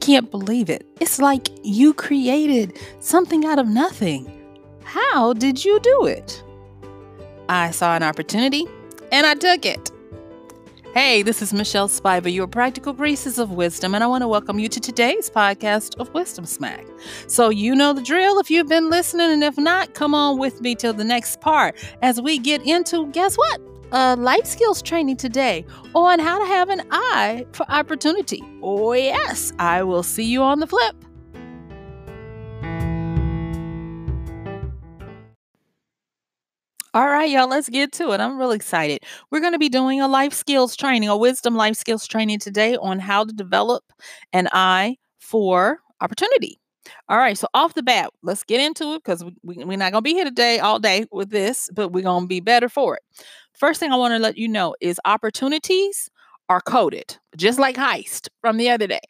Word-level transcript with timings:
can't 0.00 0.30
believe 0.30 0.70
it. 0.70 0.86
It's 1.00 1.18
like 1.18 1.48
you 1.62 1.92
created 1.92 2.78
something 3.00 3.44
out 3.44 3.58
of 3.58 3.68
nothing. 3.68 4.32
How 4.84 5.32
did 5.34 5.64
you 5.64 5.78
do 5.80 6.06
it? 6.06 6.42
I 7.48 7.70
saw 7.70 7.94
an 7.94 8.02
opportunity 8.02 8.66
and 9.12 9.26
I 9.26 9.34
took 9.34 9.66
it. 9.66 9.90
Hey, 10.94 11.22
this 11.22 11.42
is 11.42 11.52
Michelle 11.52 11.88
Spiva, 11.88 12.32
your 12.32 12.46
practical 12.46 12.94
priestess 12.94 13.38
of 13.38 13.52
wisdom, 13.52 13.94
and 13.94 14.02
I 14.02 14.06
want 14.06 14.22
to 14.22 14.28
welcome 14.28 14.58
you 14.58 14.68
to 14.70 14.80
today's 14.80 15.28
podcast 15.28 15.96
of 16.00 16.12
Wisdom 16.14 16.46
Smack. 16.46 16.86
So, 17.26 17.50
you 17.50 17.74
know 17.74 17.92
the 17.92 18.02
drill 18.02 18.38
if 18.40 18.50
you've 18.50 18.68
been 18.68 18.88
listening, 18.88 19.30
and 19.30 19.44
if 19.44 19.58
not, 19.58 19.94
come 19.94 20.14
on 20.14 20.38
with 20.38 20.62
me 20.62 20.74
till 20.74 20.94
the 20.94 21.04
next 21.04 21.40
part 21.40 21.76
as 22.00 22.20
we 22.20 22.38
get 22.38 22.62
into 22.66 23.06
guess 23.08 23.36
what? 23.36 23.67
A 23.90 24.16
life 24.16 24.44
skills 24.44 24.82
training 24.82 25.16
today 25.16 25.64
on 25.94 26.18
how 26.18 26.38
to 26.38 26.44
have 26.44 26.68
an 26.68 26.82
eye 26.90 27.46
for 27.52 27.64
opportunity. 27.70 28.42
Oh, 28.62 28.92
yes, 28.92 29.50
I 29.58 29.82
will 29.82 30.02
see 30.02 30.24
you 30.24 30.42
on 30.42 30.60
the 30.60 30.66
flip. 30.66 30.94
All 36.92 37.06
right, 37.06 37.30
y'all, 37.30 37.48
let's 37.48 37.70
get 37.70 37.92
to 37.92 38.10
it. 38.12 38.20
I'm 38.20 38.38
really 38.38 38.56
excited. 38.56 39.00
We're 39.30 39.40
going 39.40 39.52
to 39.52 39.58
be 39.58 39.70
doing 39.70 40.02
a 40.02 40.08
life 40.08 40.34
skills 40.34 40.76
training, 40.76 41.08
a 41.08 41.16
wisdom 41.16 41.54
life 41.54 41.76
skills 41.76 42.06
training 42.06 42.40
today 42.40 42.76
on 42.76 42.98
how 42.98 43.24
to 43.24 43.32
develop 43.32 43.84
an 44.34 44.48
eye 44.52 44.96
for 45.18 45.78
opportunity. 46.02 46.58
All 47.08 47.18
right, 47.18 47.36
so 47.36 47.46
off 47.54 47.74
the 47.74 47.82
bat, 47.82 48.10
let's 48.22 48.44
get 48.44 48.60
into 48.60 48.94
it 48.94 49.04
because 49.04 49.24
we, 49.24 49.34
we, 49.42 49.64
we're 49.64 49.78
not 49.78 49.92
going 49.92 50.02
to 50.02 50.08
be 50.08 50.14
here 50.14 50.24
today 50.24 50.58
all 50.58 50.78
day 50.78 51.06
with 51.10 51.30
this, 51.30 51.70
but 51.74 51.90
we're 51.90 52.02
going 52.02 52.24
to 52.24 52.28
be 52.28 52.40
better 52.40 52.68
for 52.68 52.96
it. 52.96 53.02
First 53.58 53.80
thing 53.80 53.92
I 53.92 53.96
want 53.96 54.12
to 54.12 54.18
let 54.18 54.38
you 54.38 54.48
know 54.48 54.74
is 54.80 55.00
opportunities 55.04 56.10
are 56.48 56.60
coded, 56.60 57.18
just 57.36 57.58
like 57.58 57.76
heist 57.76 58.28
from 58.40 58.56
the 58.56 58.70
other 58.70 58.86
day. 58.86 59.00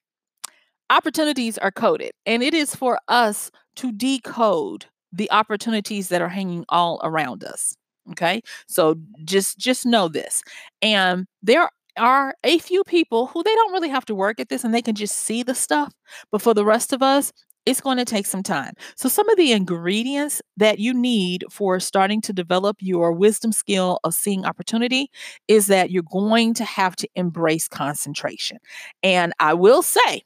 Opportunities 0.91 1.59
are 1.59 1.71
coded, 1.71 2.13
and 2.25 2.43
it 2.43 2.55
is 2.55 2.75
for 2.75 2.99
us 3.09 3.51
to 3.77 3.93
decode 3.93 4.87
the 5.13 5.31
opportunities 5.31 6.09
that 6.09 6.23
are 6.23 6.29
hanging 6.29 6.65
all 6.69 7.01
around 7.03 7.45
us 7.45 7.75
okay 8.11 8.43
so 8.67 8.95
just 9.25 9.59
just 9.59 9.87
know 9.87 10.09
this 10.09 10.43
and 10.83 11.27
there 11.43 11.71
are 11.97 12.35
a 12.45 12.59
few 12.59 12.85
people 12.85 13.27
who 13.27 13.43
they 13.43 13.55
don't 13.55 13.73
really 13.73 13.89
have 13.89 14.05
to 14.05 14.15
work 14.15 14.39
at 14.39 14.49
this 14.49 14.65
and 14.65 14.75
they 14.75 14.83
can 14.83 14.95
just 14.95 15.17
see 15.17 15.43
the 15.43 15.55
stuff 15.55 15.93
but 16.31 16.43
for 16.43 16.55
the 16.55 16.65
rest 16.65 16.93
of 16.93 17.03
us 17.03 17.33
it's 17.69 17.81
going 17.83 17.99
to 17.99 18.05
take 18.05 18.27
some 18.27 18.43
time. 18.43 18.73
So, 18.97 19.09
some 19.09 19.29
of 19.29 19.37
the 19.37 19.53
ingredients 19.53 20.41
that 20.57 20.79
you 20.79 20.95
need 20.95 21.45
for 21.51 21.79
starting 21.81 22.21
to 22.23 22.33
develop 22.33 22.79
your 22.81 23.13
wisdom 23.13 23.53
skill 23.53 24.01
of 24.05 24.15
seeing 24.15 24.45
opportunity 24.47 25.11
is 25.49 25.67
that 25.67 25.91
you're 25.91 26.03
going 26.03 26.55
to 26.55 26.65
have 26.65 26.97
to 26.97 27.09
embrace 27.15 27.69
concentration. 27.69 28.59
And 29.03 29.33
I 29.39 29.55
will 29.55 29.83
say, 29.83 30.23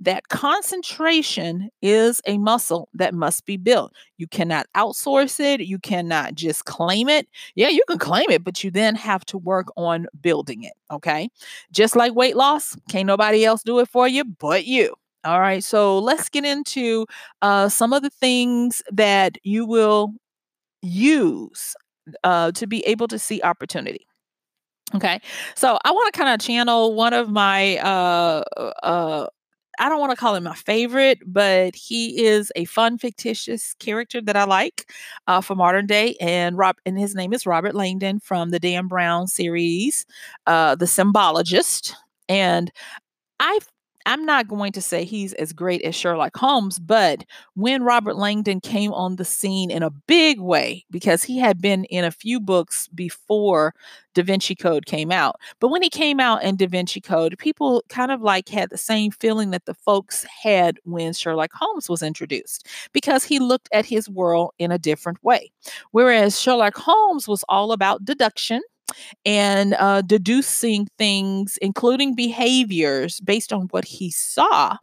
that 0.00 0.28
concentration 0.28 1.68
is 1.82 2.22
a 2.26 2.38
muscle 2.38 2.88
that 2.94 3.12
must 3.12 3.44
be 3.44 3.58
built. 3.58 3.92
You 4.16 4.26
cannot 4.26 4.66
outsource 4.74 5.38
it. 5.38 5.60
You 5.60 5.78
cannot 5.78 6.34
just 6.34 6.64
claim 6.64 7.10
it. 7.10 7.28
Yeah, 7.56 7.68
you 7.68 7.82
can 7.86 7.98
claim 7.98 8.24
it, 8.30 8.42
but 8.42 8.64
you 8.64 8.70
then 8.70 8.94
have 8.94 9.26
to 9.26 9.36
work 9.36 9.66
on 9.76 10.06
building 10.18 10.62
it. 10.62 10.72
Okay. 10.90 11.28
Just 11.72 11.94
like 11.94 12.14
weight 12.14 12.36
loss, 12.36 12.74
can't 12.88 13.06
nobody 13.06 13.44
else 13.44 13.62
do 13.62 13.78
it 13.80 13.88
for 13.88 14.08
you 14.08 14.24
but 14.24 14.64
you. 14.64 14.94
All 15.26 15.40
right. 15.40 15.62
So 15.62 15.98
let's 15.98 16.28
get 16.28 16.44
into 16.44 17.04
uh, 17.42 17.68
some 17.68 17.92
of 17.92 18.02
the 18.02 18.10
things 18.10 18.80
that 18.92 19.38
you 19.42 19.66
will 19.66 20.12
use 20.82 21.74
uh, 22.24 22.52
to 22.52 22.66
be 22.66 22.86
able 22.86 23.08
to 23.08 23.18
see 23.18 23.42
opportunity. 23.42 24.06
Okay. 24.94 25.20
So 25.56 25.78
I 25.84 25.90
want 25.90 26.14
to 26.14 26.18
kind 26.18 26.32
of 26.32 26.46
channel 26.46 26.94
one 26.94 27.12
of 27.12 27.28
my 27.28 27.78
uh, 27.78 28.44
uh, 28.84 29.26
I 29.78 29.88
don't 29.88 30.00
want 30.00 30.12
to 30.12 30.16
call 30.16 30.34
him 30.34 30.44
my 30.44 30.54
favorite, 30.54 31.18
but 31.26 31.74
he 31.74 32.24
is 32.24 32.50
a 32.56 32.64
fun, 32.64 32.96
fictitious 32.96 33.74
character 33.78 34.20
that 34.22 34.36
I 34.36 34.44
like 34.44 34.90
uh, 35.26 35.40
for 35.40 35.54
modern 35.54 35.86
day. 35.86 36.14
And 36.20 36.56
Rob, 36.56 36.76
and 36.86 36.98
his 36.98 37.14
name 37.14 37.32
is 37.32 37.46
Robert 37.46 37.74
Langdon 37.74 38.20
from 38.20 38.50
the 38.50 38.58
Dan 38.58 38.86
Brown 38.86 39.26
series, 39.26 40.06
uh, 40.46 40.76
The 40.76 40.86
Symbologist. 40.86 41.92
And 42.28 42.72
I 43.40 43.58
I'm 44.06 44.24
not 44.24 44.46
going 44.46 44.70
to 44.72 44.80
say 44.80 45.04
he's 45.04 45.32
as 45.34 45.52
great 45.52 45.82
as 45.82 45.96
Sherlock 45.96 46.36
Holmes, 46.36 46.78
but 46.78 47.24
when 47.54 47.82
Robert 47.82 48.16
Langdon 48.16 48.60
came 48.60 48.92
on 48.92 49.16
the 49.16 49.24
scene 49.24 49.68
in 49.68 49.82
a 49.82 49.90
big 49.90 50.40
way, 50.40 50.84
because 50.92 51.24
he 51.24 51.38
had 51.38 51.60
been 51.60 51.84
in 51.86 52.04
a 52.04 52.12
few 52.12 52.38
books 52.38 52.86
before 52.94 53.74
Da 54.14 54.22
Vinci 54.22 54.54
Code 54.54 54.86
came 54.86 55.10
out, 55.10 55.34
but 55.58 55.68
when 55.68 55.82
he 55.82 55.90
came 55.90 56.20
out 56.20 56.44
in 56.44 56.54
Da 56.54 56.68
Vinci 56.68 57.00
Code, 57.00 57.36
people 57.38 57.82
kind 57.88 58.12
of 58.12 58.22
like 58.22 58.48
had 58.48 58.70
the 58.70 58.78
same 58.78 59.10
feeling 59.10 59.50
that 59.50 59.66
the 59.66 59.74
folks 59.74 60.24
had 60.42 60.78
when 60.84 61.12
Sherlock 61.12 61.50
Holmes 61.52 61.88
was 61.88 62.02
introduced, 62.02 62.66
because 62.92 63.24
he 63.24 63.40
looked 63.40 63.68
at 63.72 63.86
his 63.86 64.08
world 64.08 64.52
in 64.60 64.70
a 64.70 64.78
different 64.78 65.22
way. 65.24 65.50
Whereas 65.90 66.40
Sherlock 66.40 66.76
Holmes 66.76 67.26
was 67.26 67.44
all 67.48 67.72
about 67.72 68.04
deduction 68.04 68.62
and 69.24 69.74
uh, 69.74 70.02
deducing 70.02 70.88
things, 70.98 71.58
including 71.62 72.14
behaviors 72.14 73.20
based 73.20 73.52
on 73.52 73.62
what 73.70 73.84
he 73.84 74.10
saw. 74.10 74.76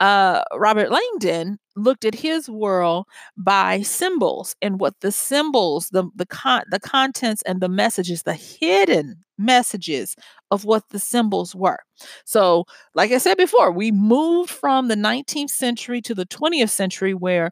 Uh, 0.00 0.42
Robert 0.54 0.90
Langdon 0.92 1.58
looked 1.76 2.04
at 2.04 2.14
his 2.14 2.48
world 2.48 3.06
by 3.36 3.82
symbols 3.82 4.54
and 4.62 4.78
what 4.80 4.94
the 5.00 5.10
symbols, 5.10 5.88
the 5.90 6.04
the 6.14 6.26
con- 6.26 6.64
the 6.70 6.78
contents 6.80 7.42
and 7.42 7.60
the 7.60 7.68
messages, 7.68 8.22
the 8.22 8.34
hidden 8.34 9.24
messages 9.38 10.14
of 10.50 10.64
what 10.64 10.84
the 10.90 10.98
symbols 11.00 11.54
were. 11.54 11.78
So, 12.24 12.64
like 12.94 13.10
I 13.12 13.18
said 13.18 13.36
before, 13.36 13.72
we 13.72 13.90
moved 13.92 14.50
from 14.50 14.88
the 14.88 14.96
19th 14.96 15.50
century 15.50 16.00
to 16.02 16.14
the 16.14 16.26
20th 16.26 16.70
century 16.70 17.14
where 17.14 17.50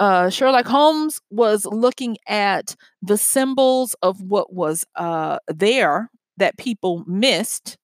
uh, 0.00 0.28
Sherlock 0.30 0.66
Holmes 0.66 1.20
was 1.30 1.66
looking 1.66 2.16
at 2.28 2.74
the 3.02 3.16
symbols 3.16 3.94
of 4.02 4.20
what 4.22 4.52
was 4.52 4.84
uh, 4.96 5.38
there 5.48 6.10
that 6.36 6.58
people 6.58 7.04
missed 7.06 7.76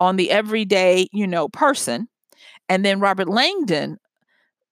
on 0.00 0.16
the 0.16 0.30
everyday, 0.30 1.08
you 1.12 1.26
know, 1.26 1.48
person. 1.48 2.08
And 2.68 2.84
then 2.84 3.00
Robert 3.00 3.28
Langdon 3.28 3.98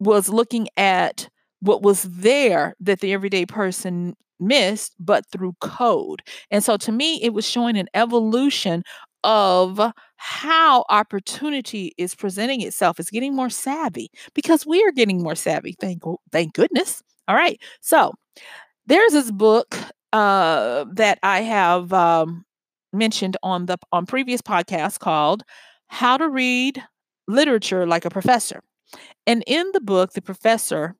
was 0.00 0.28
looking 0.28 0.68
at 0.76 1.28
what 1.60 1.82
was 1.82 2.02
there 2.02 2.74
that 2.80 3.00
the 3.00 3.12
everyday 3.12 3.46
person 3.46 4.14
missed, 4.40 4.94
but 4.98 5.24
through 5.30 5.54
code. 5.60 6.22
And 6.50 6.64
so 6.64 6.76
to 6.78 6.92
me, 6.92 7.22
it 7.22 7.32
was 7.32 7.48
showing 7.48 7.76
an 7.78 7.88
evolution 7.94 8.82
of 9.24 9.80
how 10.24 10.84
opportunity 10.88 11.92
is 11.98 12.14
presenting 12.14 12.60
itself 12.60 13.00
is 13.00 13.10
getting 13.10 13.34
more 13.34 13.50
savvy 13.50 14.08
because 14.34 14.64
we 14.64 14.80
are 14.84 14.92
getting 14.92 15.20
more 15.20 15.34
savvy. 15.34 15.74
Thank 15.80 16.00
thank 16.30 16.54
goodness. 16.54 17.02
All 17.26 17.34
right. 17.34 17.60
So 17.80 18.12
there's 18.86 19.14
this 19.14 19.32
book 19.32 19.76
uh, 20.12 20.84
that 20.92 21.18
I 21.24 21.40
have 21.40 21.92
um, 21.92 22.44
mentioned 22.92 23.36
on 23.42 23.66
the 23.66 23.78
on 23.90 24.06
previous 24.06 24.40
podcasts 24.40 24.96
called 24.96 25.42
How 25.88 26.16
to 26.18 26.28
Read 26.28 26.80
Literature 27.26 27.84
Like 27.84 28.04
a 28.04 28.10
Professor. 28.10 28.62
And 29.26 29.42
in 29.48 29.68
the 29.72 29.80
book, 29.80 30.12
the 30.12 30.22
professor 30.22 30.94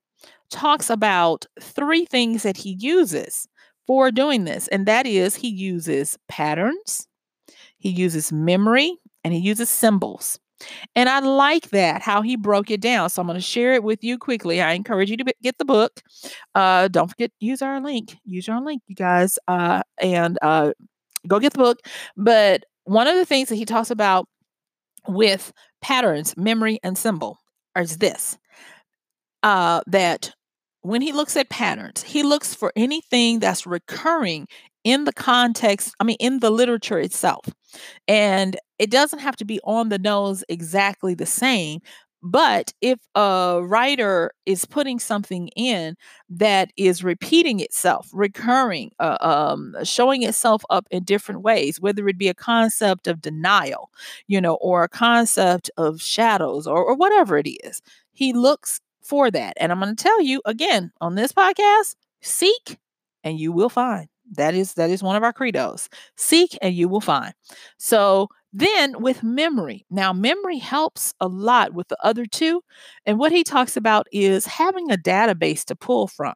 talks 0.49 0.89
about 0.89 1.45
three 1.61 2.03
things 2.03 2.43
that 2.43 2.57
he 2.57 2.75
uses 2.77 3.47
for 3.87 4.11
doing 4.11 4.43
this. 4.43 4.67
And 4.67 4.85
that 4.85 5.07
is 5.07 5.33
he 5.33 5.47
uses 5.47 6.17
patterns, 6.27 7.07
he 7.77 7.89
uses 7.89 8.33
memory 8.33 8.97
and 9.23 9.33
he 9.33 9.39
uses 9.39 9.69
symbols. 9.69 10.39
And 10.95 11.09
I 11.09 11.19
like 11.19 11.69
that, 11.71 12.01
how 12.01 12.21
he 12.21 12.35
broke 12.35 12.71
it 12.71 12.79
down. 12.79 13.09
So 13.09 13.21
I'm 13.21 13.27
going 13.27 13.37
to 13.37 13.41
share 13.41 13.73
it 13.73 13.83
with 13.83 14.03
you 14.03 14.17
quickly. 14.17 14.61
I 14.61 14.73
encourage 14.73 15.09
you 15.09 15.17
to 15.17 15.33
get 15.41 15.57
the 15.57 15.65
book. 15.65 16.01
Uh, 16.55 16.87
don't 16.87 17.09
forget, 17.09 17.31
use 17.39 17.61
our 17.61 17.81
link. 17.81 18.17
Use 18.23 18.47
our 18.47 18.63
link, 18.63 18.81
you 18.87 18.95
guys, 18.95 19.37
uh, 19.47 19.81
and 19.99 20.37
uh, 20.41 20.71
go 21.27 21.39
get 21.39 21.53
the 21.53 21.59
book. 21.59 21.79
But 22.15 22.63
one 22.85 23.07
of 23.07 23.15
the 23.15 23.25
things 23.25 23.49
that 23.49 23.55
he 23.55 23.65
talks 23.65 23.91
about 23.91 24.27
with 25.07 25.51
patterns, 25.81 26.37
memory, 26.37 26.79
and 26.83 26.97
symbol 26.97 27.39
is 27.77 27.97
this 27.97 28.37
uh, 29.41 29.81
that 29.87 30.33
when 30.81 31.01
he 31.01 31.11
looks 31.11 31.37
at 31.37 31.49
patterns, 31.49 32.03
he 32.03 32.23
looks 32.23 32.53
for 32.53 32.73
anything 32.75 33.39
that's 33.39 33.65
recurring 33.65 34.47
in 34.83 35.05
the 35.05 35.13
context, 35.13 35.93
I 35.99 36.03
mean, 36.03 36.17
in 36.19 36.39
the 36.39 36.49
literature 36.51 36.99
itself. 36.99 37.45
And 38.07 38.57
it 38.79 38.91
doesn't 38.91 39.19
have 39.19 39.35
to 39.37 39.45
be 39.45 39.59
on 39.63 39.89
the 39.89 39.99
nose 39.99 40.43
exactly 40.49 41.13
the 41.15 41.25
same. 41.25 41.81
But 42.25 42.73
if 42.81 42.99
a 43.15 43.59
writer 43.63 44.31
is 44.45 44.63
putting 44.65 44.97
something 44.99 45.49
in 45.57 45.95
that 46.29 46.71
is 46.77 47.03
repeating 47.03 47.59
itself, 47.59 48.09
recurring, 48.13 48.91
uh, 48.99 49.17
um, 49.19 49.75
showing 49.83 50.23
itself 50.23 50.63
up 50.69 50.87
in 50.89 51.03
different 51.03 51.41
ways, 51.41 51.81
whether 51.81 52.07
it 52.07 52.17
be 52.17 52.29
a 52.29 52.33
concept 52.33 53.07
of 53.07 53.21
denial, 53.21 53.89
you 54.27 54.39
know, 54.39 54.55
or 54.55 54.83
a 54.83 54.89
concept 54.89 55.69
of 55.77 56.01
shadows 56.01 56.65
or, 56.65 56.83
or 56.85 56.95
whatever 56.95 57.37
it 57.37 57.47
is, 57.65 57.81
he 58.13 58.31
looks 58.31 58.79
for 59.01 59.29
that. 59.29 59.53
And 59.59 59.71
I'm 59.71 59.79
going 59.81 59.93
to 59.93 60.01
tell 60.01 60.21
you 60.21 60.41
again 60.45 60.91
on 61.01 61.15
this 61.15 61.33
podcast 61.33 61.95
seek 62.21 62.77
and 63.23 63.37
you 63.37 63.51
will 63.51 63.69
find. 63.69 64.12
That 64.31 64.55
is 64.55 64.73
that 64.75 64.89
is 64.89 65.03
one 65.03 65.15
of 65.15 65.23
our 65.23 65.33
credos. 65.33 65.89
Seek 66.17 66.57
and 66.61 66.73
you 66.73 66.87
will 66.87 67.01
find. 67.01 67.33
So 67.77 68.29
Then 68.55 69.01
with 69.01 69.23
memory. 69.23 69.85
Now, 69.89 70.13
memory 70.13 70.59
helps 70.59 71.13
a 71.19 71.27
lot 71.27 71.73
with 71.73 71.87
the 71.87 71.97
other 72.03 72.25
two. 72.27 72.63
And 73.05 73.17
what 73.19 73.31
he 73.31 73.43
talks 73.43 73.75
about 73.75 74.07
is 74.11 74.45
having 74.45 74.91
a 74.91 74.97
database 74.97 75.65
to 75.65 75.75
pull 75.75 76.07
from. 76.07 76.33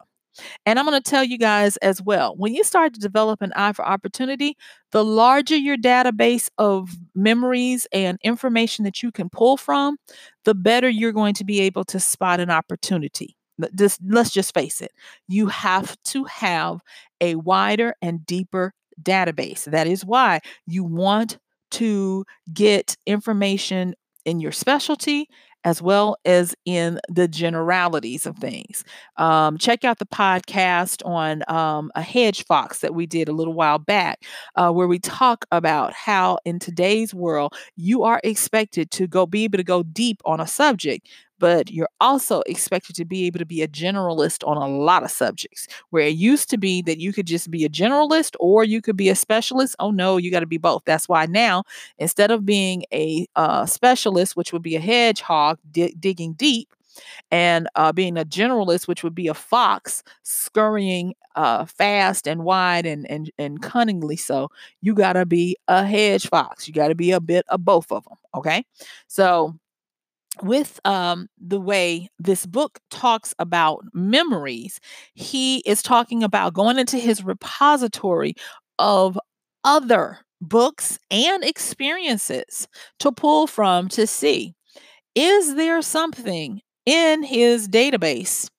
And 0.66 0.80
I'm 0.80 0.86
going 0.86 1.01
to 1.01 1.10
tell 1.10 1.24
you 1.24 1.38
guys 1.38 1.78
as 1.78 2.01
well 2.01 2.36
when 2.38 2.54
you 2.56 2.63
start 2.63 2.94
to 2.95 3.00
develop 3.00 3.42
an 3.42 3.54
eye 3.56 3.74
for 3.74 3.86
opportunity, 3.86 4.57
the 4.92 5.06
larger 5.06 5.56
your 5.56 5.78
database 5.78 6.50
of 6.57 6.92
memories 7.16 7.88
and 7.92 8.19
information 8.24 8.86
that 8.86 9.04
you 9.04 9.12
can 9.12 9.30
pull 9.30 9.57
from, 9.57 9.98
the 10.45 10.56
better 10.56 10.90
you're 10.90 11.13
going 11.13 11.36
to 11.36 11.45
be 11.45 11.62
able 11.62 11.86
to 11.86 12.00
spot 12.00 12.40
an 12.40 12.51
opportunity. 12.51 13.37
Just, 13.75 14.00
let's 14.06 14.31
just 14.31 14.54
face 14.54 14.81
it, 14.81 14.92
you 15.27 15.48
have 15.48 15.95
to 16.06 16.24
have 16.25 16.81
a 17.21 17.36
wider 17.36 17.95
and 18.01 18.25
deeper 18.25 18.74
database. 19.01 19.65
That 19.65 19.88
is 19.88 20.06
why 20.06 20.42
you 20.65 20.83
want 20.83 21.38
to 21.71 22.25
get 22.54 22.95
information 23.06 23.95
in 24.25 24.39
your 24.39 24.51
specialty 24.51 25.27
as 25.63 25.81
well 25.81 26.15
as 26.24 26.56
in 26.65 27.00
the 27.09 27.27
generalities 27.27 28.25
of 28.25 28.38
things. 28.38 28.86
Um, 29.18 29.57
check 29.57 29.83
out 29.83 30.00
the 30.00 30.06
podcast 30.06 31.06
on 31.06 31.44
um, 31.50 31.92
a 31.95 32.01
hedge 32.01 32.45
fox 32.45 32.80
that 32.80 32.94
we 32.94 33.06
did 33.06 33.27
a 33.27 33.33
little 33.33 33.54
while 33.54 33.80
back, 33.80 34.24
uh, 34.56 34.71
where 34.71 34.88
we 34.88 35.00
talk 35.00 35.45
about 35.51 35.92
how 35.94 36.38
in 36.45 36.59
today's 36.59 37.13
world 37.13 37.54
you 37.75 38.04
are 38.04 38.21
expected 38.24 38.92
to 38.92 39.07
go 39.07 39.25
be 39.25 39.44
able 39.44 39.57
to 39.57 39.63
go 39.63 39.83
deep 39.83 40.21
on 40.25 40.39
a 40.39 40.48
subject 40.48 41.07
but 41.39 41.72
you're 41.72 41.89
also 42.01 42.42
expected 42.45 42.95
to 42.98 43.06
be 43.06 43.25
able 43.25 43.39
to 43.39 43.45
be 43.45 43.62
a 43.62 43.68
generalist 43.68 44.48
on 44.48 44.57
a 44.57 44.68
lot 44.68 45.04
of 45.04 45.12
subjects. 45.12 45.68
Where 45.89 46.04
it 46.04 46.16
used 46.16 46.50
to 46.51 46.57
be 46.57 46.81
that 46.84 47.00
you 47.00 47.13
could 47.13 47.28
just 47.28 47.51
be 47.51 47.66
a 47.66 47.69
generalist 47.69 48.36
or 48.39 48.63
you 48.63 48.81
could 48.81 48.98
be 48.98 49.10
a 49.10 49.16
specialist. 49.16 49.75
Oh 49.80 49.92
no, 49.92 50.18
you 50.18 50.31
got 50.31 50.42
to 50.42 50.45
be 50.45 50.57
both. 50.57 50.84
That's 50.86 51.07
why 51.10 51.25
now, 51.25 51.63
instead 51.98 52.31
of 52.31 52.45
being 52.45 52.84
a 52.94 53.28
uh, 53.36 53.66
specialist, 53.66 54.36
which 54.36 54.54
would 54.54 54.62
be 54.63 54.75
a 54.75 54.80
hedgehog 54.80 55.60
di- 55.72 55.95
digging 56.00 56.34
deep, 56.34 56.74
and 57.31 57.68
uh, 57.75 57.92
being 57.92 58.18
a 58.18 58.25
generalist, 58.25 58.88
which 58.88 59.04
would 59.04 59.16
be 59.16 59.28
a 59.28 59.33
fox 59.33 60.04
scurrying 60.24 61.13
uh, 61.36 61.66
fast 61.66 62.28
and 62.28 62.44
wide 62.44 62.86
and, 62.86 63.10
and, 63.10 63.31
and 63.38 63.62
cunningly 63.62 64.16
so, 64.16 64.50
you 64.81 64.94
got 64.95 65.13
to 65.13 65.25
be 65.25 65.56
a 65.68 65.86
hedge 65.86 66.28
fox. 66.28 66.68
You 66.68 66.74
got 66.74 66.88
to 66.88 66.95
be 66.95 67.12
a 67.12 67.19
bit 67.19 67.45
of 67.50 67.63
both 67.63 67.92
of 67.92 68.04
them. 68.06 68.18
Okay. 68.36 68.66
So, 69.07 69.56
with 70.44 70.80
um, 70.86 71.28
the 71.39 71.60
way 71.60 72.10
this 72.19 72.45
book 72.45 72.80
talks 72.89 73.34
about 73.39 73.84
memories, 73.94 74.80
he 75.13 75.60
is 75.60 75.81
talking 75.81 76.24
about 76.24 76.54
going 76.54 76.78
into 76.80 76.98
his 76.98 77.24
repository 77.24 78.36
of 78.80 79.19
other 79.63 80.19
books 80.42 81.00
and 81.10 81.44
experiences 81.44 82.68
to 83.00 83.12
pull 83.12 83.48
from 83.48 83.88
to 83.89 84.06
see 84.06 84.54
is 85.16 85.56
there 85.56 85.81
something 85.81 86.62
in 86.86 87.24
his 87.24 87.68
database 87.68 88.50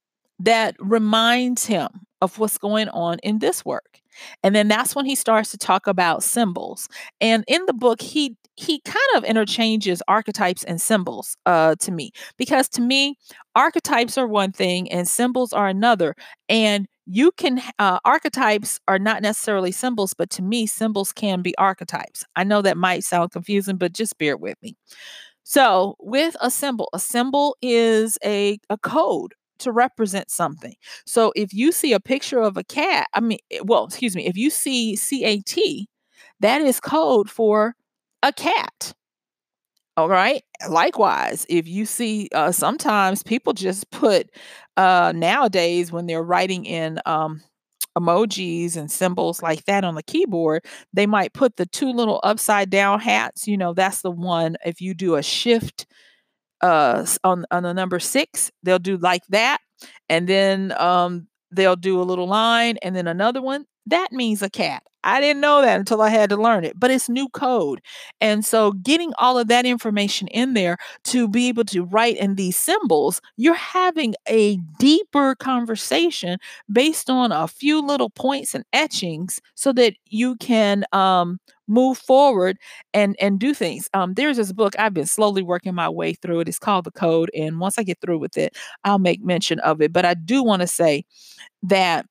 that 0.41 0.77
reminds 0.81 1.67
him 1.67 1.89
of 2.21 2.39
what's 2.39 2.59
going 2.59 2.89
on 2.89 3.19
in 3.23 3.39
this 3.39 3.65
work. 3.65 4.01
And 4.43 4.55
then 4.55 4.69
that's 4.69 4.95
when 4.95 5.05
he 5.07 5.15
starts 5.15 5.51
to 5.51 5.59
talk 5.59 5.87
about 5.87 6.23
symbols. 6.23 6.89
And 7.21 7.45
in 7.49 7.65
the 7.67 7.73
book, 7.75 8.01
he 8.01 8.37
he 8.57 8.81
kind 8.81 8.99
of 9.15 9.23
interchanges 9.25 10.03
archetypes 10.09 10.65
and 10.65 10.81
symbols 10.81 11.37
uh, 11.47 11.77
to 11.79 11.93
me 11.93 12.11
because 12.39 12.69
to 12.71 12.81
me 12.81 13.17
archetypes 13.55 14.19
are 14.19 14.27
one 14.27 14.51
thing 14.53 14.91
and 14.91 15.07
symbols 15.07 15.53
are 15.53 15.69
another. 15.69 16.15
And 16.49 16.87
you 17.07 17.31
can 17.33 17.61
uh, 17.79 17.99
archetypes 18.05 18.81
are 18.89 18.99
not 18.99 19.23
necessarily 19.23 19.73
symbols 19.73 20.13
but 20.13 20.31
to 20.31 20.43
me 20.43 20.67
symbols 20.67 21.13
can 21.13 21.41
be 21.43 21.57
archetypes. 21.57 22.25
I 22.37 22.45
know 22.45 22.61
that 22.63 22.77
might 22.77 23.05
sound 23.05 23.31
confusing 23.31 23.77
but 23.77 23.93
just 23.93 24.19
bear 24.19 24.37
with 24.37 24.57
me. 24.63 24.77
So 25.45 25.97
with 26.01 26.37
a 26.41 26.51
symbol 26.51 26.89
a 26.93 26.99
symbol 26.99 27.57
is 27.63 28.19
a, 28.25 28.59
a 28.71 28.79
code 28.79 29.35
to 29.61 29.73
represent 29.73 30.31
something. 30.31 30.75
So 31.07 31.33
if 31.37 31.53
you 31.53 31.73
see 31.73 31.93
a 31.93 32.01
picture 32.01 32.41
of 32.41 32.57
a 32.57 32.65
cat, 32.65 33.09
I 33.15 33.21
mean, 33.21 33.39
eh, 33.51 33.61
well, 33.65 33.85
excuse 33.85 34.17
me, 34.17 34.27
if 34.27 34.37
you 34.37 34.51
see 34.51 34.97
CAT, 34.97 35.89
that 36.41 36.63
is 36.63 36.81
code 36.81 37.31
for 37.31 37.75
a 38.23 38.33
cat. 38.33 38.95
All 39.97 40.09
right. 40.09 40.43
Likewise, 40.69 41.45
if 41.49 41.67
you 41.67 41.85
see, 41.85 42.29
uh, 42.33 42.53
sometimes 42.53 43.23
people 43.23 43.53
just 43.53 43.91
put 43.91 44.31
uh, 44.77 45.13
nowadays 45.15 45.91
when 45.91 46.07
they're 46.07 46.23
writing 46.23 46.65
in 46.65 47.01
um, 47.05 47.43
emojis 47.97 48.77
and 48.77 48.91
symbols 48.91 49.43
like 49.43 49.65
that 49.65 49.83
on 49.83 49.97
the 49.97 50.03
keyboard, 50.05 50.65
they 50.93 51.07
might 51.07 51.33
put 51.33 51.57
the 51.57 51.67
two 51.67 51.91
little 51.93 52.21
upside 52.23 52.71
down 52.71 53.01
hats. 53.01 53.49
You 53.49 53.57
know, 53.57 53.75
that's 53.75 54.03
the 54.03 54.11
one. 54.13 54.57
If 54.65 54.81
you 54.81 54.95
do 54.95 55.17
a 55.17 55.23
shift 55.23 55.87
uh 56.61 57.05
on 57.25 57.45
on 57.51 57.63
the 57.63 57.73
number 57.75 57.99
six 57.99 58.51
they'll 58.63 58.79
do 58.79 58.97
like 58.99 59.23
that 59.29 59.59
and 60.09 60.29
then 60.29 60.73
um 60.79 61.27
they'll 61.51 61.77
do 61.77 62.01
a 62.01 62.05
little 62.05 62.27
line 62.27 62.77
and 62.83 62.95
then 62.97 63.07
another 63.07 63.41
one 63.41 63.65
that 63.87 64.13
means 64.13 64.43
a 64.43 64.51
cat 64.51 64.83
I 65.05 65.21
didn't 65.21 65.41
know 65.41 65.63
that 65.63 65.79
until 65.79 66.03
I 66.03 66.09
had 66.09 66.29
to 66.31 66.37
learn 66.37 66.65
it, 66.65 66.79
but 66.79 66.91
it's 66.91 67.09
new 67.09 67.29
code. 67.29 67.81
And 68.21 68.45
so 68.45 68.73
getting 68.73 69.13
all 69.17 69.39
of 69.39 69.47
that 69.49 69.65
information 69.65 70.29
in 70.29 70.55
there 70.55 70.77
to 71.05 71.29
be 71.29 71.49
able 71.49 71.65
to 71.67 71.85
write 71.85 72.17
in 72.17 72.35
these 72.35 72.57
symbols, 72.57 73.21
you're 73.37 73.55
having 73.55 74.15
a 74.29 74.57
deeper 74.79 75.37
conversation 75.37 76.39
based 76.71 77.09
on 77.09 77.31
a 77.33 77.47
few 77.47 77.81
little 77.81 78.11
points 78.11 78.55
and 78.55 78.65
etchings 78.73 79.41
so 79.55 79.73
that 79.75 79.95
you 80.07 80.37
can 80.37 80.85
um, 80.93 81.39
move 81.69 81.99
forward 81.99 82.59
and 82.95 83.17
and 83.21 83.39
do 83.39 83.55
things. 83.55 83.89
Um, 83.95 84.15
there's 84.15 84.37
this 84.39 84.53
book 84.53 84.75
I've 84.79 84.95
been 84.95 85.07
slowly 85.07 85.43
working 85.43 85.75
my 85.75 85.89
way 85.89 86.15
through 86.15 86.41
it. 86.41 86.49
It's 86.49 86.59
called 86.59 86.85
The 86.85 86.91
Code, 86.93 87.31
and 87.37 87.61
once 87.61 87.79
I 87.79 87.83
get 87.85 88.01
through 88.01 88.19
with 88.19 88.37
it, 88.39 88.57
I'll 88.85 88.99
make 88.99 89.23
mention 89.25 89.61
of 89.61 89.81
it. 89.83 89.93
But 89.93 90.05
I 90.05 90.15
do 90.15 90.43
want 90.43 90.63
to 90.63 90.67
say 90.69 91.05
that 91.65 92.07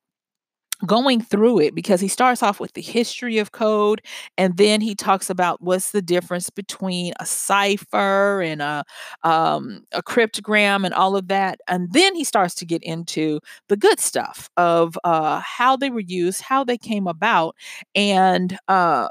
going 0.86 1.20
through 1.20 1.58
it 1.58 1.74
because 1.74 2.00
he 2.00 2.06
starts 2.06 2.40
off 2.40 2.60
with 2.60 2.72
the 2.74 2.80
history 2.82 3.38
of 3.38 3.50
code 3.50 4.00
and 4.36 4.56
then 4.56 4.80
he 4.80 4.94
talks 4.94 5.28
about 5.28 5.60
what's 5.60 5.90
the 5.90 6.00
difference 6.00 6.50
between 6.50 7.12
a 7.18 7.26
cipher 7.26 8.40
and 8.42 8.62
a 8.62 8.84
um, 9.24 9.82
a 9.92 10.00
cryptogram 10.02 10.84
and 10.84 10.94
all 10.94 11.16
of 11.16 11.26
that 11.28 11.58
and 11.66 11.92
then 11.92 12.14
he 12.14 12.22
starts 12.22 12.54
to 12.54 12.64
get 12.64 12.80
into 12.84 13.40
the 13.68 13.76
good 13.76 13.98
stuff 13.98 14.48
of 14.56 14.96
uh, 15.02 15.40
how 15.44 15.76
they 15.76 15.90
were 15.90 15.98
used 16.00 16.42
how 16.42 16.62
they 16.62 16.78
came 16.78 17.08
about 17.08 17.56
and 17.96 18.56
uh, 18.68 19.08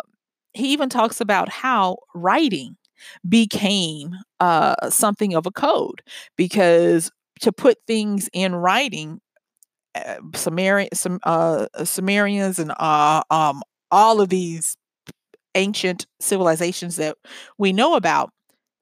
he 0.57 0.73
even 0.73 0.89
talks 0.89 1.21
about 1.21 1.49
how 1.49 1.97
writing 2.13 2.75
became 3.27 4.11
uh, 4.39 4.89
something 4.89 5.35
of 5.35 5.45
a 5.45 5.51
code 5.51 6.01
because 6.35 7.11
to 7.41 7.51
put 7.51 7.77
things 7.87 8.29
in 8.33 8.55
writing 8.55 9.19
uh, 9.95 10.17
Sumerian, 10.35 10.89
uh, 11.23 11.67
Sumerians, 11.83 12.59
and 12.59 12.71
uh, 12.79 13.23
um, 13.29 13.61
all 13.91 14.21
of 14.21 14.29
these 14.29 14.77
ancient 15.55 16.05
civilizations 16.19 16.97
that 16.97 17.17
we 17.57 17.73
know 17.73 17.95
about 17.95 18.31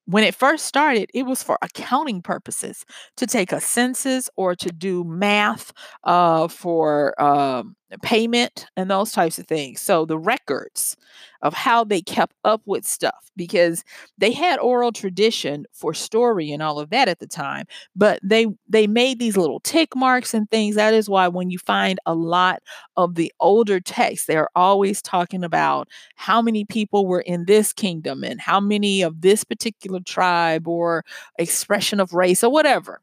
when 0.07 0.23
it 0.23 0.35
first 0.35 0.65
started, 0.65 1.09
it 1.13 1.23
was 1.23 1.41
for 1.41 1.57
accounting 1.61 2.21
purposes 2.21 2.85
to 3.17 3.25
take 3.25 3.51
a 3.51 3.59
census 3.59 4.29
or 4.37 4.55
to 4.55 4.69
do 4.69 5.03
math 5.03 5.73
uh, 6.03 6.47
for 6.47 7.19
um, 7.21 7.75
payment 8.01 8.67
and 8.75 8.89
those 8.89 9.11
types 9.11 9.39
of 9.39 9.47
things. 9.47 9.81
So 9.81 10.05
the 10.05 10.17
records 10.17 10.95
of 11.41 11.53
how 11.53 11.83
they 11.83 12.01
kept 12.01 12.33
up 12.43 12.61
with 12.65 12.85
stuff 12.85 13.29
because 13.35 13.83
they 14.17 14.31
had 14.31 14.59
oral 14.59 14.91
tradition 14.91 15.65
for 15.73 15.93
story 15.93 16.51
and 16.51 16.61
all 16.63 16.79
of 16.79 16.89
that 16.89 17.07
at 17.07 17.19
the 17.19 17.27
time, 17.27 17.65
but 17.95 18.19
they 18.23 18.47
they 18.67 18.87
made 18.87 19.19
these 19.19 19.37
little 19.37 19.59
tick 19.59 19.95
marks 19.95 20.33
and 20.33 20.49
things. 20.49 20.75
That 20.75 20.93
is 20.93 21.09
why 21.09 21.27
when 21.27 21.49
you 21.49 21.59
find 21.59 21.99
a 22.05 22.15
lot 22.15 22.61
of 22.97 23.15
the 23.15 23.31
older 23.39 23.79
texts, 23.79 24.27
they're 24.27 24.49
always 24.55 25.01
talking 25.01 25.43
about 25.43 25.87
how 26.15 26.41
many 26.41 26.65
people 26.65 27.05
were 27.05 27.21
in 27.21 27.45
this 27.45 27.73
kingdom 27.73 28.23
and 28.23 28.39
how 28.41 28.59
many 28.59 29.01
of 29.01 29.21
this 29.21 29.43
particular 29.43 29.99
tribe 29.99 30.67
or 30.67 31.03
expression 31.37 31.99
of 31.99 32.13
race 32.13 32.43
or 32.43 32.51
whatever 32.51 33.01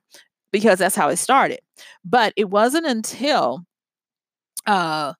because 0.52 0.78
that's 0.78 0.96
how 0.96 1.08
it 1.08 1.16
started. 1.16 1.60
But 2.04 2.32
it 2.36 2.50
wasn't 2.50 2.86
until 2.86 3.64
uh, 4.66 5.12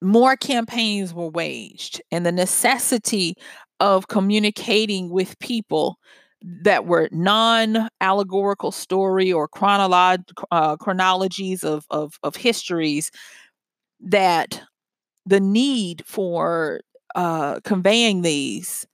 more 0.00 0.36
campaigns 0.36 1.14
were 1.14 1.28
waged 1.28 2.02
and 2.10 2.26
the 2.26 2.32
necessity 2.32 3.34
of 3.80 4.08
communicating 4.08 5.10
with 5.10 5.38
people 5.38 5.96
that 6.42 6.86
were 6.86 7.08
non-allegorical 7.12 8.72
story 8.72 9.32
or 9.32 9.48
chronolog- 9.48 10.24
uh, 10.50 10.76
chronologies 10.76 11.62
of, 11.62 11.84
of, 11.90 12.14
of 12.24 12.34
histories 12.34 13.10
that 14.00 14.60
the 15.24 15.40
need 15.40 16.02
for 16.06 16.80
uh, 17.14 17.60
conveying 17.60 18.22
these 18.22 18.86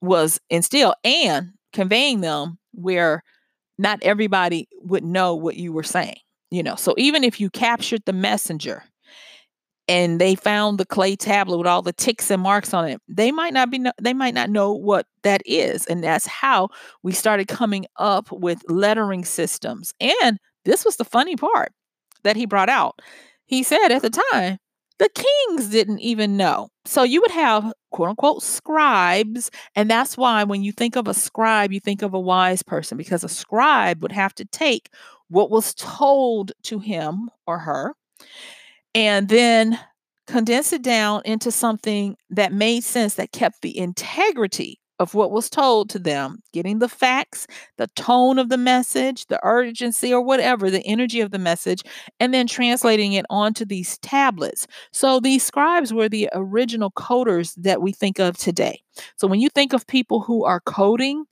was 0.00 0.40
instilled 0.48 0.94
and 1.04 1.50
conveying 1.72 2.20
them 2.22 2.58
where 2.72 3.22
not 3.78 3.98
everybody 4.02 4.66
would 4.82 5.04
know 5.04 5.34
what 5.34 5.56
you 5.56 5.72
were 5.72 5.82
saying 5.82 6.16
you 6.50 6.62
know? 6.62 6.76
So 6.76 6.94
even 6.96 7.24
if 7.24 7.40
you 7.40 7.50
captured 7.50 8.02
the 8.06 8.12
messenger 8.12 8.84
and 9.86 10.20
they 10.20 10.34
found 10.34 10.78
the 10.78 10.86
clay 10.86 11.14
tablet 11.16 11.58
with 11.58 11.66
all 11.66 11.82
the 11.82 11.92
ticks 11.92 12.30
and 12.30 12.42
marks 12.42 12.72
on 12.72 12.88
it 12.88 13.00
they 13.08 13.30
might 13.30 13.52
not 13.52 13.70
be 13.70 13.84
they 14.00 14.14
might 14.14 14.34
not 14.34 14.50
know 14.50 14.72
what 14.72 15.06
that 15.22 15.42
is 15.44 15.86
and 15.86 16.02
that's 16.02 16.26
how 16.26 16.68
we 17.02 17.12
started 17.12 17.48
coming 17.48 17.86
up 17.96 18.30
with 18.32 18.62
lettering 18.68 19.24
systems 19.24 19.92
and 20.00 20.38
this 20.64 20.84
was 20.84 20.96
the 20.96 21.04
funny 21.04 21.36
part 21.36 21.72
that 22.22 22.36
he 22.36 22.46
brought 22.46 22.68
out. 22.68 23.00
He 23.46 23.62
said 23.62 23.90
at 23.90 24.02
the 24.02 24.10
time 24.10 24.58
the 24.98 25.08
kings 25.14 25.68
didn't 25.68 26.00
even 26.00 26.36
know. 26.36 26.68
So 26.84 27.02
you 27.02 27.20
would 27.20 27.30
have 27.30 27.72
quote 27.90 28.10
unquote 28.10 28.42
scribes 28.42 29.50
and 29.76 29.90
that's 29.90 30.16
why 30.16 30.44
when 30.44 30.62
you 30.62 30.72
think 30.72 30.96
of 30.96 31.06
a 31.06 31.14
scribe 31.14 31.72
you 31.72 31.80
think 31.80 32.02
of 32.02 32.14
a 32.14 32.20
wise 32.20 32.62
person 32.62 32.98
because 32.98 33.22
a 33.22 33.28
scribe 33.28 34.02
would 34.02 34.12
have 34.12 34.34
to 34.34 34.44
take 34.46 34.90
what 35.28 35.50
was 35.50 35.74
told 35.74 36.52
to 36.62 36.78
him 36.78 37.30
or 37.46 37.58
her 37.58 37.94
and 38.94 39.28
then 39.28 39.78
condense 40.26 40.72
it 40.72 40.82
down 40.82 41.22
into 41.24 41.50
something 41.50 42.16
that 42.30 42.52
made 42.52 42.82
sense 42.82 43.14
that 43.14 43.32
kept 43.32 43.62
the 43.62 43.76
integrity 43.76 44.80
of 45.00 45.14
what 45.14 45.32
was 45.32 45.50
told 45.50 45.90
to 45.90 45.98
them, 45.98 46.38
getting 46.52 46.78
the 46.78 46.88
facts, 46.88 47.46
the 47.78 47.88
tone 47.96 48.38
of 48.38 48.48
the 48.48 48.56
message, 48.56 49.26
the 49.26 49.40
urgency, 49.42 50.14
or 50.14 50.20
whatever, 50.20 50.70
the 50.70 50.86
energy 50.86 51.20
of 51.20 51.32
the 51.32 51.38
message, 51.38 51.82
and 52.20 52.32
then 52.32 52.46
translating 52.46 53.12
it 53.12 53.26
onto 53.28 53.64
these 53.64 53.98
tablets. 53.98 54.66
So 54.92 55.18
these 55.18 55.42
scribes 55.42 55.92
were 55.92 56.08
the 56.08 56.28
original 56.32 56.92
coders 56.92 57.54
that 57.56 57.82
we 57.82 57.92
think 57.92 58.20
of 58.20 58.36
today. 58.36 58.80
So 59.16 59.26
when 59.26 59.40
you 59.40 59.48
think 59.48 59.72
of 59.72 59.86
people 59.86 60.20
who 60.20 60.44
are 60.44 60.60
coding, 60.60 61.24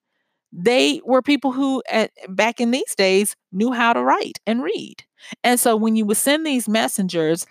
they 0.52 1.00
were 1.04 1.22
people 1.22 1.52
who 1.52 1.82
at 1.90 2.10
back 2.28 2.60
in 2.60 2.70
these 2.70 2.94
days 2.94 3.36
knew 3.52 3.72
how 3.72 3.92
to 3.92 4.02
write 4.02 4.38
and 4.46 4.62
read. 4.62 5.04
And 5.42 5.58
so 5.58 5.76
when 5.76 5.96
you 5.96 6.04
would 6.06 6.16
send 6.16 6.46
these 6.46 6.68
messengers, 6.68 7.46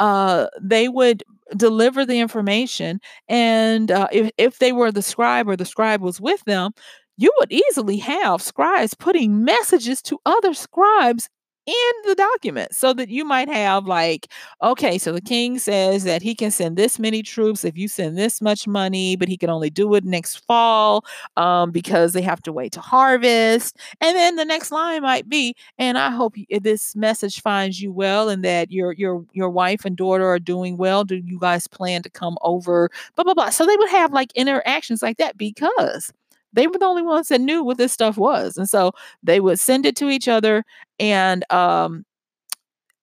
uh, 0.00 0.46
they 0.60 0.88
would 0.88 1.24
deliver 1.56 2.06
the 2.06 2.20
information. 2.20 3.00
And 3.28 3.90
uh, 3.90 4.08
if, 4.12 4.30
if 4.38 4.58
they 4.58 4.72
were 4.72 4.92
the 4.92 5.02
scribe 5.02 5.48
or 5.48 5.56
the 5.56 5.64
scribe 5.64 6.00
was 6.00 6.20
with 6.20 6.42
them, 6.44 6.72
you 7.16 7.32
would 7.38 7.52
easily 7.52 7.98
have 7.98 8.40
scribes 8.40 8.94
putting 8.94 9.44
messages 9.44 10.00
to 10.02 10.18
other 10.24 10.54
scribes 10.54 11.28
in 11.68 11.92
the 12.08 12.14
document 12.14 12.74
so 12.74 12.92
that 12.94 13.08
you 13.10 13.24
might 13.24 13.48
have 13.48 13.86
like 13.86 14.28
okay 14.62 14.98
so 14.98 15.12
the 15.12 15.20
king 15.20 15.58
says 15.58 16.04
that 16.04 16.22
he 16.22 16.34
can 16.34 16.50
send 16.50 16.76
this 16.76 16.98
many 16.98 17.22
troops 17.22 17.64
if 17.64 17.76
you 17.76 17.88
send 17.88 18.16
this 18.18 18.40
much 18.40 18.66
money 18.66 19.16
but 19.16 19.28
he 19.28 19.36
can 19.36 19.50
only 19.50 19.70
do 19.70 19.94
it 19.94 20.04
next 20.04 20.36
fall 20.46 21.04
um, 21.36 21.70
because 21.70 22.12
they 22.12 22.22
have 22.22 22.42
to 22.42 22.52
wait 22.52 22.72
to 22.72 22.80
harvest. 22.80 23.76
And 24.00 24.16
then 24.16 24.36
the 24.36 24.44
next 24.44 24.70
line 24.72 25.02
might 25.02 25.28
be 25.28 25.54
and 25.78 25.98
i 25.98 26.10
hope 26.10 26.34
this 26.62 26.96
message 26.96 27.40
finds 27.42 27.80
you 27.80 27.92
well 27.92 28.28
and 28.28 28.44
that 28.44 28.70
your 28.72 28.92
your 28.92 29.24
your 29.32 29.50
wife 29.50 29.84
and 29.84 29.96
daughter 29.96 30.26
are 30.26 30.38
doing 30.38 30.76
well. 30.76 31.04
Do 31.04 31.16
you 31.16 31.38
guys 31.38 31.66
plan 31.66 32.02
to 32.02 32.10
come 32.10 32.38
over? 32.42 32.90
Blah 33.16 33.24
blah 33.24 33.34
blah. 33.34 33.50
So 33.50 33.66
they 33.66 33.76
would 33.76 33.90
have 33.90 34.12
like 34.12 34.32
interactions 34.34 35.02
like 35.02 35.18
that 35.18 35.36
because 35.38 36.12
they 36.52 36.66
were 36.66 36.78
the 36.78 36.84
only 36.86 37.02
ones 37.02 37.28
that 37.28 37.40
knew 37.40 37.62
what 37.62 37.78
this 37.78 37.92
stuff 37.92 38.16
was. 38.16 38.56
And 38.56 38.68
so 38.68 38.92
they 39.22 39.40
would 39.40 39.58
send 39.60 39.86
it 39.86 39.96
to 39.96 40.08
each 40.08 40.28
other. 40.28 40.64
And 40.98 41.50
um, 41.52 42.04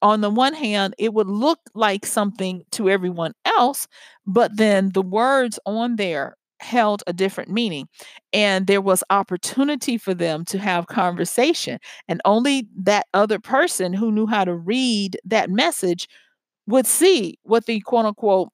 on 0.01 0.21
the 0.21 0.29
one 0.29 0.53
hand, 0.53 0.93
it 0.97 1.13
would 1.13 1.27
look 1.27 1.59
like 1.73 2.05
something 2.05 2.63
to 2.71 2.89
everyone 2.89 3.33
else, 3.45 3.87
but 4.27 4.55
then 4.57 4.91
the 4.93 5.01
words 5.01 5.59
on 5.65 5.95
there 5.95 6.35
held 6.59 7.03
a 7.07 7.13
different 7.13 7.49
meaning. 7.49 7.87
And 8.33 8.67
there 8.67 8.81
was 8.81 9.03
opportunity 9.09 9.97
for 9.97 10.13
them 10.13 10.45
to 10.45 10.57
have 10.59 10.87
conversation. 10.87 11.79
And 12.07 12.21
only 12.25 12.67
that 12.77 13.07
other 13.13 13.39
person 13.39 13.93
who 13.93 14.11
knew 14.11 14.27
how 14.27 14.45
to 14.45 14.53
read 14.55 15.17
that 15.25 15.49
message 15.49 16.07
would 16.67 16.87
see 16.87 17.39
what 17.43 17.65
the 17.65 17.79
quote 17.81 18.05
unquote 18.05 18.49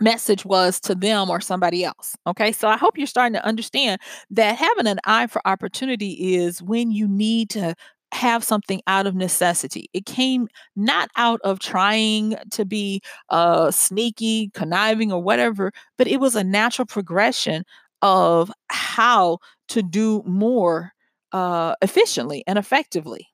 message 0.00 0.44
was 0.44 0.80
to 0.80 0.94
them 0.94 1.30
or 1.30 1.40
somebody 1.40 1.84
else. 1.84 2.16
Okay. 2.26 2.52
So 2.52 2.68
I 2.68 2.76
hope 2.76 2.98
you're 2.98 3.06
starting 3.06 3.34
to 3.34 3.44
understand 3.44 4.00
that 4.30 4.56
having 4.56 4.86
an 4.86 4.98
eye 5.04 5.26
for 5.26 5.40
opportunity 5.46 6.34
is 6.34 6.62
when 6.62 6.90
you 6.90 7.06
need 7.08 7.50
to 7.50 7.74
have 8.12 8.44
something 8.44 8.80
out 8.86 9.06
of 9.06 9.14
necessity. 9.14 9.90
It 9.92 10.06
came 10.06 10.46
not 10.76 11.10
out 11.16 11.40
of 11.42 11.58
trying 11.58 12.36
to 12.52 12.64
be 12.64 13.02
uh, 13.30 13.70
sneaky, 13.72 14.50
conniving, 14.54 15.12
or 15.12 15.20
whatever, 15.22 15.72
but 15.98 16.06
it 16.06 16.20
was 16.20 16.36
a 16.36 16.44
natural 16.44 16.86
progression 16.86 17.64
of 18.02 18.52
how 18.68 19.38
to 19.68 19.82
do 19.82 20.22
more 20.26 20.92
uh, 21.32 21.74
efficiently 21.82 22.44
and 22.46 22.56
effectively. 22.56 23.26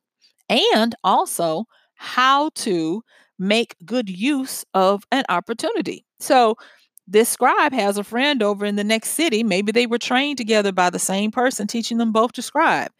And 0.48 0.94
also 1.04 1.66
how 1.94 2.48
to 2.56 3.02
make 3.38 3.76
good 3.84 4.08
use 4.08 4.64
of 4.74 5.04
an 5.12 5.24
opportunity. 5.28 6.04
So 6.20 6.56
this 7.06 7.28
scribe 7.28 7.72
has 7.72 7.98
a 7.98 8.04
friend 8.04 8.42
over 8.42 8.64
in 8.64 8.76
the 8.76 8.84
next 8.84 9.10
city. 9.10 9.42
Maybe 9.42 9.72
they 9.72 9.86
were 9.86 9.98
trained 9.98 10.38
together 10.38 10.70
by 10.70 10.90
the 10.90 10.98
same 10.98 11.32
person, 11.32 11.66
teaching 11.66 11.98
them 11.98 12.12
both 12.12 12.32
to 12.32 12.42
scribe. 12.42 12.92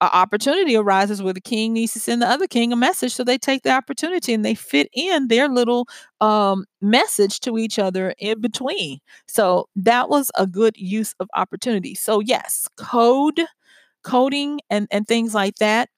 An 0.00 0.10
opportunity 0.12 0.76
arises 0.76 1.22
where 1.22 1.32
the 1.32 1.40
king 1.40 1.72
needs 1.72 1.94
to 1.94 2.00
send 2.00 2.22
the 2.22 2.28
other 2.28 2.46
king 2.46 2.72
a 2.72 2.76
message. 2.76 3.14
So 3.14 3.24
they 3.24 3.38
take 3.38 3.62
the 3.62 3.70
opportunity 3.72 4.34
and 4.34 4.44
they 4.44 4.54
fit 4.54 4.88
in 4.92 5.28
their 5.28 5.48
little 5.48 5.88
um, 6.20 6.64
message 6.80 7.40
to 7.40 7.58
each 7.58 7.78
other 7.78 8.14
in 8.18 8.40
between. 8.40 9.00
So 9.26 9.68
that 9.74 10.08
was 10.10 10.30
a 10.36 10.46
good 10.46 10.76
use 10.76 11.14
of 11.18 11.28
opportunity. 11.34 11.94
So, 11.94 12.20
yes, 12.20 12.68
code, 12.76 13.40
coding, 14.04 14.60
and, 14.70 14.86
and 14.90 15.08
things 15.08 15.34
like 15.34 15.56
that 15.56 15.88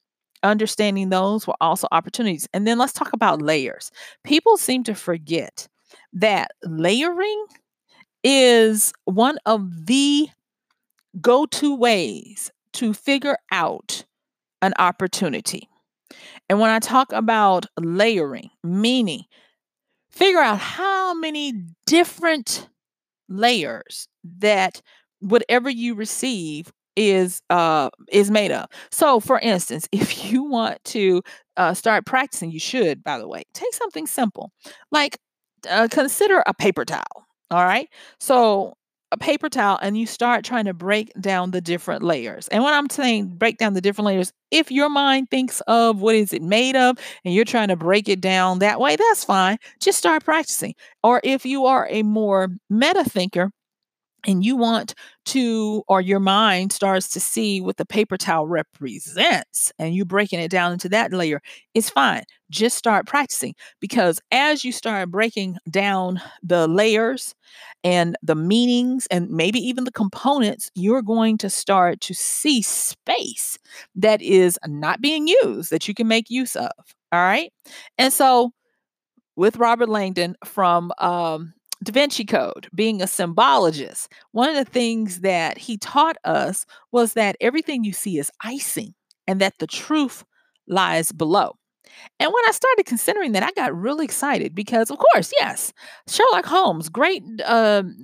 understanding 0.43 1.09
those 1.09 1.45
were 1.45 1.55
also 1.61 1.87
opportunities. 1.91 2.47
And 2.53 2.65
then 2.65 2.77
let's 2.77 2.93
talk 2.93 3.13
about 3.13 3.41
layers. 3.41 3.91
People 4.23 4.57
seem 4.57 4.83
to 4.85 4.95
forget 4.95 5.67
that 6.13 6.51
layering 6.63 7.45
is 8.23 8.93
one 9.05 9.37
of 9.45 9.85
the 9.85 10.29
go 11.21 11.45
to 11.47 11.75
ways 11.75 12.51
to 12.73 12.93
figure 12.93 13.37
out 13.51 14.05
an 14.61 14.73
opportunity. 14.79 15.69
And 16.49 16.59
when 16.59 16.69
I 16.69 16.79
talk 16.79 17.11
about 17.13 17.65
layering, 17.79 18.49
meaning 18.63 19.23
figure 20.11 20.39
out 20.39 20.59
how 20.59 21.13
many 21.13 21.53
different 21.85 22.67
layers 23.29 24.07
that 24.39 24.81
whatever 25.19 25.69
you 25.69 25.95
receive 25.95 26.71
is 26.95 27.41
uh 27.49 27.89
is 28.11 28.29
made 28.31 28.51
of. 28.51 28.67
So 28.91 29.19
for 29.19 29.39
instance, 29.39 29.87
if 29.93 30.31
you 30.31 30.43
want 30.43 30.83
to 30.85 31.21
uh, 31.57 31.73
start 31.73 32.05
practicing, 32.05 32.51
you 32.51 32.59
should, 32.59 33.03
by 33.03 33.19
the 33.19 33.27
way, 33.27 33.43
take 33.53 33.73
something 33.73 34.07
simple. 34.07 34.51
Like 34.91 35.17
uh, 35.69 35.87
consider 35.89 36.43
a 36.45 36.53
paper 36.53 36.85
towel. 36.85 37.25
All 37.51 37.63
right. 37.63 37.89
So 38.19 38.73
a 39.11 39.17
paper 39.17 39.49
towel 39.49 39.79
and 39.81 39.97
you 39.97 40.05
start 40.05 40.45
trying 40.45 40.65
to 40.65 40.73
break 40.73 41.11
down 41.19 41.51
the 41.51 41.61
different 41.61 42.03
layers. 42.03 42.47
And 42.49 42.63
when 42.63 42.73
I'm 42.73 42.89
saying 42.89 43.37
break 43.37 43.57
down 43.57 43.73
the 43.73 43.81
different 43.81 44.05
layers, 44.05 44.31
if 44.51 44.71
your 44.71 44.89
mind 44.89 45.29
thinks 45.31 45.61
of 45.61 45.99
what 46.01 46.15
is 46.15 46.31
it 46.31 46.43
made 46.43 46.75
of 46.75 46.97
and 47.25 47.33
you're 47.33 47.45
trying 47.45 47.69
to 47.69 47.75
break 47.75 48.07
it 48.07 48.21
down 48.21 48.59
that 48.59 48.79
way, 48.79 48.95
that's 48.95 49.23
fine. 49.23 49.57
Just 49.81 49.97
start 49.97 50.23
practicing. 50.23 50.75
Or 51.03 51.21
if 51.23 51.43
you 51.45 51.65
are 51.65 51.87
a 51.89 52.03
more 52.03 52.49
meta 52.69 53.03
thinker, 53.03 53.51
and 54.25 54.43
you 54.43 54.55
want 54.55 54.93
to 55.25 55.83
or 55.87 56.01
your 56.01 56.19
mind 56.19 56.71
starts 56.71 57.09
to 57.09 57.19
see 57.19 57.61
what 57.61 57.77
the 57.77 57.85
paper 57.85 58.17
towel 58.17 58.47
represents 58.47 59.71
and 59.79 59.95
you 59.95 60.05
breaking 60.05 60.39
it 60.39 60.51
down 60.51 60.73
into 60.73 60.89
that 60.89 61.13
layer 61.13 61.41
it's 61.73 61.89
fine 61.89 62.23
just 62.49 62.77
start 62.77 63.05
practicing 63.05 63.53
because 63.79 64.19
as 64.31 64.65
you 64.65 64.71
start 64.71 65.09
breaking 65.11 65.57
down 65.69 66.21
the 66.43 66.67
layers 66.67 67.35
and 67.83 68.15
the 68.21 68.35
meanings 68.35 69.07
and 69.11 69.29
maybe 69.29 69.59
even 69.59 69.83
the 69.83 69.91
components 69.91 70.69
you're 70.75 71.01
going 71.01 71.37
to 71.37 71.49
start 71.49 71.99
to 72.01 72.13
see 72.13 72.61
space 72.61 73.57
that 73.95 74.21
is 74.21 74.57
not 74.67 75.01
being 75.01 75.27
used 75.27 75.69
that 75.71 75.87
you 75.87 75.93
can 75.93 76.07
make 76.07 76.29
use 76.29 76.55
of 76.55 76.69
all 77.11 77.19
right? 77.19 77.51
And 77.97 78.13
so 78.13 78.51
with 79.35 79.57
robert 79.57 79.89
langdon 79.89 80.35
from 80.45 80.91
um, 80.99 81.53
Da 81.83 81.93
Vinci 81.93 82.25
Code, 82.25 82.67
being 82.75 83.01
a 83.01 83.07
symbologist, 83.07 84.09
one 84.31 84.49
of 84.49 84.55
the 84.55 84.69
things 84.69 85.21
that 85.21 85.57
he 85.57 85.77
taught 85.77 86.17
us 86.25 86.65
was 86.91 87.13
that 87.13 87.37
everything 87.39 87.83
you 87.83 87.93
see 87.93 88.17
is 88.17 88.31
icing 88.43 88.93
and 89.27 89.39
that 89.39 89.59
the 89.59 89.67
truth 89.67 90.25
lies 90.67 91.11
below. 91.11 91.55
And 92.19 92.31
when 92.31 92.45
I 92.47 92.51
started 92.51 92.85
considering 92.85 93.31
that, 93.31 93.43
I 93.43 93.51
got 93.51 93.75
really 93.75 94.05
excited 94.05 94.53
because, 94.53 94.91
of 94.91 94.97
course, 94.97 95.31
yes, 95.39 95.73
Sherlock 96.07 96.45
Holmes, 96.45 96.89
great 96.89 97.23
um, 97.45 97.95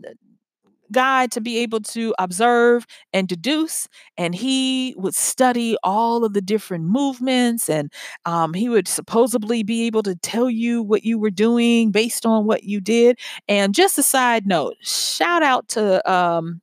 guy 0.91 1.27
to 1.27 1.41
be 1.41 1.57
able 1.59 1.79
to 1.81 2.13
observe 2.19 2.85
and 3.13 3.27
deduce. 3.27 3.87
And 4.17 4.35
he 4.35 4.93
would 4.97 5.15
study 5.15 5.77
all 5.83 6.23
of 6.25 6.33
the 6.33 6.41
different 6.41 6.85
movements, 6.85 7.69
and 7.69 7.91
um, 8.25 8.53
he 8.53 8.69
would 8.69 8.87
supposedly 8.87 9.63
be 9.63 9.85
able 9.85 10.03
to 10.03 10.15
tell 10.15 10.49
you 10.49 10.81
what 10.83 11.03
you 11.03 11.17
were 11.19 11.31
doing 11.31 11.91
based 11.91 12.25
on 12.25 12.45
what 12.45 12.63
you 12.63 12.79
did. 12.81 13.19
And 13.47 13.73
just 13.75 13.97
a 13.97 14.03
side 14.03 14.47
note, 14.47 14.75
shout 14.81 15.43
out 15.43 15.67
to 15.69 16.11
um, 16.11 16.61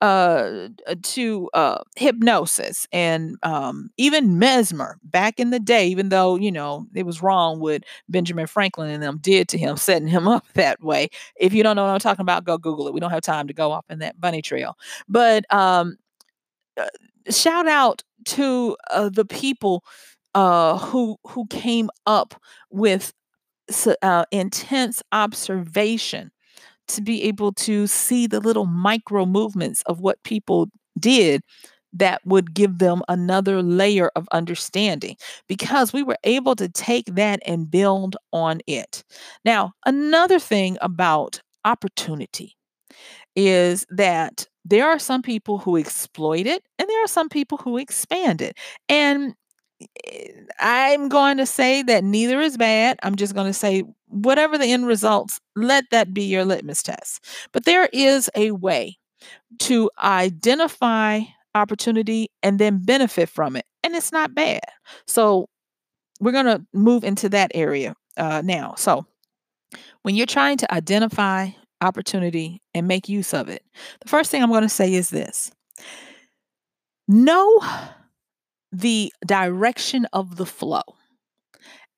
uh, 0.00 0.68
to 1.02 1.48
uh, 1.54 1.78
hypnosis 1.96 2.86
and 2.92 3.36
um, 3.42 3.90
even 3.96 4.38
mesmer 4.38 4.98
back 5.02 5.40
in 5.40 5.50
the 5.50 5.58
day, 5.60 5.86
even 5.88 6.10
though, 6.10 6.36
you 6.36 6.52
know, 6.52 6.86
it 6.94 7.06
was 7.06 7.22
wrong 7.22 7.60
what 7.60 7.84
Benjamin 8.08 8.46
Franklin 8.46 8.90
and 8.90 9.02
them 9.02 9.18
did 9.20 9.48
to 9.48 9.58
him, 9.58 9.76
setting 9.76 10.08
him 10.08 10.28
up 10.28 10.44
that 10.54 10.82
way. 10.82 11.08
If 11.36 11.54
you 11.54 11.62
don't 11.62 11.76
know 11.76 11.84
what 11.84 11.92
I'm 11.92 11.98
talking 12.00 12.22
about, 12.22 12.44
go 12.44 12.58
Google 12.58 12.88
it. 12.88 12.94
We 12.94 13.00
don't 13.00 13.10
have 13.10 13.22
time 13.22 13.46
to 13.48 13.54
go 13.54 13.72
off 13.72 13.86
in 13.88 14.00
that 14.00 14.20
bunny 14.20 14.42
trail. 14.42 14.76
But 15.08 15.52
um, 15.52 15.96
uh, 16.76 16.86
shout 17.30 17.68
out 17.68 18.02
to 18.26 18.76
uh, 18.90 19.08
the 19.08 19.24
people 19.24 19.84
uh, 20.34 20.78
who 20.78 21.16
who 21.28 21.46
came 21.48 21.90
up 22.06 22.34
with 22.70 23.12
uh, 24.02 24.24
intense 24.30 25.02
observation 25.12 26.30
to 26.88 27.02
be 27.02 27.22
able 27.24 27.52
to 27.52 27.86
see 27.86 28.26
the 28.26 28.40
little 28.40 28.66
micro 28.66 29.26
movements 29.26 29.82
of 29.86 30.00
what 30.00 30.22
people 30.22 30.68
did 30.98 31.42
that 31.92 32.20
would 32.26 32.52
give 32.54 32.78
them 32.78 33.02
another 33.08 33.62
layer 33.62 34.10
of 34.16 34.28
understanding 34.32 35.16
because 35.48 35.92
we 35.92 36.02
were 36.02 36.18
able 36.24 36.54
to 36.56 36.68
take 36.68 37.06
that 37.14 37.40
and 37.46 37.70
build 37.70 38.16
on 38.32 38.60
it. 38.66 39.02
Now, 39.44 39.72
another 39.86 40.38
thing 40.38 40.76
about 40.82 41.40
opportunity 41.64 42.54
is 43.34 43.86
that 43.90 44.46
there 44.64 44.88
are 44.88 44.98
some 44.98 45.22
people 45.22 45.58
who 45.58 45.76
exploit 45.76 46.46
it 46.46 46.64
and 46.78 46.88
there 46.88 47.04
are 47.04 47.08
some 47.08 47.28
people 47.28 47.58
who 47.58 47.78
expand 47.78 48.42
it. 48.42 48.56
And 48.88 49.34
I'm 50.58 51.08
going 51.08 51.36
to 51.36 51.46
say 51.46 51.82
that 51.82 52.04
neither 52.04 52.40
is 52.40 52.56
bad. 52.56 52.98
I'm 53.02 53.16
just 53.16 53.34
going 53.34 53.46
to 53.46 53.52
say 53.52 53.84
whatever 54.08 54.56
the 54.56 54.72
end 54.72 54.86
results, 54.86 55.40
let 55.54 55.84
that 55.90 56.14
be 56.14 56.22
your 56.22 56.44
litmus 56.44 56.82
test. 56.82 57.24
But 57.52 57.64
there 57.64 57.88
is 57.92 58.30
a 58.34 58.52
way 58.52 58.98
to 59.60 59.90
identify 60.02 61.20
opportunity 61.54 62.30
and 62.42 62.58
then 62.58 62.84
benefit 62.84 63.28
from 63.28 63.56
it. 63.56 63.64
And 63.82 63.94
it's 63.94 64.12
not 64.12 64.34
bad. 64.34 64.60
So 65.06 65.48
we're 66.20 66.32
going 66.32 66.46
to 66.46 66.64
move 66.72 67.04
into 67.04 67.28
that 67.30 67.50
area 67.54 67.94
uh, 68.16 68.42
now. 68.44 68.74
So 68.76 69.06
when 70.02 70.14
you're 70.14 70.26
trying 70.26 70.58
to 70.58 70.74
identify 70.74 71.50
opportunity 71.80 72.62
and 72.74 72.88
make 72.88 73.08
use 73.08 73.34
of 73.34 73.48
it, 73.48 73.62
the 74.00 74.08
first 74.08 74.30
thing 74.30 74.42
I'm 74.42 74.50
going 74.50 74.62
to 74.62 74.68
say 74.68 74.94
is 74.94 75.10
this 75.10 75.50
know 77.08 77.60
the 78.72 79.12
direction 79.26 80.06
of 80.12 80.36
the 80.36 80.46
flow. 80.46 80.82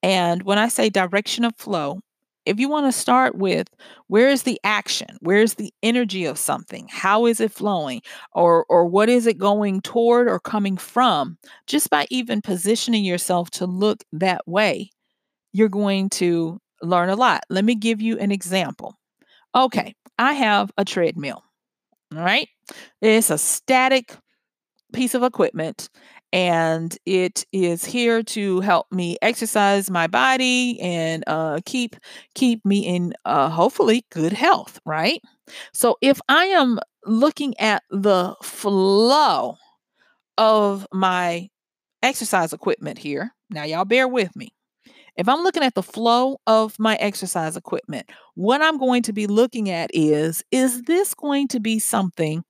And 0.03 0.43
when 0.43 0.59
I 0.59 0.69
say 0.69 0.91
direction 0.91 1.45
of 1.45 1.57
flow, 1.57 2.01
if 2.47 2.59
you 2.59 2.69
want 2.69 2.87
to 2.87 2.99
start 2.99 3.35
with 3.35 3.69
where 4.07 4.31
is 4.31 4.45
the 4.45 4.59
action? 4.65 5.19
Where 5.21 5.43
is 5.43 5.55
the 5.55 5.73
energy 5.83 6.25
of 6.25 6.39
something? 6.39 6.89
How 6.91 7.27
is 7.27 7.41
it 7.41 7.53
flowing? 7.53 8.01
Or 8.33 8.65
or 8.71 8.87
what 8.87 9.09
is 9.11 9.27
it 9.27 9.39
going 9.39 9.83
toward 9.83 10.29
or 10.29 10.41
coming 10.41 10.79
from? 10.79 11.37
Just 11.67 11.91
by 11.91 12.07
even 12.11 12.41
positioning 12.41 13.05
yourself 13.05 13.51
to 13.53 13.67
look 13.67 14.03
that 14.13 14.47
way 14.47 14.91
you're 15.53 15.69
going 15.69 16.11
to 16.11 16.61
learn 16.83 17.09
a 17.09 17.17
lot. 17.17 17.43
Let 17.49 17.65
me 17.65 17.75
give 17.75 18.01
you 18.03 18.19
an 18.19 18.31
example. 18.31 18.97
Okay 19.55 19.95
i 20.21 20.33
have 20.33 20.73
a 20.77 20.85
treadmill 20.85 21.45
all 22.17 22.23
right? 22.23 22.49
It's 23.03 23.31
a 23.31 23.39
static 23.39 24.17
piece 24.93 25.15
of 25.15 25.23
equipment 25.23 25.91
and 26.33 26.97
it 27.07 27.45
is 27.53 27.85
here 27.85 28.23
to 28.23 28.61
help 28.61 28.87
me 28.93 29.17
exercise 29.23 29.91
my 29.91 30.07
body 30.07 30.79
and 30.81 31.25
uh, 31.27 31.61
keep 31.65 31.97
keep 32.35 32.65
me 32.65 32.87
in 32.87 33.15
uh, 33.25 33.49
hopefully 33.49 34.05
good 34.11 34.33
health 34.33 34.81
right? 34.85 35.23
So 35.73 35.97
if 36.03 36.21
i 36.29 36.45
am 36.47 36.79
looking 37.07 37.59
at 37.59 37.83
the 37.91 38.35
flow 38.43 39.57
of 40.37 40.87
my 40.93 41.49
exercise 42.03 42.53
equipment 42.53 42.99
here 42.99 43.33
now 43.51 43.65
y'all 43.65 43.85
bear 43.85 44.07
with 44.07 44.35
me. 44.37 44.53
If 45.17 45.29
i'm 45.29 45.43
looking 45.43 45.63
at 45.63 45.75
the 45.75 45.83
flow 45.83 46.39
of 46.47 46.79
my 46.79 46.97
exercise 46.97 47.57
equipment 47.57 48.11
what 48.35 48.61
i'm 48.61 48.79
going 48.79 49.03
to 49.05 49.13
be 49.13 49.27
looking 49.27 49.71
at 49.71 49.91
is 49.95 50.45
is 50.51 50.83
this 50.83 51.15
going 51.15 51.49
to 51.49 51.61
be 51.61 51.79
something 51.79 52.45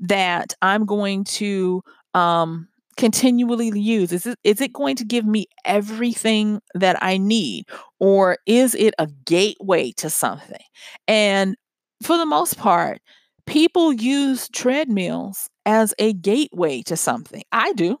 that 0.00 0.54
i'm 0.62 0.84
going 0.84 1.24
to 1.24 1.82
um 2.14 2.68
continually 2.96 3.78
use? 3.78 4.12
Is 4.12 4.26
it, 4.26 4.38
is 4.44 4.60
it 4.60 4.72
going 4.72 4.96
to 4.96 5.04
give 5.04 5.24
me 5.24 5.46
everything 5.64 6.60
that 6.74 7.02
I 7.02 7.16
need? 7.16 7.66
Or 8.00 8.38
is 8.46 8.74
it 8.74 8.94
a 8.98 9.08
gateway 9.24 9.92
to 9.92 10.10
something? 10.10 10.62
And 11.08 11.56
for 12.02 12.18
the 12.18 12.26
most 12.26 12.58
part, 12.58 13.00
people 13.46 13.92
use 13.92 14.48
treadmills 14.48 15.48
as 15.66 15.94
a 15.98 16.12
gateway 16.12 16.82
to 16.82 16.96
something. 16.96 17.42
I 17.52 17.72
do. 17.72 17.98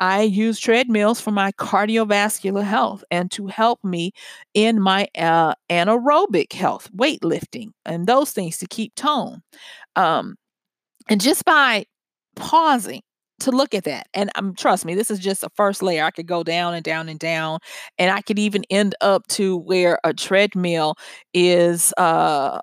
I 0.00 0.22
use 0.22 0.58
treadmills 0.58 1.20
for 1.20 1.30
my 1.30 1.52
cardiovascular 1.52 2.64
health 2.64 3.04
and 3.10 3.30
to 3.32 3.46
help 3.46 3.82
me 3.84 4.12
in 4.52 4.80
my 4.80 5.08
uh, 5.16 5.54
anaerobic 5.70 6.52
health, 6.52 6.90
weightlifting, 6.94 7.70
and 7.84 8.06
those 8.06 8.32
things 8.32 8.58
to 8.58 8.66
keep 8.66 8.94
tone. 8.96 9.42
Um, 9.94 10.36
and 11.08 11.20
just 11.20 11.44
by 11.44 11.86
pausing 12.34 13.02
to 13.44 13.50
look 13.50 13.74
at 13.74 13.84
that. 13.84 14.08
And 14.14 14.30
um, 14.34 14.54
trust 14.54 14.84
me, 14.84 14.94
this 14.94 15.10
is 15.10 15.18
just 15.18 15.42
a 15.44 15.50
first 15.56 15.82
layer. 15.82 16.04
I 16.04 16.10
could 16.10 16.26
go 16.26 16.42
down 16.42 16.74
and 16.74 16.84
down 16.84 17.08
and 17.08 17.18
down, 17.18 17.58
and 17.98 18.10
I 18.10 18.20
could 18.22 18.38
even 18.38 18.64
end 18.70 18.94
up 19.00 19.26
to 19.28 19.56
where 19.56 19.98
a 20.04 20.12
treadmill 20.14 20.96
is 21.34 21.92
uh, 21.96 22.60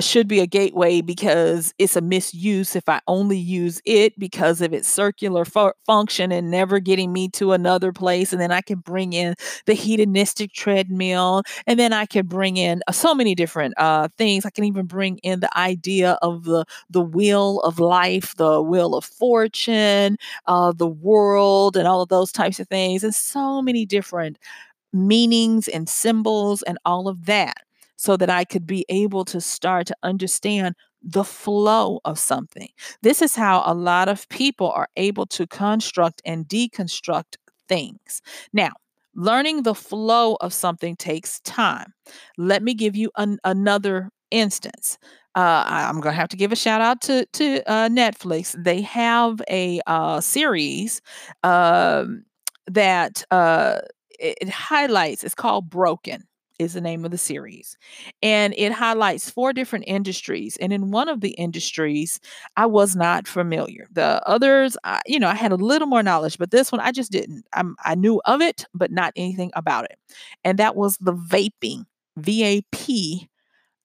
should 0.00 0.26
be 0.28 0.40
a 0.40 0.46
gateway 0.46 1.00
because 1.02 1.74
it's 1.78 1.96
a 1.96 2.00
misuse 2.00 2.74
if 2.74 2.88
I 2.88 3.00
only 3.06 3.36
use 3.38 3.80
it 3.84 4.18
because 4.18 4.60
of 4.60 4.72
its 4.72 4.88
circular 4.88 5.44
fu- 5.44 5.72
function 5.86 6.32
and 6.32 6.50
never 6.50 6.78
getting 6.80 7.12
me 7.12 7.28
to 7.30 7.52
another 7.52 7.92
place. 7.92 8.32
And 8.32 8.40
then 8.40 8.50
I 8.52 8.62
can 8.62 8.78
bring 8.78 9.12
in 9.12 9.34
the 9.66 9.74
hedonistic 9.74 10.52
treadmill, 10.52 11.42
and 11.66 11.78
then 11.78 11.92
I 11.92 12.06
can 12.06 12.26
bring 12.26 12.56
in 12.56 12.80
uh, 12.86 12.92
so 12.92 13.14
many 13.14 13.34
different 13.34 13.74
uh, 13.76 14.08
things. 14.16 14.44
I 14.46 14.50
can 14.50 14.64
even 14.64 14.86
bring 14.86 15.18
in 15.18 15.40
the 15.40 15.58
idea 15.58 16.18
of 16.22 16.44
the 16.44 16.64
the 16.90 17.00
wheel 17.02 17.60
of 17.60 17.78
life, 17.78 18.34
the 18.36 18.62
wheel 18.62 18.94
of 18.94 19.04
fortune, 19.04 20.16
uh, 20.46 20.72
the 20.72 20.86
world, 20.88 21.76
and 21.76 21.86
all 21.86 22.02
of 22.02 22.08
those 22.08 22.32
types 22.32 22.60
of 22.60 22.68
things, 22.68 23.04
and 23.04 23.14
so 23.14 23.60
many 23.62 23.84
different 23.86 24.38
meanings 24.92 25.68
and 25.68 25.88
symbols 25.88 26.62
and 26.62 26.78
all 26.84 27.08
of 27.08 27.26
that 27.26 27.58
so 28.02 28.16
that 28.16 28.28
I 28.28 28.44
could 28.44 28.66
be 28.66 28.84
able 28.88 29.24
to 29.26 29.40
start 29.40 29.86
to 29.86 29.96
understand 30.02 30.74
the 31.04 31.22
flow 31.22 32.00
of 32.04 32.18
something. 32.18 32.68
This 33.02 33.22
is 33.22 33.36
how 33.36 33.62
a 33.64 33.74
lot 33.74 34.08
of 34.08 34.28
people 34.28 34.72
are 34.72 34.88
able 34.96 35.24
to 35.26 35.46
construct 35.46 36.20
and 36.24 36.48
deconstruct 36.48 37.36
things. 37.68 38.20
Now, 38.52 38.72
learning 39.14 39.62
the 39.62 39.76
flow 39.76 40.36
of 40.40 40.52
something 40.52 40.96
takes 40.96 41.38
time. 41.42 41.94
Let 42.36 42.64
me 42.64 42.74
give 42.74 42.96
you 42.96 43.12
an, 43.16 43.38
another 43.44 44.10
instance. 44.32 44.98
Uh, 45.36 45.62
I'm 45.64 46.00
going 46.00 46.12
to 46.12 46.20
have 46.20 46.28
to 46.30 46.36
give 46.36 46.50
a 46.50 46.56
shout 46.56 46.80
out 46.80 47.02
to 47.02 47.24
to 47.34 47.62
uh, 47.70 47.88
Netflix. 47.88 48.56
They 48.60 48.80
have 48.80 49.40
a 49.48 49.80
uh, 49.86 50.20
series 50.20 51.00
um, 51.44 52.24
that 52.66 53.24
uh, 53.30 53.78
it, 54.18 54.38
it 54.40 54.48
highlights. 54.48 55.22
It's 55.22 55.36
called 55.36 55.70
Broken 55.70 56.24
is 56.62 56.72
the 56.72 56.80
name 56.80 57.04
of 57.04 57.10
the 57.10 57.18
series. 57.18 57.76
And 58.22 58.54
it 58.56 58.72
highlights 58.72 59.28
four 59.28 59.52
different 59.52 59.84
industries. 59.86 60.56
And 60.56 60.72
in 60.72 60.90
one 60.90 61.08
of 61.08 61.20
the 61.20 61.32
industries, 61.32 62.20
I 62.56 62.66
was 62.66 62.96
not 62.96 63.28
familiar. 63.28 63.86
The 63.92 64.26
others, 64.26 64.76
I, 64.84 65.00
you 65.06 65.18
know, 65.18 65.28
I 65.28 65.34
had 65.34 65.52
a 65.52 65.56
little 65.56 65.88
more 65.88 66.02
knowledge, 66.02 66.38
but 66.38 66.50
this 66.50 66.72
one 66.72 66.80
I 66.80 66.92
just 66.92 67.12
didn't. 67.12 67.44
I'm, 67.52 67.76
I 67.84 67.94
knew 67.94 68.20
of 68.24 68.40
it, 68.40 68.64
but 68.72 68.90
not 68.90 69.12
anything 69.16 69.50
about 69.54 69.84
it. 69.84 69.98
And 70.44 70.58
that 70.58 70.76
was 70.76 70.96
the 70.98 71.14
vaping, 71.14 71.84
V 72.16 72.44
A 72.44 72.62
P 72.72 73.28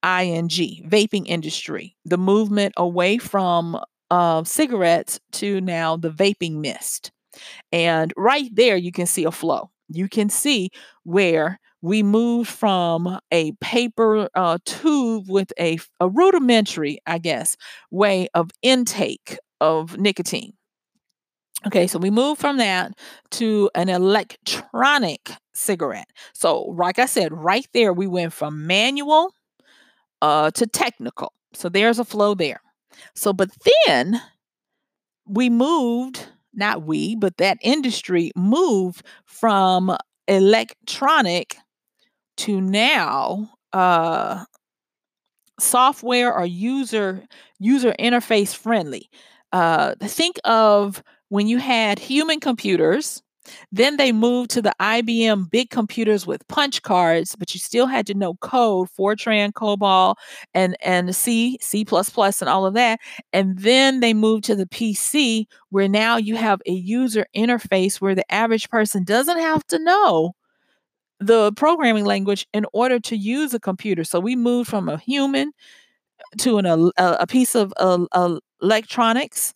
I 0.03 0.25
N 0.25 0.47
G, 0.47 0.85
vaping 0.87 1.27
industry, 1.27 1.97
the 2.05 2.17
movement 2.17 2.73
away 2.77 3.17
from 3.17 3.79
uh, 4.11 4.43
cigarettes 4.43 5.19
to 5.33 5.59
now 5.61 5.97
the 5.97 6.11
vaping 6.11 6.61
mist. 6.61 7.11
And 7.71 8.13
right 8.15 8.49
there, 8.55 8.77
you 8.77 8.91
can 8.91 9.05
see 9.05 9.25
a 9.25 9.31
flow. 9.31 9.69
You 9.89 10.07
can 10.07 10.29
see 10.29 10.69
where 11.03 11.59
we 11.87 12.03
moved 12.03 12.49
from 12.49 13.19
a 13.31 13.53
paper 13.53 14.29
uh, 14.35 14.57
tube 14.65 15.29
with 15.29 15.53
a, 15.59 15.79
a 15.99 16.09
rudimentary, 16.09 16.99
I 17.07 17.17
guess, 17.17 17.55
way 17.91 18.27
of 18.33 18.51
intake 18.61 19.39
of 19.61 19.97
nicotine. 19.97 20.53
Okay, 21.65 21.87
so 21.87 21.97
we 21.97 22.11
moved 22.11 22.39
from 22.39 22.57
that 22.57 22.91
to 23.31 23.69
an 23.73 23.89
electronic 23.89 25.31
cigarette. 25.53 26.09
So, 26.33 26.61
like 26.61 26.99
I 26.99 27.07
said, 27.07 27.33
right 27.33 27.67
there, 27.73 27.93
we 27.93 28.05
went 28.05 28.33
from 28.33 28.67
manual 28.67 29.33
uh, 30.21 30.51
to 30.51 30.67
technical. 30.67 31.33
So, 31.53 31.69
there's 31.69 31.99
a 31.99 32.05
flow 32.05 32.35
there. 32.35 32.61
So, 33.15 33.33
but 33.33 33.49
then 33.87 34.21
we 35.25 35.49
moved, 35.49 36.27
not 36.53 36.83
we, 36.83 37.15
but 37.15 37.37
that 37.37 37.57
industry 37.61 38.31
moved 38.35 39.03
from 39.25 39.95
electronic 40.27 41.57
to 42.37 42.61
now 42.61 43.49
uh 43.73 44.43
software 45.59 46.33
or 46.33 46.45
user 46.45 47.23
user 47.59 47.93
interface 47.99 48.55
friendly. 48.55 49.09
Uh, 49.51 49.95
think 50.01 50.37
of 50.43 51.01
when 51.29 51.47
you 51.47 51.57
had 51.57 51.99
human 51.99 52.39
computers 52.39 53.23
then 53.71 53.97
they 53.97 54.11
moved 54.11 54.49
to 54.51 54.61
the 54.61 54.73
IBM 54.81 55.49
big 55.49 55.69
computers 55.69 56.27
with 56.27 56.45
punch 56.49 56.81
cards, 56.81 57.35
but 57.37 57.53
you 57.53 57.59
still 57.61 57.87
had 57.87 58.05
to 58.07 58.13
know 58.13 58.35
code, 58.41 58.89
Fortran, 58.97 59.53
COBOL, 59.53 60.15
and 60.53 60.75
and 60.81 61.15
C, 61.15 61.57
C++, 61.61 61.85
and 61.89 62.49
all 62.49 62.65
of 62.65 62.73
that. 62.73 62.99
And 63.33 63.57
then 63.59 64.01
they 64.01 64.13
moved 64.13 64.43
to 64.45 64.55
the 64.55 64.65
PC, 64.67 65.45
where 65.69 65.87
now 65.87 66.17
you 66.17 66.35
have 66.35 66.61
a 66.65 66.71
user 66.71 67.25
interface 67.35 68.01
where 68.01 68.15
the 68.15 68.29
average 68.31 68.69
person 68.69 69.03
doesn't 69.05 69.39
have 69.39 69.65
to 69.67 69.79
know 69.79 70.33
the 71.19 71.51
programming 71.53 72.05
language 72.05 72.47
in 72.53 72.65
order 72.73 72.99
to 72.99 73.15
use 73.15 73.53
a 73.53 73.59
computer. 73.59 74.03
So 74.03 74.19
we 74.19 74.35
moved 74.35 74.69
from 74.69 74.89
a 74.89 74.97
human 74.97 75.51
to 76.39 76.57
an, 76.57 76.65
a, 76.65 76.91
a 76.97 77.27
piece 77.27 77.55
of 77.55 77.73
electronics 78.61 79.53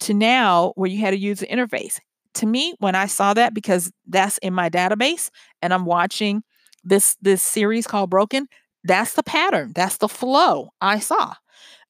to 0.00 0.14
now 0.14 0.72
where 0.76 0.90
you 0.90 0.98
had 0.98 1.10
to 1.10 1.18
use 1.18 1.40
interface 1.40 1.98
to 2.34 2.46
me 2.46 2.74
when 2.78 2.94
I 2.94 3.06
saw 3.06 3.34
that 3.34 3.54
because 3.54 3.92
that's 4.06 4.38
in 4.38 4.52
my 4.54 4.68
database 4.68 5.30
and 5.62 5.72
I'm 5.72 5.84
watching 5.84 6.42
this 6.82 7.16
this 7.22 7.42
series 7.42 7.86
called 7.86 8.10
Broken, 8.10 8.48
that's 8.82 9.14
the 9.14 9.22
pattern, 9.22 9.72
that's 9.74 9.98
the 9.98 10.08
flow 10.08 10.70
I 10.80 10.98
saw. 10.98 11.34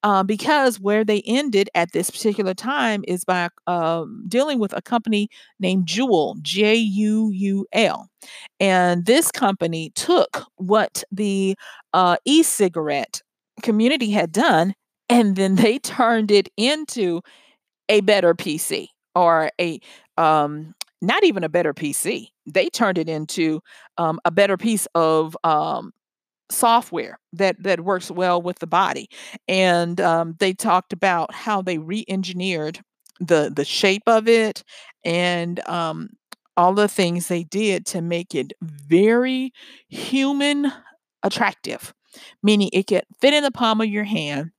Uh, 0.04 0.22
because 0.22 0.78
where 0.78 1.02
they 1.02 1.22
ended 1.26 1.70
at 1.74 1.92
this 1.92 2.10
particular 2.10 2.52
time 2.54 3.02
is 3.08 3.24
by 3.24 3.48
um, 3.66 4.22
dealing 4.28 4.58
with 4.58 4.74
a 4.74 4.82
company 4.82 5.30
named 5.58 5.86
Juul, 5.86 6.40
J 6.42 6.76
U 6.76 7.30
U 7.32 7.66
L. 7.72 8.08
And 8.60 9.06
this 9.06 9.32
company 9.32 9.90
took 9.94 10.44
what 10.56 11.02
the 11.10 11.56
uh, 11.94 12.16
e 12.26 12.42
cigarette 12.42 13.22
community 13.62 14.10
had 14.10 14.30
done 14.30 14.74
and 15.08 15.36
then 15.36 15.56
they 15.56 15.78
turned 15.80 16.30
it 16.30 16.48
into 16.56 17.22
a 17.88 18.00
better 18.02 18.34
PC 18.34 18.88
or 19.14 19.50
a 19.60 19.80
um, 20.16 20.74
not 21.00 21.24
even 21.24 21.44
a 21.44 21.48
better 21.48 21.74
PC. 21.74 22.28
They 22.46 22.68
turned 22.68 22.98
it 22.98 23.08
into 23.08 23.60
um, 23.98 24.20
a 24.24 24.30
better 24.30 24.56
piece 24.56 24.86
of 24.94 25.36
um, 25.44 25.92
software 26.50 27.18
that 27.33 27.62
that 27.62 27.80
works 27.80 28.11
well 28.11 28.40
with 28.40 28.59
the 28.59 28.66
body. 28.66 29.09
And 29.48 30.00
um, 30.00 30.37
they 30.38 30.52
talked 30.52 30.92
about 30.92 31.35
how 31.35 31.62
they 31.62 31.78
re-engineered 31.78 32.80
the 33.20 33.52
the 33.54 33.64
shape 33.64 34.02
of 34.07 34.28
it 34.28 34.64
and 35.04 35.66
um, 35.68 36.11
all 36.57 36.74
the 36.74 36.88
things 36.88 37.28
they 37.28 37.44
did 37.44 37.87
to 37.87 38.02
make 38.02 38.35
it 38.35 38.52
very 38.62 39.52
human 39.88 40.72
attractive, 41.22 41.94
meaning 42.42 42.70
it 42.72 42.87
could 42.87 43.04
fit 43.20 43.35
in 43.35 43.42
the 43.42 43.50
palm 43.50 43.80
of 43.80 43.88
your 43.88 44.04
hand. 44.04 44.50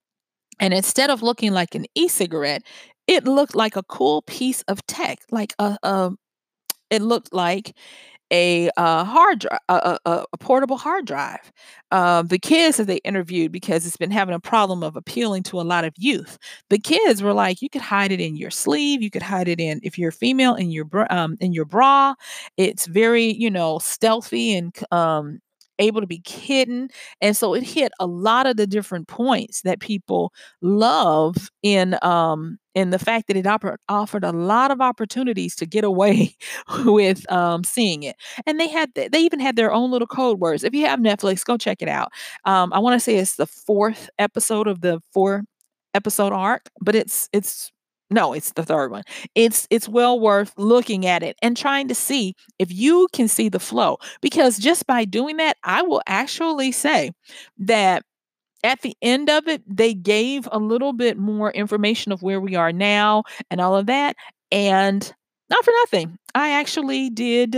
And 0.60 0.74
instead 0.74 1.10
of 1.10 1.22
looking 1.22 1.52
like 1.52 1.76
an 1.76 1.86
e-cigarette, 1.96 2.64
it 3.08 3.26
looked 3.26 3.56
like 3.56 3.76
a 3.76 3.84
cool 3.84 4.22
piece 4.24 4.62
of 4.64 4.86
tech, 4.88 5.20
like 5.32 5.54
a, 5.60 5.78
a 5.84 6.12
it 6.90 7.02
looked 7.02 7.34
like 7.34 7.76
a 8.32 8.70
uh, 8.78 9.04
hard 9.04 9.40
drive, 9.40 9.60
a, 9.70 10.00
a, 10.06 10.26
a, 10.34 10.38
portable 10.38 10.78
hard 10.78 11.06
drive. 11.06 11.52
Uh, 11.92 12.24
the 12.24 12.40
kids 12.40 12.78
that 12.78 12.86
they 12.88 12.98
interviewed, 12.98 13.52
because 13.52 13.86
it's 13.86 13.98
been 13.98 14.12
having 14.12 14.34
a 14.36 14.40
problem 14.40 14.84
of 14.84 14.96
appealing 14.96 15.44
to 15.44 15.62
a 15.62 15.64
lot 15.64 15.86
of 15.86 15.94
youth, 15.98 16.38
the 16.70 16.80
kids 16.80 17.22
were 17.22 17.34
like, 17.34 17.62
you 17.62 17.70
could 17.70 17.82
hide 17.82 18.12
it 18.12 18.20
in 18.20 18.36
your 18.36 18.50
sleeve, 18.52 19.02
you 19.02 19.12
could 19.12 19.22
hide 19.22 19.48
it 19.48 19.60
in 19.60 19.80
if 19.84 19.98
you're 19.98 20.12
female 20.12 20.56
in 20.56 20.72
your 20.72 20.88
um, 21.14 21.38
in 21.40 21.54
your 21.54 21.66
bra. 21.66 22.16
It's 22.58 22.88
very 22.88 23.34
you 23.34 23.50
know 23.52 23.80
stealthy 23.80 24.56
and 24.56 24.76
um, 24.92 25.40
able 25.80 26.02
to 26.02 26.08
be 26.08 26.22
hidden. 26.26 26.90
And 27.22 27.36
so 27.38 27.54
it 27.54 27.64
hit 27.64 27.92
a 28.00 28.08
lot 28.08 28.48
of 28.48 28.58
the 28.58 28.68
different 28.68 29.08
points 29.08 29.62
that 29.62 29.80
people 29.80 30.34
love 30.62 31.50
in 31.64 31.98
um 32.02 32.58
in 32.76 32.90
the 32.92 33.00
fact 33.00 33.28
that 33.28 33.38
it 33.38 33.46
oper- 33.46 33.78
offered 33.90 34.24
a 34.24 34.32
lot 34.32 34.70
of 34.70 34.82
opportunities 34.82 35.56
to 35.56 35.66
get 35.66 35.84
away 35.84 36.36
with 36.86 37.30
um, 37.32 37.64
seeing 37.64 38.04
it. 38.04 38.18
And 38.46 38.60
they 38.60 38.68
had 38.68 38.92
they 38.96 39.20
even 39.20 39.40
had 39.40 39.56
their 39.56 39.72
own 39.72 39.92
little 39.92 40.08
code 40.08 40.40
words. 40.40 40.64
If 40.64 40.76
you 40.76 40.86
have 40.86 41.00
Netflix, 41.00 41.44
go 41.46 41.58
check 41.58 41.82
it 41.82 41.90
out. 41.90 42.10
Um, 42.46 42.72
I 42.74 42.80
want 42.80 42.96
to 42.96 43.00
say 43.00 43.16
it's 43.16 43.38
the 43.38 43.48
fourth 43.48 44.10
episode 44.20 44.68
of 44.68 44.82
the 44.82 45.00
four 45.14 45.44
episode 45.94 46.34
arc, 46.34 46.70
but 46.82 46.96
it's 46.96 47.30
it's 47.34 47.72
no, 48.12 48.34
it's 48.34 48.52
the 48.54 48.64
third 48.64 48.92
one. 48.92 49.04
It's 49.34 49.68
it's 49.72 49.90
well 49.90 50.20
worth 50.20 50.54
looking 50.58 51.06
at 51.08 51.24
it 51.24 51.38
and 51.42 51.58
trying 51.58 51.88
to 51.88 51.96
see 51.96 52.36
if 52.60 52.72
you 52.72 53.08
can 53.14 53.28
see 53.28 53.50
the 53.50 53.60
flow 53.60 53.98
because 54.22 54.60
just 54.60 54.86
by 54.86 55.06
doing 55.06 55.38
that, 55.38 55.58
I 55.64 55.82
will 55.82 56.02
actually 56.08 56.72
say 56.72 57.12
that 57.58 58.04
at 58.66 58.82
the 58.82 58.98
end 59.02 59.30
of 59.30 59.48
it, 59.48 59.62
they 59.68 59.94
gave 59.94 60.50
a 60.52 60.60
little 60.60 60.92
bit 60.92 61.18
more 61.18 61.52
information 61.52 62.12
of 62.12 62.22
where 62.24 62.42
we 62.42 62.56
are 62.56 62.74
now 62.74 63.24
and 63.52 63.62
all 63.62 63.76
of 63.76 63.86
that. 63.86 64.16
And 64.52 65.14
not 65.50 65.64
for 65.64 65.72
nothing, 65.84 66.18
I 66.34 66.52
actually 66.52 67.10
did 67.10 67.58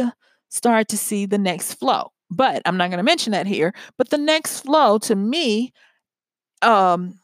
start 0.50 0.90
to 0.90 0.98
see 0.98 1.26
the 1.26 1.38
next 1.38 1.76
flow. 1.76 2.12
But 2.30 2.62
I'm 2.66 2.78
not 2.78 2.90
going 2.90 2.98
to 2.98 3.04
mention 3.04 3.32
that 3.32 3.48
here. 3.48 3.74
But 3.98 4.10
the 4.10 4.18
next 4.18 4.62
flow 4.62 4.98
to 5.00 5.16
me 5.16 5.72
um, 6.62 7.18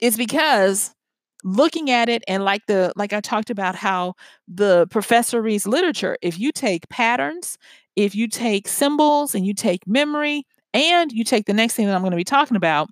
is 0.00 0.16
because 0.16 0.94
looking 1.42 1.90
at 1.90 2.08
it 2.08 2.22
and 2.28 2.44
like 2.44 2.62
the 2.66 2.92
like 2.96 3.12
I 3.12 3.20
talked 3.20 3.50
about 3.50 3.74
how 3.74 4.14
the 4.46 4.86
professor 4.90 5.42
reads 5.42 5.66
literature, 5.66 6.16
if 6.22 6.38
you 6.38 6.52
take 6.52 6.88
patterns, 6.88 7.58
if 7.96 8.14
you 8.14 8.28
take 8.28 8.68
symbols 8.68 9.34
and 9.34 9.44
you 9.44 9.54
take 9.54 9.86
memory 9.86 10.46
and 10.72 11.12
you 11.12 11.24
take 11.24 11.46
the 11.46 11.52
next 11.52 11.74
thing 11.74 11.86
that 11.86 11.94
I'm 11.94 12.02
going 12.02 12.12
to 12.12 12.16
be 12.16 12.24
talking 12.24 12.56
about, 12.56 12.88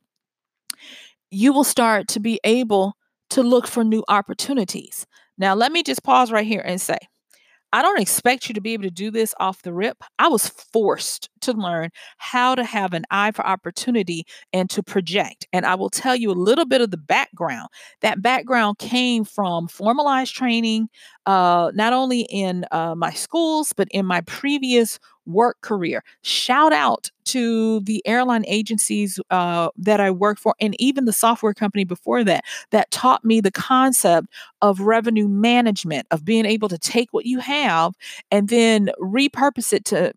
you 1.33 1.53
will 1.53 1.64
start 1.64 2.09
to 2.09 2.21
be 2.21 2.38
able 2.45 2.95
to 3.31 3.42
look 3.42 3.66
for 3.66 3.83
new 3.83 4.05
opportunities. 4.09 5.07
Now, 5.38 5.55
let 5.55 5.73
me 5.73 5.83
just 5.83 6.05
pause 6.05 6.31
right 6.31 6.47
here 6.47 6.62
and 6.64 6.81
say 6.81 6.99
I 7.75 7.81
don't 7.81 8.01
expect 8.01 8.49
you 8.49 8.55
to 8.55 8.61
be 8.61 8.75
able 8.75 8.85
to 8.85 8.90
do 8.90 9.11
this 9.11 9.35
off 9.40 9.62
the 9.62 9.73
rip. 9.73 10.05
I 10.18 10.29
was 10.29 10.49
forced 10.49 11.31
to 11.40 11.55
learn 11.55 11.88
how 12.18 12.55
to 12.55 12.64
have 12.64 12.92
an 12.92 13.05
eye 13.11 13.31
for 13.31 13.47
opportunity 13.47 14.27
and 14.53 14.68
to 14.71 14.83
project. 14.83 15.47
And 15.55 15.64
I 15.64 15.75
will 15.75 15.88
tell 15.88 16.14
you 16.14 16.31
a 16.31 16.33
little 16.33 16.66
bit 16.66 16.83
of 16.83 16.90
the 16.90 16.99
background. 16.99 17.68
That 18.03 18.21
background 18.21 18.77
came 18.79 19.25
from 19.25 19.68
formalized 19.68 20.35
training, 20.35 20.88
uh, 21.25 21.73
not 21.75 21.95
only 21.95 22.27
in 22.31 22.66
uh, 22.73 22.95
my 22.95 23.12
schools, 23.12 23.73
but 23.75 23.88
in 23.90 24.05
my 24.05 24.21
previous 24.21 24.99
work 25.26 25.61
career. 25.61 26.02
Shout 26.22 26.72
out 26.72 27.11
to 27.24 27.80
the 27.80 28.02
airline 28.06 28.44
agencies 28.46 29.20
uh, 29.30 29.68
that 29.76 30.00
I 30.00 30.11
work 30.11 30.38
for, 30.38 30.54
and 30.61 30.74
even 30.80 31.04
the 31.04 31.12
software 31.12 31.54
company 31.54 31.85
before 31.85 32.24
that, 32.24 32.44
that 32.70 32.90
taught 32.90 33.24
me 33.24 33.40
the 33.40 33.52
concept 33.52 34.28
of 34.61 34.80
revenue 34.80 35.28
management, 35.28 36.06
of 36.11 36.24
being 36.24 36.46
able 36.46 36.68
to 36.68 36.78
take 36.78 37.12
what 37.12 37.26
you 37.26 37.38
have 37.38 37.94
and 38.30 38.48
then 38.48 38.90
repurpose 39.00 39.72
it 39.72 39.85
to 39.87 40.12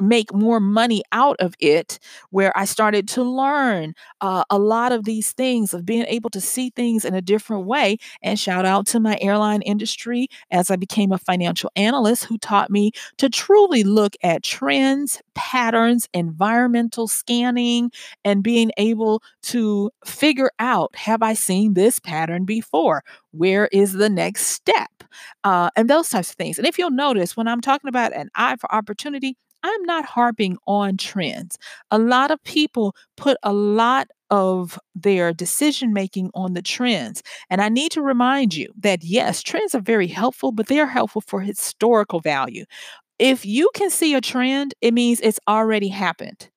make 0.00 0.32
more 0.32 0.60
money 0.60 1.02
out 1.12 1.36
of 1.40 1.54
it, 1.60 1.98
where 2.30 2.56
I 2.56 2.64
started 2.64 3.08
to 3.08 3.22
learn 3.22 3.94
uh, 4.20 4.44
a 4.50 4.58
lot 4.58 4.92
of 4.92 5.04
these 5.04 5.32
things 5.32 5.74
of 5.74 5.86
being 5.86 6.04
able 6.08 6.30
to 6.30 6.40
see 6.40 6.70
things 6.70 7.04
in 7.04 7.14
a 7.14 7.22
different 7.22 7.66
way. 7.66 7.98
And 8.22 8.38
shout 8.38 8.64
out 8.64 8.86
to 8.88 9.00
my 9.00 9.18
airline 9.20 9.62
industry 9.62 10.28
as 10.50 10.70
I 10.70 10.76
became 10.76 11.12
a 11.12 11.18
financial 11.18 11.70
analyst 11.76 12.24
who 12.24 12.38
taught 12.38 12.70
me 12.70 12.92
to 13.18 13.28
truly 13.28 13.84
look 13.84 14.14
at 14.22 14.42
trends, 14.42 15.20
patterns, 15.34 16.08
environmental 16.14 17.08
scanning, 17.08 17.90
and 18.24 18.42
being 18.42 18.70
able 18.76 19.22
to 19.42 19.90
figure 20.04 20.50
out 20.58 20.94
have 20.96 21.22
I 21.22 21.34
seen 21.34 21.74
this 21.74 21.98
pattern 21.98 22.44
before? 22.44 23.02
Where 23.32 23.68
is 23.72 23.92
the 23.94 24.08
next 24.10 24.46
step? 24.46 24.90
Uh, 25.44 25.70
and 25.76 25.88
those 25.88 26.08
types 26.08 26.30
of 26.30 26.36
things. 26.36 26.58
And 26.58 26.66
if 26.66 26.78
you'll 26.78 26.90
notice, 26.90 27.36
when 27.36 27.48
I'm 27.48 27.60
talking 27.60 27.88
about 27.88 28.14
an 28.14 28.30
eye 28.34 28.56
for 28.56 28.72
opportunity, 28.74 29.36
I'm 29.62 29.82
not 29.84 30.04
harping 30.04 30.56
on 30.66 30.96
trends. 30.96 31.58
A 31.90 31.98
lot 31.98 32.30
of 32.30 32.42
people 32.44 32.94
put 33.16 33.36
a 33.42 33.52
lot 33.52 34.08
of 34.30 34.78
their 34.94 35.32
decision 35.32 35.92
making 35.92 36.30
on 36.34 36.52
the 36.54 36.62
trends. 36.62 37.22
And 37.50 37.60
I 37.60 37.68
need 37.68 37.92
to 37.92 38.02
remind 38.02 38.54
you 38.54 38.72
that 38.78 39.02
yes, 39.02 39.42
trends 39.42 39.74
are 39.74 39.80
very 39.80 40.06
helpful, 40.06 40.52
but 40.52 40.66
they 40.68 40.78
are 40.80 40.86
helpful 40.86 41.22
for 41.26 41.40
historical 41.40 42.20
value. 42.20 42.64
If 43.18 43.46
you 43.46 43.70
can 43.74 43.90
see 43.90 44.14
a 44.14 44.20
trend, 44.20 44.74
it 44.80 44.94
means 44.94 45.20
it's 45.20 45.40
already 45.48 45.88
happened. 45.88 46.50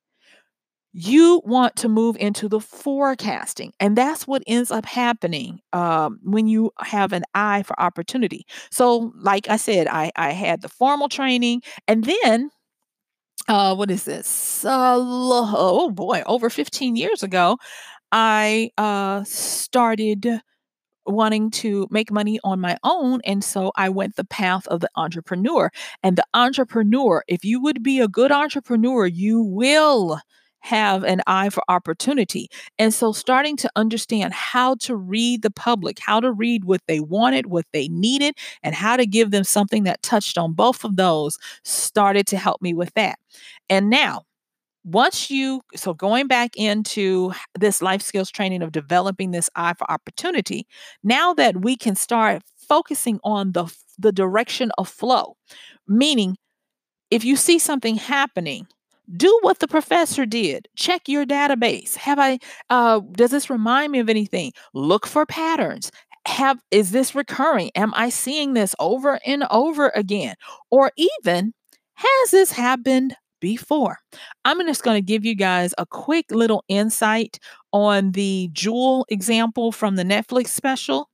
You 0.93 1.41
want 1.45 1.77
to 1.77 1.87
move 1.89 2.17
into 2.19 2.49
the 2.49 2.59
forecasting, 2.59 3.71
and 3.79 3.97
that's 3.97 4.27
what 4.27 4.43
ends 4.45 4.71
up 4.71 4.85
happening 4.85 5.61
um, 5.71 6.19
when 6.21 6.47
you 6.47 6.71
have 6.79 7.13
an 7.13 7.23
eye 7.33 7.63
for 7.63 7.79
opportunity. 7.79 8.45
So, 8.71 9.13
like 9.15 9.47
I 9.47 9.55
said, 9.55 9.87
I, 9.87 10.11
I 10.17 10.31
had 10.31 10.61
the 10.61 10.67
formal 10.67 11.07
training, 11.07 11.61
and 11.87 12.03
then 12.03 12.49
uh, 13.51 13.75
what 13.75 13.91
is 13.91 14.03
this? 14.05 14.63
Uh, 14.65 14.95
oh 14.97 15.91
boy, 15.91 16.23
over 16.25 16.49
15 16.49 16.95
years 16.95 17.23
ago, 17.23 17.57
I 18.11 18.71
uh, 18.77 19.23
started 19.25 20.41
wanting 21.07 21.51
to 21.51 21.87
make 21.91 22.11
money 22.11 22.39
on 22.43 22.61
my 22.61 22.77
own. 22.83 23.21
And 23.25 23.43
so 23.43 23.71
I 23.77 23.89
went 23.89 24.15
the 24.17 24.25
path 24.25 24.67
of 24.67 24.81
the 24.81 24.89
entrepreneur. 24.95 25.71
And 26.03 26.17
the 26.17 26.25
entrepreneur, 26.33 27.23
if 27.27 27.45
you 27.45 27.61
would 27.61 27.83
be 27.83 27.99
a 28.01 28.07
good 28.07 28.31
entrepreneur, 28.31 29.07
you 29.07 29.41
will 29.41 30.19
have 30.61 31.03
an 31.03 31.21
eye 31.27 31.49
for 31.49 31.63
opportunity. 31.67 32.49
And 32.79 32.93
so, 32.93 33.11
starting 33.11 33.57
to 33.57 33.71
understand 33.75 34.33
how 34.33 34.75
to 34.75 34.95
read 34.95 35.41
the 35.41 35.51
public, 35.51 35.99
how 35.99 36.19
to 36.19 36.31
read 36.31 36.65
what 36.65 36.81
they 36.87 36.99
wanted, 36.99 37.47
what 37.47 37.65
they 37.73 37.87
needed, 37.89 38.35
and 38.63 38.73
how 38.73 38.95
to 38.95 39.05
give 39.05 39.31
them 39.31 39.43
something 39.43 39.83
that 39.83 40.01
touched 40.01 40.37
on 40.37 40.53
both 40.53 40.83
of 40.83 40.95
those 40.95 41.37
started 41.63 42.27
to 42.27 42.37
help 42.37 42.61
me 42.61 42.73
with 42.73 42.93
that. 42.93 43.19
And 43.69 43.89
now, 43.89 44.23
once 44.83 45.29
you 45.29 45.61
so 45.75 45.93
going 45.93 46.27
back 46.27 46.51
into 46.55 47.31
this 47.59 47.81
life 47.81 48.01
skills 48.01 48.31
training 48.31 48.61
of 48.61 48.71
developing 48.71 49.31
this 49.31 49.49
eye 49.55 49.73
for 49.73 49.89
opportunity 49.91 50.65
now 51.03 51.33
that 51.33 51.61
we 51.61 51.75
can 51.77 51.95
start 51.95 52.41
focusing 52.67 53.19
on 53.23 53.51
the 53.51 53.65
the 53.99 54.11
direction 54.11 54.71
of 54.79 54.87
flow 54.87 55.35
meaning 55.87 56.35
if 57.11 57.23
you 57.23 57.35
see 57.35 57.59
something 57.59 57.95
happening 57.95 58.65
do 59.15 59.37
what 59.41 59.59
the 59.59 59.67
professor 59.67 60.25
did. 60.25 60.67
Check 60.75 61.07
your 61.07 61.25
database. 61.25 61.95
Have 61.95 62.19
i 62.19 62.39
uh, 62.69 62.99
does 63.11 63.31
this 63.31 63.49
remind 63.49 63.91
me 63.91 63.99
of 63.99 64.09
anything? 64.09 64.53
Look 64.73 65.05
for 65.07 65.25
patterns. 65.25 65.91
Have 66.27 66.61
is 66.71 66.91
this 66.91 67.15
recurring? 67.15 67.71
Am 67.75 67.93
i 67.95 68.09
seeing 68.09 68.53
this 68.53 68.75
over 68.79 69.19
and 69.25 69.45
over 69.49 69.91
again? 69.95 70.35
Or 70.69 70.91
even 70.97 71.53
has 71.95 72.31
this 72.31 72.51
happened 72.51 73.15
before. 73.41 73.97
I'm 74.45 74.65
just 74.65 74.83
going 74.83 74.97
to 74.97 75.05
give 75.05 75.25
you 75.25 75.35
guys 75.35 75.73
a 75.77 75.85
quick 75.85 76.31
little 76.31 76.63
insight 76.69 77.39
on 77.73 78.11
the 78.11 78.49
Juul 78.53 79.03
example 79.09 79.71
from 79.71 79.95
the 79.95 80.03
Netflix 80.03 80.49
special. 80.49 81.09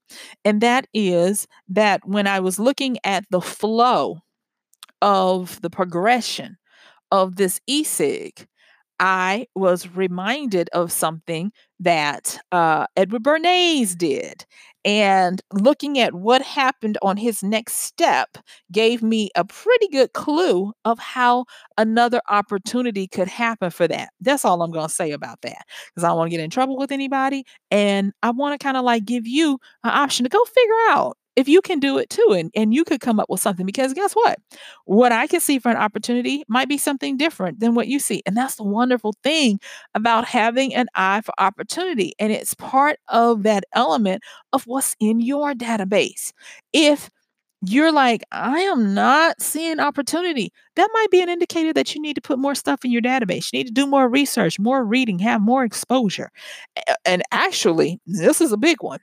And 0.45 0.61
that 0.61 0.87
is 0.93 1.47
that 1.69 2.01
when 2.05 2.27
I 2.27 2.39
was 2.39 2.59
looking 2.59 2.97
at 3.03 3.23
the 3.31 3.41
flow 3.41 4.19
of 5.01 5.59
the 5.61 5.69
progression 5.69 6.57
of 7.11 7.35
this 7.37 7.59
e-cig, 7.67 8.47
I 8.99 9.47
was 9.55 9.95
reminded 9.95 10.69
of 10.73 10.91
something 10.91 11.51
that 11.79 12.39
uh, 12.51 12.87
Edward 12.95 13.23
Bernays 13.23 13.95
did. 13.95 14.45
And 14.83 15.41
looking 15.51 15.99
at 15.99 16.15
what 16.15 16.41
happened 16.41 16.97
on 17.01 17.17
his 17.17 17.43
next 17.43 17.73
step 17.75 18.37
gave 18.71 19.03
me 19.03 19.29
a 19.35 19.43
pretty 19.43 19.87
good 19.89 20.13
clue 20.13 20.71
of 20.85 20.97
how 20.97 21.45
another 21.77 22.21
opportunity 22.29 23.07
could 23.07 23.27
happen 23.27 23.69
for 23.69 23.87
that. 23.87 24.09
That's 24.21 24.45
all 24.45 24.61
I'm 24.61 24.71
going 24.71 24.87
to 24.87 24.93
say 24.93 25.11
about 25.11 25.41
that 25.41 25.65
because 25.89 26.03
I 26.03 26.07
don't 26.07 26.17
want 26.17 26.31
to 26.31 26.37
get 26.37 26.43
in 26.43 26.49
trouble 26.49 26.77
with 26.77 26.91
anybody. 26.91 27.45
And 27.69 28.13
I 28.23 28.31
want 28.31 28.59
to 28.59 28.63
kind 28.63 28.77
of 28.77 28.83
like 28.85 29.05
give 29.05 29.27
you 29.27 29.59
an 29.83 29.91
option 29.91 30.23
to 30.23 30.29
go 30.29 30.43
figure 30.45 30.73
out 30.89 31.17
if 31.37 31.47
you 31.47 31.61
can 31.61 31.79
do 31.79 31.97
it 31.97 32.09
too 32.09 32.35
and, 32.37 32.51
and 32.55 32.73
you 32.73 32.83
could 32.83 32.99
come 32.99 33.19
up 33.19 33.29
with 33.29 33.39
something 33.39 33.65
because 33.65 33.93
guess 33.93 34.13
what 34.13 34.39
what 34.85 35.11
i 35.11 35.27
can 35.27 35.39
see 35.39 35.59
for 35.59 35.69
an 35.69 35.77
opportunity 35.77 36.43
might 36.49 36.67
be 36.67 36.77
something 36.77 37.17
different 37.17 37.59
than 37.59 37.75
what 37.75 37.87
you 37.87 37.99
see 37.99 38.21
and 38.25 38.35
that's 38.35 38.55
the 38.55 38.63
wonderful 38.63 39.13
thing 39.23 39.59
about 39.95 40.25
having 40.25 40.73
an 40.75 40.87
eye 40.95 41.21
for 41.21 41.33
opportunity 41.39 42.13
and 42.19 42.31
it's 42.33 42.53
part 42.55 42.99
of 43.09 43.43
that 43.43 43.63
element 43.73 44.21
of 44.53 44.63
what's 44.65 44.95
in 44.99 45.21
your 45.21 45.53
database 45.53 46.33
if 46.73 47.09
you're 47.65 47.91
like, 47.91 48.23
I 48.31 48.59
am 48.59 48.93
not 48.93 49.41
seeing 49.41 49.79
opportunity. 49.79 50.53
That 50.75 50.89
might 50.93 51.09
be 51.09 51.21
an 51.21 51.29
indicator 51.29 51.73
that 51.73 51.95
you 51.95 52.01
need 52.01 52.13
to 52.13 52.21
put 52.21 52.37
more 52.37 52.53
stuff 52.53 52.85
in 52.85 52.91
your 52.91 53.01
database. 53.01 53.51
You 53.51 53.59
need 53.59 53.67
to 53.67 53.73
do 53.73 53.87
more 53.87 54.07
research, 54.07 54.59
more 54.59 54.85
reading, 54.85 55.17
have 55.19 55.41
more 55.41 55.63
exposure. 55.63 56.29
And 57.05 57.23
actually, 57.31 57.99
this 58.05 58.41
is 58.41 58.51
a 58.51 58.57
big 58.57 58.83
one 58.83 58.99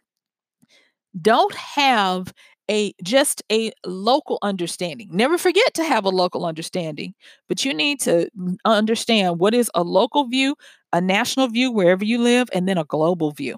don't 1.21 1.55
have 1.55 2.33
a 2.71 2.95
just 3.03 3.43
a 3.53 3.73
local 3.87 4.39
understanding. 4.43 5.09
Never 5.13 5.37
forget 5.39 5.75
to 5.75 5.85
have 5.85 6.05
a 6.05 6.11
local 6.11 6.47
understanding, 6.47 7.15
but 7.49 7.65
you 7.65 7.75
need 7.75 8.01
to 8.03 8.31
understand 8.65 9.39
what 9.39 9.55
is 9.55 9.71
a 9.75 9.83
local 9.83 10.27
view, 10.29 10.57
a 10.93 11.01
national 11.01 11.49
view 11.49 11.71
wherever 11.71 12.05
you 12.05 12.19
live, 12.19 12.49
and 12.53 12.69
then 12.69 12.79
a 12.79 12.85
global 12.85 13.33
view 13.33 13.57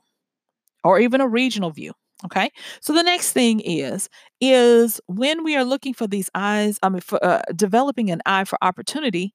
or 0.84 0.98
even 1.00 1.20
a 1.20 1.28
regional 1.28 1.70
view. 1.70 1.92
Okay. 2.24 2.50
So 2.80 2.94
the 2.94 3.02
next 3.02 3.32
thing 3.32 3.60
is 3.60 4.08
is 4.40 5.00
when 5.06 5.44
we 5.44 5.56
are 5.56 5.64
looking 5.64 5.94
for 5.94 6.06
these 6.06 6.30
eyes, 6.34 6.78
I 6.82 6.88
mean, 6.88 7.00
for 7.00 7.22
uh, 7.24 7.42
developing 7.54 8.10
an 8.10 8.22
eye 8.24 8.44
for 8.44 8.58
opportunity, 8.62 9.34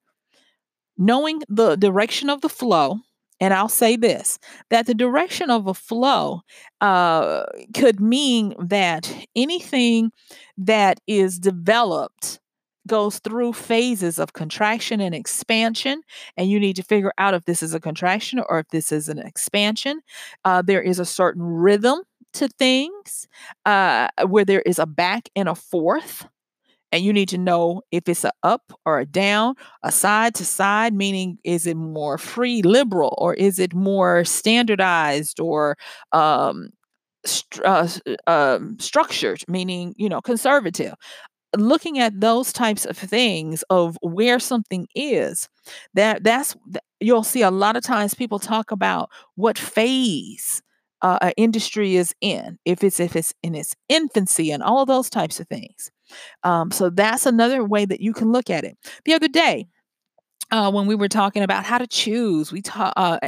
knowing 0.97 1.41
the 1.49 1.75
direction 1.75 2.29
of 2.29 2.41
the 2.41 2.49
flow 2.49 2.99
and 3.41 3.54
I'll 3.54 3.67
say 3.69 3.97
this 3.97 4.39
that 4.69 4.86
the 4.86 4.93
direction 4.93 5.49
of 5.49 5.67
a 5.67 5.73
flow 5.73 6.41
uh, 6.82 7.43
could 7.75 7.99
mean 7.99 8.56
that 8.60 9.13
anything 9.36 10.12
that 10.58 11.01
is 11.08 11.39
developed 11.39 12.39
goes 12.88 13.19
through 13.19 13.54
phases 13.54 14.19
of 14.19 14.34
contraction 14.34 15.01
and 15.01 15.13
expansion, 15.13 16.01
and 16.38 16.49
you 16.49 16.60
need 16.60 16.75
to 16.77 16.84
figure 16.84 17.13
out 17.17 17.34
if 17.34 17.45
this 17.45 17.62
is 17.63 17.73
a 17.73 17.80
contraction 17.80 18.41
or 18.49 18.60
if 18.60 18.67
this 18.69 18.91
is 18.91 19.10
an 19.10 19.19
expansion. 19.19 20.01
Uh, 20.45 20.62
there 20.62 20.82
is 20.82 20.99
a 20.99 21.06
certain 21.06 21.43
rhythm 21.43 22.01
to 22.34 22.47
things 22.47 23.27
uh, 23.65 24.08
where 24.27 24.45
there 24.45 24.62
is 24.62 24.80
a 24.80 24.86
back 24.86 25.30
and 25.36 25.49
a 25.49 25.56
forth 25.56 26.27
and 26.91 27.04
you 27.04 27.13
need 27.13 27.30
to 27.30 27.38
know 27.38 27.82
if 27.91 28.08
it's 28.08 28.23
a 28.23 28.32
up 28.43 28.73
or 28.86 28.99
a 28.99 29.06
down, 29.06 29.56
a 29.84 29.91
side 29.91 30.36
to 30.36 30.45
side, 30.45 30.93
meaning 30.93 31.38
is 31.43 31.65
it 31.65 31.77
more 31.77 32.17
free 32.17 32.62
liberal 32.62 33.15
or 33.17 33.34
is 33.34 33.60
it 33.60 33.73
more 33.73 34.25
standardized 34.25 35.39
or 35.39 35.77
um, 36.12 36.69
uh, 37.63 37.88
um, 38.27 38.77
structured, 38.80 39.43
meaning 39.47 39.93
you 39.97 40.10
know 40.10 40.21
conservative. 40.21 40.93
Looking 41.58 41.99
at 41.99 42.19
those 42.19 42.54
types 42.54 42.86
of 42.86 42.97
things 42.97 43.63
of 43.69 43.97
where 44.01 44.39
something 44.39 44.88
is, 44.95 45.49
that 45.93 46.23
that's 46.23 46.56
you'll 46.99 47.23
see 47.23 47.41
a 47.41 47.51
lot 47.51 47.75
of 47.75 47.84
times 47.84 48.13
people 48.13 48.39
talk 48.39 48.71
about 48.71 49.10
what 49.36 49.58
phase 49.58 50.62
uh, 51.01 51.17
an 51.21 51.34
industry 51.38 51.95
is 51.95 52.13
in, 52.21 52.58
if 52.65 52.84
it's 52.84 52.99
if 52.99 53.15
it's 53.15 53.34
in 53.43 53.56
its 53.56 53.75
infancy 53.89 54.51
and 54.51 54.63
all 54.63 54.82
of 54.82 54.88
those 54.88 55.10
types 55.10 55.39
of 55.39 55.47
things. 55.47 55.91
Um, 56.43 56.71
so 56.71 56.89
that's 56.89 57.26
another 57.26 57.63
way 57.63 57.86
that 57.86 58.02
you 58.02 58.13
can 58.13 58.32
look 58.32 58.50
at 58.50 58.63
it. 58.63 58.78
The 59.06 59.13
other 59.13 59.28
day, 59.28 59.67
uh, 60.52 60.69
when 60.71 60.86
we 60.86 60.95
were 60.95 61.08
talking 61.08 61.43
about 61.43 61.63
how 61.63 61.78
to 61.78 61.88
choose, 61.88 62.52
we 62.52 62.62
talk. 62.62 62.93
Uh, 62.97 63.19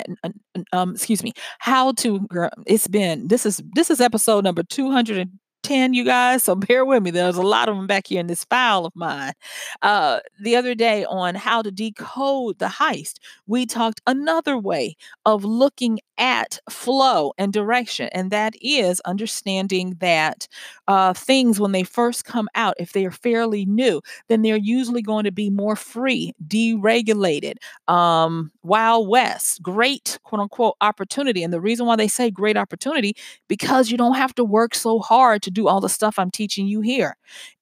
um, 0.74 0.92
excuse 0.92 1.24
me, 1.24 1.34
how 1.60 1.94
to. 1.94 2.28
It's 2.68 2.88
been 2.88 3.28
this 3.28 3.46
is 3.46 3.62
this 3.76 3.90
is 3.90 4.02
episode 4.02 4.44
number 4.44 4.64
two 4.64 4.92
hundred 4.92 5.30
10, 5.64 5.94
you 5.94 6.04
guys. 6.04 6.44
So 6.44 6.56
bear 6.68 6.86
with 6.86 7.02
me. 7.02 7.12
There's 7.12 7.38
a 7.38 7.42
lot 7.42 7.70
of 7.70 7.76
them 7.76 7.88
back 7.88 8.08
here 8.08 8.20
in 8.20 8.28
this 8.28 8.44
file 8.44 8.86
of 8.86 8.96
mine. 8.96 9.34
Uh, 9.82 10.20
the 10.42 10.56
other 10.56 10.76
day 10.76 11.06
on 11.06 11.36
how 11.36 11.62
to 11.62 11.72
decode 11.72 12.60
the 12.60 12.68
heist, 12.68 13.16
we 13.48 13.66
talked 13.66 14.02
another 14.06 14.58
way 14.58 14.96
of 15.26 15.44
looking 15.44 16.00
at 16.18 16.60
flow 16.70 17.34
and 17.38 17.52
direction, 17.54 18.10
and 18.14 18.32
that 18.32 18.54
is 18.62 19.00
understanding 19.02 19.96
that 20.00 20.48
uh, 20.88 21.14
things, 21.14 21.60
when 21.60 21.72
they 21.72 21.84
first 21.84 22.26
come 22.26 22.48
out, 22.56 22.76
if 22.80 22.94
they 22.94 23.06
are 23.06 23.12
fairly 23.12 23.66
new, 23.66 24.02
then 24.30 24.42
they're 24.42 24.56
usually 24.58 25.02
going 25.02 25.24
to 25.24 25.32
be 25.32 25.50
more 25.50 25.76
free, 25.76 26.34
deregulated, 26.48 27.56
um, 27.88 28.52
Wild 28.64 29.08
West, 29.08 29.62
great 29.62 30.20
quote 30.24 30.42
unquote 30.42 30.76
opportunity. 30.82 31.44
And 31.44 31.54
the 31.54 31.62
reason 31.62 31.86
why 31.86 31.96
they 31.96 32.08
say 32.08 32.32
great 32.32 32.58
opportunity, 32.58 33.16
because 33.48 33.92
you 33.92 33.98
don't 33.98 34.16
have 34.16 34.36
to 34.36 34.44
work 34.44 34.76
so 34.76 35.00
hard 35.00 35.42
to 35.44 35.52
do 35.52 35.68
all 35.68 35.82
the 35.82 35.90
stuff 35.90 36.20
I'm 36.20 36.32
teaching 36.32 36.68
you 36.68 36.82
here. 36.82 37.18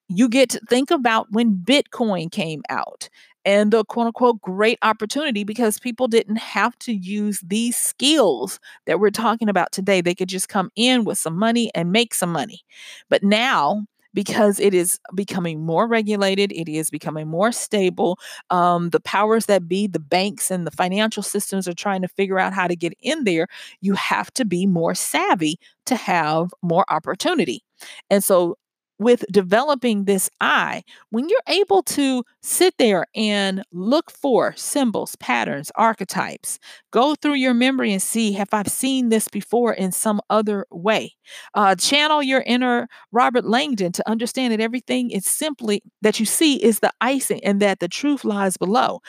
You 0.10 0.28
get 0.28 0.50
to 0.50 0.60
think 0.70 0.92
about 0.92 1.28
when 1.32 1.56
Bitcoin 1.56 2.30
came 2.32 2.64
out 2.70 3.10
and 3.46 3.72
the 3.72 3.84
quote 3.86 4.08
unquote 4.08 4.42
great 4.42 4.78
opportunity 4.82 5.44
because 5.44 5.80
people 5.80 6.08
didn't 6.08 6.38
have 6.38 6.78
to 6.80 6.94
use 6.94 7.42
these 7.42 7.78
skills 7.78 8.60
that 8.86 9.00
we're 9.00 9.10
talking 9.10 9.50
about 9.50 9.72
today. 9.72 10.02
They 10.02 10.16
could 10.16 10.30
just 10.30 10.50
come 10.50 10.72
in 10.76 11.04
with 11.04 11.18
some 11.18 11.38
money 11.38 11.72
and 11.76 11.92
make 11.92 12.14
some 12.14 12.32
money. 12.32 12.62
But 13.10 13.24
now, 13.24 13.86
because 14.14 14.60
it 14.60 14.74
is 14.74 15.00
becoming 15.16 15.66
more 15.66 15.88
regulated, 15.88 16.52
it 16.52 16.68
is 16.70 16.90
becoming 16.90 17.28
more 17.28 17.52
stable. 17.52 18.20
Um, 18.50 18.90
the 18.90 19.00
powers 19.00 19.46
that 19.46 19.68
be, 19.68 19.88
the 19.88 20.00
banks 20.00 20.52
and 20.52 20.68
the 20.68 20.72
financial 20.72 21.24
systems 21.24 21.68
are 21.68 21.74
trying 21.74 22.02
to 22.02 22.08
figure 22.10 22.38
out 22.40 22.54
how 22.54 22.68
to 22.68 22.76
get 22.76 22.94
in 23.02 23.24
there. 23.24 23.48
You 23.80 23.94
have 23.94 24.32
to 24.34 24.46
be 24.46 24.66
more 24.66 24.96
savvy 24.96 25.60
to 25.86 25.96
have 25.96 26.52
more 26.62 26.86
opportunity. 26.90 27.64
And 28.10 28.24
so 28.24 28.58
with 29.02 29.26
developing 29.32 30.06
this 30.06 30.30
eye, 30.42 30.84
when 31.10 31.28
you're 31.28 31.40
able 31.48 31.82
to 31.82 32.24
sit 32.44 32.76
there 32.78 33.08
and 33.16 33.64
look 33.72 34.12
for 34.12 34.54
symbols, 34.56 35.16
patterns, 35.16 35.72
archetypes, 35.76 36.60
go 36.92 37.16
through 37.16 37.34
your 37.34 37.56
memory 37.56 37.92
and 37.92 38.02
see 38.02 38.32
have 38.34 38.50
I 38.52 38.62
seen 38.64 39.10
this 39.10 39.28
before 39.28 39.74
in 39.74 39.92
some 39.92 40.22
other 40.30 40.68
way. 40.70 41.16
Uh, 41.56 41.74
channel 41.74 42.22
your 42.22 42.42
inner 42.46 42.88
Robert 43.12 43.46
Langdon 43.46 43.92
to 43.94 44.08
understand 44.08 44.54
that 44.54 44.62
everything 44.62 45.10
is 45.10 45.26
simply 45.26 45.82
that 46.04 46.20
you 46.20 46.26
see 46.28 46.64
is 46.64 46.80
the 46.80 46.94
icing 47.02 47.44
and 47.44 47.60
that 47.60 47.80
the 47.80 47.88
truth 47.88 48.24
lies 48.24 48.56
below. 48.56 49.02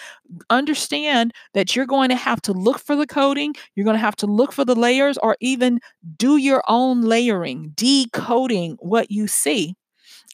Understand 0.48 1.34
that 1.52 1.76
you're 1.76 1.84
going 1.84 2.08
to 2.08 2.16
have 2.16 2.40
to 2.42 2.52
look 2.54 2.78
for 2.78 2.96
the 2.96 3.06
coding, 3.06 3.54
you're 3.74 3.84
going 3.84 3.96
to 3.96 4.00
have 4.00 4.16
to 4.16 4.26
look 4.26 4.52
for 4.52 4.64
the 4.64 4.74
layers, 4.74 5.18
or 5.18 5.36
even 5.40 5.80
do 6.16 6.38
your 6.38 6.62
own 6.66 7.02
layering, 7.02 7.72
decoding 7.76 8.76
what 8.80 9.10
you 9.10 9.26
see 9.26 9.74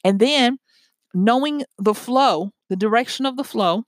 and 0.03 0.19
then 0.19 0.57
knowing 1.13 1.63
the 1.77 1.93
flow, 1.93 2.51
the 2.69 2.75
direction 2.75 3.25
of 3.25 3.37
the 3.37 3.43
flow, 3.43 3.83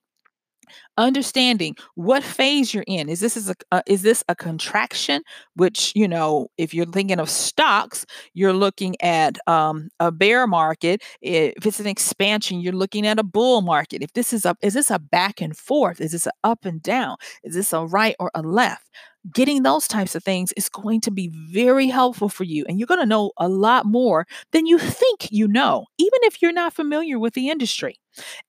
understanding 0.97 1.75
what 1.95 2.23
phase 2.23 2.73
you're 2.73 2.83
in. 2.87 3.09
Is 3.09 3.19
this 3.19 3.35
is 3.37 3.49
a 3.49 3.55
uh, 3.71 3.81
is 3.87 4.01
this 4.01 4.23
a 4.29 4.35
contraction? 4.35 5.21
Which 5.55 5.93
you 5.95 6.07
know, 6.07 6.47
if 6.57 6.73
you're 6.73 6.85
thinking 6.85 7.19
of 7.19 7.29
stocks, 7.29 8.05
you're 8.33 8.53
looking 8.53 8.95
at 9.01 9.37
um, 9.47 9.89
a 9.99 10.11
bear 10.11 10.47
market. 10.47 11.01
If 11.21 11.65
it's 11.65 11.79
an 11.79 11.87
expansion, 11.87 12.61
you're 12.61 12.73
looking 12.73 13.05
at 13.07 13.19
a 13.19 13.23
bull 13.23 13.61
market. 13.61 14.01
If 14.01 14.13
this 14.13 14.33
is 14.33 14.45
a 14.45 14.55
is 14.61 14.73
this 14.73 14.91
a 14.91 14.99
back 14.99 15.41
and 15.41 15.55
forth? 15.55 16.01
Is 16.01 16.11
this 16.11 16.27
a 16.27 16.31
up 16.43 16.65
and 16.65 16.81
down? 16.81 17.17
Is 17.43 17.55
this 17.55 17.73
a 17.73 17.85
right 17.85 18.15
or 18.19 18.31
a 18.33 18.41
left? 18.41 18.89
Getting 19.31 19.61
those 19.61 19.87
types 19.87 20.15
of 20.15 20.23
things 20.23 20.51
is 20.53 20.67
going 20.67 20.99
to 21.01 21.11
be 21.11 21.29
very 21.51 21.87
helpful 21.87 22.27
for 22.27 22.43
you, 22.43 22.65
and 22.67 22.79
you're 22.79 22.87
going 22.87 22.99
to 22.99 23.05
know 23.05 23.31
a 23.37 23.47
lot 23.47 23.85
more 23.85 24.25
than 24.51 24.65
you 24.65 24.79
think 24.79 25.31
you 25.31 25.47
know, 25.47 25.85
even 25.99 26.19
if 26.23 26.41
you're 26.41 26.51
not 26.51 26.73
familiar 26.73 27.19
with 27.19 27.35
the 27.35 27.49
industry. 27.49 27.99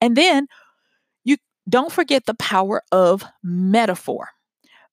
And 0.01 0.15
then 0.15 0.47
don't 1.69 1.91
forget 1.91 2.25
the 2.25 2.35
power 2.35 2.83
of 2.91 3.23
metaphor. 3.43 4.29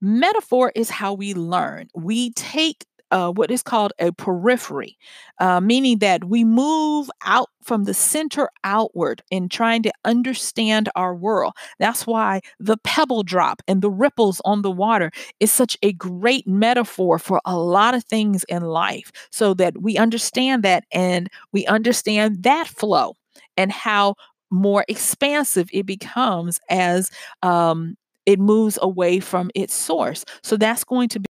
Metaphor 0.00 0.72
is 0.74 0.90
how 0.90 1.12
we 1.12 1.34
learn. 1.34 1.88
We 1.94 2.32
take 2.32 2.86
uh, 3.12 3.32
what 3.32 3.50
is 3.50 3.60
called 3.62 3.92
a 3.98 4.12
periphery, 4.12 4.96
uh, 5.40 5.60
meaning 5.60 5.98
that 5.98 6.24
we 6.24 6.44
move 6.44 7.10
out 7.24 7.48
from 7.60 7.82
the 7.82 7.92
center 7.92 8.48
outward 8.62 9.20
in 9.32 9.48
trying 9.48 9.82
to 9.82 9.92
understand 10.04 10.88
our 10.94 11.12
world. 11.14 11.52
That's 11.80 12.06
why 12.06 12.40
the 12.60 12.76
pebble 12.84 13.24
drop 13.24 13.62
and 13.66 13.82
the 13.82 13.90
ripples 13.90 14.40
on 14.44 14.62
the 14.62 14.70
water 14.70 15.10
is 15.40 15.50
such 15.50 15.76
a 15.82 15.92
great 15.92 16.46
metaphor 16.46 17.18
for 17.18 17.40
a 17.44 17.58
lot 17.58 17.94
of 17.94 18.04
things 18.04 18.44
in 18.44 18.62
life, 18.62 19.10
so 19.32 19.54
that 19.54 19.82
we 19.82 19.98
understand 19.98 20.62
that 20.62 20.84
and 20.92 21.28
we 21.52 21.66
understand 21.66 22.44
that 22.44 22.68
flow 22.68 23.16
and 23.56 23.72
how 23.72 24.14
more 24.50 24.84
expansive 24.88 25.68
it 25.72 25.86
becomes 25.86 26.58
as 26.70 27.10
um, 27.42 27.96
it 28.26 28.38
moves 28.38 28.78
away 28.82 29.20
from 29.20 29.50
its 29.54 29.74
source. 29.74 30.24
So 30.42 30.56
that's 30.56 30.84
going 30.84 31.08
to 31.10 31.20
be. 31.20 31.26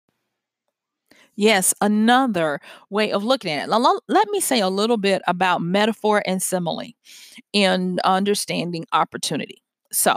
Yes, 1.36 1.74
another 1.82 2.60
way 2.90 3.12
of 3.12 3.24
looking 3.24 3.52
at 3.52 3.68
it. 3.70 4.02
Let 4.08 4.30
me 4.30 4.40
say 4.40 4.62
a 4.62 4.70
little 4.70 4.98
bit 4.98 5.22
about 5.28 5.62
metaphor 5.62 6.24
and 6.26 6.42
simile 6.42 6.94
in 7.54 8.00
understanding 8.04 8.86
opportunity. 8.94 9.62
So, 9.92 10.16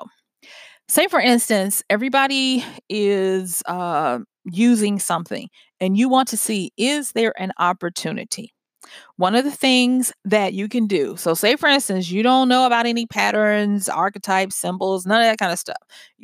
say 0.89 1.09
for 1.09 1.21
instance, 1.21 1.83
everybody 1.91 2.65
is 2.89 3.63
uh, 3.67 4.21
using 4.47 4.99
something 4.99 5.49
and 5.81 5.97
you 5.99 6.09
want 6.09 6.29
to 6.29 6.37
see 6.39 6.73
is 6.79 7.13
there 7.13 7.35
an 7.41 7.53
opportunity? 7.59 8.53
One 9.17 9.35
of 9.35 9.45
the 9.45 9.51
things 9.51 10.13
that 10.25 10.55
you 10.55 10.69
can 10.69 10.87
do, 10.87 11.17
so 11.17 11.35
say 11.35 11.57
for 11.57 11.69
instance, 11.69 12.11
you 12.11 12.23
don't 12.23 12.49
know 12.49 12.67
about 12.67 12.87
any 12.87 13.07
patterns, 13.07 13.89
archetypes, 13.89 14.57
symbols, 14.57 15.07
none 15.07 15.21
of 15.21 15.27
that 15.27 15.39
kind 15.39 15.53
of 15.53 15.59
stuff, 15.59 15.77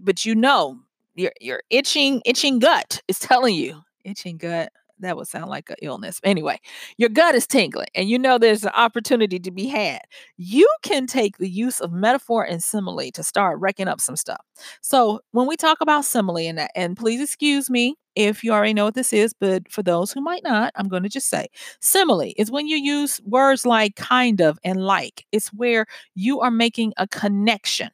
but 0.03 0.25
you 0.25 0.35
know 0.35 0.79
your 1.15 1.33
your 1.41 1.63
itching 1.71 2.23
itching 2.25 2.59
gut 2.59 3.01
is 3.09 3.19
telling 3.21 3.55
you 3.55 3.83
itching 4.05 4.37
gut 4.37 4.73
that 5.01 5.17
would 5.17 5.29
sound 5.29 5.51
like 5.51 5.71
an 5.71 5.77
illness. 5.83 6.21
Anyway, 6.25 6.59
your 6.99 7.09
gut 7.09 7.35
is 7.35 7.47
tingling 7.47 7.89
and 7.95 8.09
you 8.09 8.19
know 8.19 8.39
there's 8.39 8.65
an 8.65 8.73
opportunity 8.75 9.39
to 9.41 9.51
be 9.51 9.67
had. 9.67 10.01
You 10.37 10.69
can 10.83 11.07
take 11.07 11.39
the 11.39 11.49
use 11.49 11.81
of 11.81 11.93
metaphor 11.93 12.45
and 12.45 12.63
simile 12.63 13.11
to 13.13 13.23
start 13.23 13.59
wrecking 13.61 13.89
up 13.89 14.01
some 14.01 14.17
stuff. 14.17 14.41
So, 14.83 15.21
when 15.33 15.47
we 15.47 15.57
talk 15.57 15.79
about 15.81 16.05
simile, 16.05 16.39
and, 16.39 16.69
and 16.75 16.97
please 16.97 17.21
excuse 17.21 17.69
me 17.71 17.97
if 18.15 18.45
you 18.45 18.53
already 18.53 18.75
know 18.75 18.85
what 18.85 18.95
this 18.95 19.13
is, 19.13 19.35
but 19.39 19.71
for 19.71 19.83
those 19.83 20.13
who 20.13 20.21
might 20.21 20.45
not, 20.45 20.73
I'm 20.77 20.89
going 20.89 21.03
to 21.03 21.09
just 21.09 21.29
say 21.29 21.47
simile 21.81 22.33
is 22.37 22.51
when 22.51 22.69
you 22.69 22.77
use 22.77 23.21
words 23.25 23.67
like 23.67 23.97
kind 23.97 24.41
of 24.41 24.59
and 24.65 24.81
like. 24.85 25.25
It's 25.33 25.49
where 25.49 25.87
you 26.15 26.41
are 26.41 26.51
making 26.51 26.93
a 26.97 27.09
connection. 27.09 27.91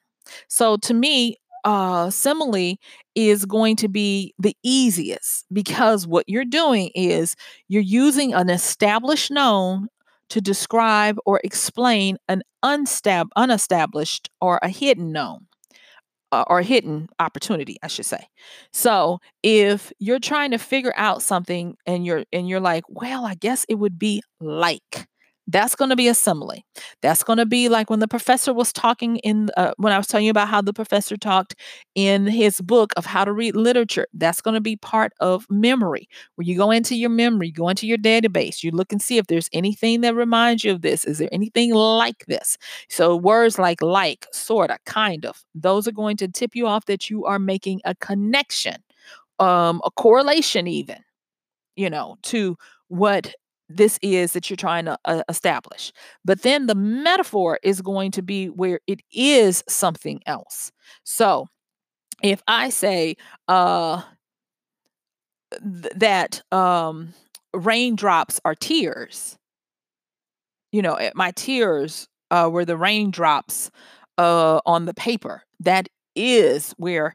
So, 0.48 0.76
to 0.78 0.94
me, 0.94 1.36
uh, 1.64 2.10
simile 2.10 2.76
is 3.14 3.44
going 3.44 3.76
to 3.76 3.88
be 3.88 4.34
the 4.38 4.56
easiest 4.62 5.46
because 5.52 6.06
what 6.06 6.28
you're 6.28 6.44
doing 6.44 6.90
is 6.94 7.36
you're 7.68 7.82
using 7.82 8.34
an 8.34 8.50
established 8.50 9.30
known 9.30 9.88
to 10.30 10.40
describe 10.40 11.18
or 11.26 11.40
explain 11.44 12.16
an 12.28 12.42
unstab- 12.64 13.28
unestablished 13.36 14.28
or 14.40 14.58
a 14.62 14.68
hidden 14.68 15.12
known 15.12 15.46
uh, 16.32 16.44
or 16.46 16.62
hidden 16.62 17.08
opportunity 17.18 17.76
i 17.82 17.88
should 17.88 18.06
say. 18.06 18.26
So 18.72 19.20
if 19.42 19.92
you're 19.98 20.20
trying 20.20 20.52
to 20.52 20.58
figure 20.58 20.94
out 20.96 21.22
something 21.22 21.76
and 21.86 22.06
you're 22.06 22.24
and 22.32 22.48
you're 22.48 22.60
like 22.60 22.84
well 22.88 23.24
i 23.24 23.34
guess 23.34 23.64
it 23.68 23.76
would 23.76 23.98
be 23.98 24.22
like 24.40 25.08
that's 25.52 25.74
going 25.74 25.90
to 25.90 25.96
be 25.96 26.08
a 26.08 26.14
simile. 26.14 26.62
That's 27.02 27.22
going 27.22 27.38
to 27.38 27.46
be 27.46 27.68
like 27.68 27.90
when 27.90 27.98
the 28.00 28.08
professor 28.08 28.52
was 28.52 28.72
talking 28.72 29.16
in, 29.18 29.50
uh, 29.56 29.72
when 29.76 29.92
I 29.92 29.98
was 29.98 30.06
telling 30.06 30.24
you 30.26 30.30
about 30.30 30.48
how 30.48 30.60
the 30.62 30.72
professor 30.72 31.16
talked 31.16 31.54
in 31.94 32.26
his 32.26 32.60
book 32.60 32.92
of 32.96 33.04
how 33.04 33.24
to 33.24 33.32
read 33.32 33.56
literature. 33.56 34.06
That's 34.14 34.40
going 34.40 34.54
to 34.54 34.60
be 34.60 34.76
part 34.76 35.12
of 35.20 35.46
memory, 35.50 36.08
where 36.36 36.46
you 36.46 36.56
go 36.56 36.70
into 36.70 36.94
your 36.94 37.10
memory, 37.10 37.50
go 37.50 37.68
into 37.68 37.86
your 37.86 37.98
database, 37.98 38.62
you 38.62 38.70
look 38.70 38.92
and 38.92 39.02
see 39.02 39.18
if 39.18 39.26
there's 39.26 39.48
anything 39.52 40.02
that 40.02 40.14
reminds 40.14 40.64
you 40.64 40.72
of 40.72 40.82
this. 40.82 41.04
Is 41.04 41.18
there 41.18 41.28
anything 41.32 41.74
like 41.74 42.24
this? 42.26 42.56
So 42.88 43.16
words 43.16 43.58
like 43.58 43.82
like, 43.82 44.26
sort 44.32 44.70
of, 44.70 44.78
kind 44.86 45.26
of, 45.26 45.42
those 45.54 45.88
are 45.88 45.92
going 45.92 46.16
to 46.18 46.28
tip 46.28 46.54
you 46.54 46.66
off 46.66 46.86
that 46.86 47.10
you 47.10 47.24
are 47.24 47.38
making 47.38 47.80
a 47.84 47.94
connection, 47.96 48.76
um, 49.38 49.80
a 49.84 49.90
correlation, 49.90 50.66
even, 50.66 50.98
you 51.76 51.90
know, 51.90 52.16
to 52.22 52.56
what 52.88 53.34
this 53.70 53.98
is 54.02 54.32
that 54.32 54.50
you're 54.50 54.56
trying 54.56 54.84
to 54.86 54.98
uh, 55.04 55.22
establish. 55.28 55.92
But 56.24 56.42
then 56.42 56.66
the 56.66 56.74
metaphor 56.74 57.58
is 57.62 57.80
going 57.80 58.10
to 58.12 58.22
be 58.22 58.48
where 58.48 58.80
it 58.86 59.00
is 59.12 59.62
something 59.68 60.20
else. 60.26 60.72
So 61.04 61.46
if 62.22 62.42
I 62.48 62.70
say 62.70 63.16
uh, 63.48 64.02
th- 65.52 65.94
that 65.96 66.42
um, 66.52 67.14
raindrops 67.54 68.40
are 68.44 68.54
tears, 68.54 69.38
you 70.72 70.82
know, 70.82 70.94
eh, 70.94 71.10
my 71.14 71.32
tears 71.32 72.08
uh, 72.30 72.48
were 72.52 72.64
the 72.64 72.76
raindrops 72.76 73.70
uh, 74.18 74.60
on 74.66 74.84
the 74.84 74.94
paper. 74.94 75.42
That 75.60 75.88
is 76.14 76.74
where 76.76 77.14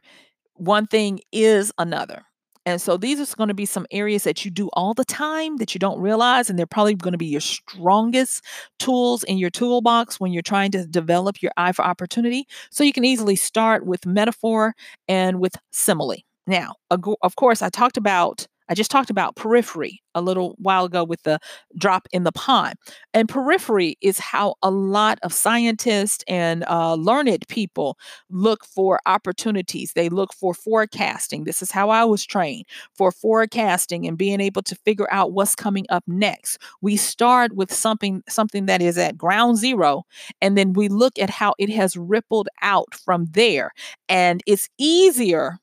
one 0.54 0.86
thing 0.86 1.20
is 1.32 1.72
another. 1.78 2.24
And 2.66 2.80
so 2.80 2.96
these 2.96 3.20
are 3.20 3.36
going 3.36 3.48
to 3.48 3.54
be 3.54 3.64
some 3.64 3.86
areas 3.92 4.24
that 4.24 4.44
you 4.44 4.50
do 4.50 4.68
all 4.72 4.92
the 4.92 5.04
time 5.04 5.56
that 5.58 5.72
you 5.74 5.78
don't 5.78 6.00
realize. 6.00 6.50
And 6.50 6.58
they're 6.58 6.66
probably 6.66 6.94
going 6.96 7.12
to 7.12 7.18
be 7.18 7.26
your 7.26 7.40
strongest 7.40 8.44
tools 8.78 9.22
in 9.24 9.38
your 9.38 9.50
toolbox 9.50 10.18
when 10.20 10.32
you're 10.32 10.42
trying 10.42 10.72
to 10.72 10.84
develop 10.86 11.40
your 11.40 11.52
eye 11.56 11.72
for 11.72 11.84
opportunity. 11.84 12.46
So 12.70 12.84
you 12.84 12.92
can 12.92 13.04
easily 13.04 13.36
start 13.36 13.86
with 13.86 14.04
metaphor 14.04 14.74
and 15.08 15.40
with 15.40 15.54
simile. 15.70 16.16
Now, 16.48 16.74
of 16.90 17.36
course, 17.36 17.62
I 17.62 17.70
talked 17.70 17.96
about 17.96 18.46
I 18.68 18.74
just 18.74 18.90
talked 18.90 19.10
about 19.10 19.36
periphery 19.36 20.02
a 20.14 20.20
little 20.20 20.54
while 20.58 20.84
ago 20.84 21.04
with 21.04 21.22
the 21.22 21.38
drop 21.78 22.08
in 22.12 22.24
the 22.24 22.32
pond. 22.32 22.74
And 23.14 23.28
periphery 23.28 23.96
is 24.00 24.18
how 24.18 24.54
a 24.62 24.70
lot 24.70 25.18
of 25.22 25.32
scientists 25.32 26.24
and 26.26 26.64
uh, 26.68 26.94
learned 26.94 27.44
people 27.48 27.98
look 28.30 28.64
for 28.64 29.00
opportunities. 29.06 29.92
They 29.94 30.08
look 30.08 30.32
for 30.32 30.54
forecasting. 30.54 31.44
This 31.44 31.62
is 31.62 31.70
how 31.70 31.90
I 31.90 32.04
was 32.04 32.24
trained 32.24 32.64
for 32.94 33.12
forecasting 33.12 34.06
and 34.06 34.18
being 34.18 34.40
able 34.40 34.62
to 34.62 34.74
figure 34.74 35.08
out 35.10 35.32
what's 35.32 35.54
coming 35.54 35.86
up 35.90 36.04
next. 36.06 36.58
We 36.80 36.96
start 36.96 37.54
with 37.54 37.72
something 37.72 38.22
something 38.28 38.66
that 38.66 38.82
is 38.82 38.98
at 38.98 39.18
ground 39.18 39.58
zero, 39.58 40.04
and 40.40 40.56
then 40.56 40.72
we 40.72 40.88
look 40.88 41.18
at 41.18 41.30
how 41.30 41.54
it 41.58 41.70
has 41.70 41.96
rippled 41.96 42.48
out 42.62 42.94
from 42.94 43.26
there. 43.32 43.72
And 44.08 44.42
it's 44.46 44.68
easier 44.78 45.58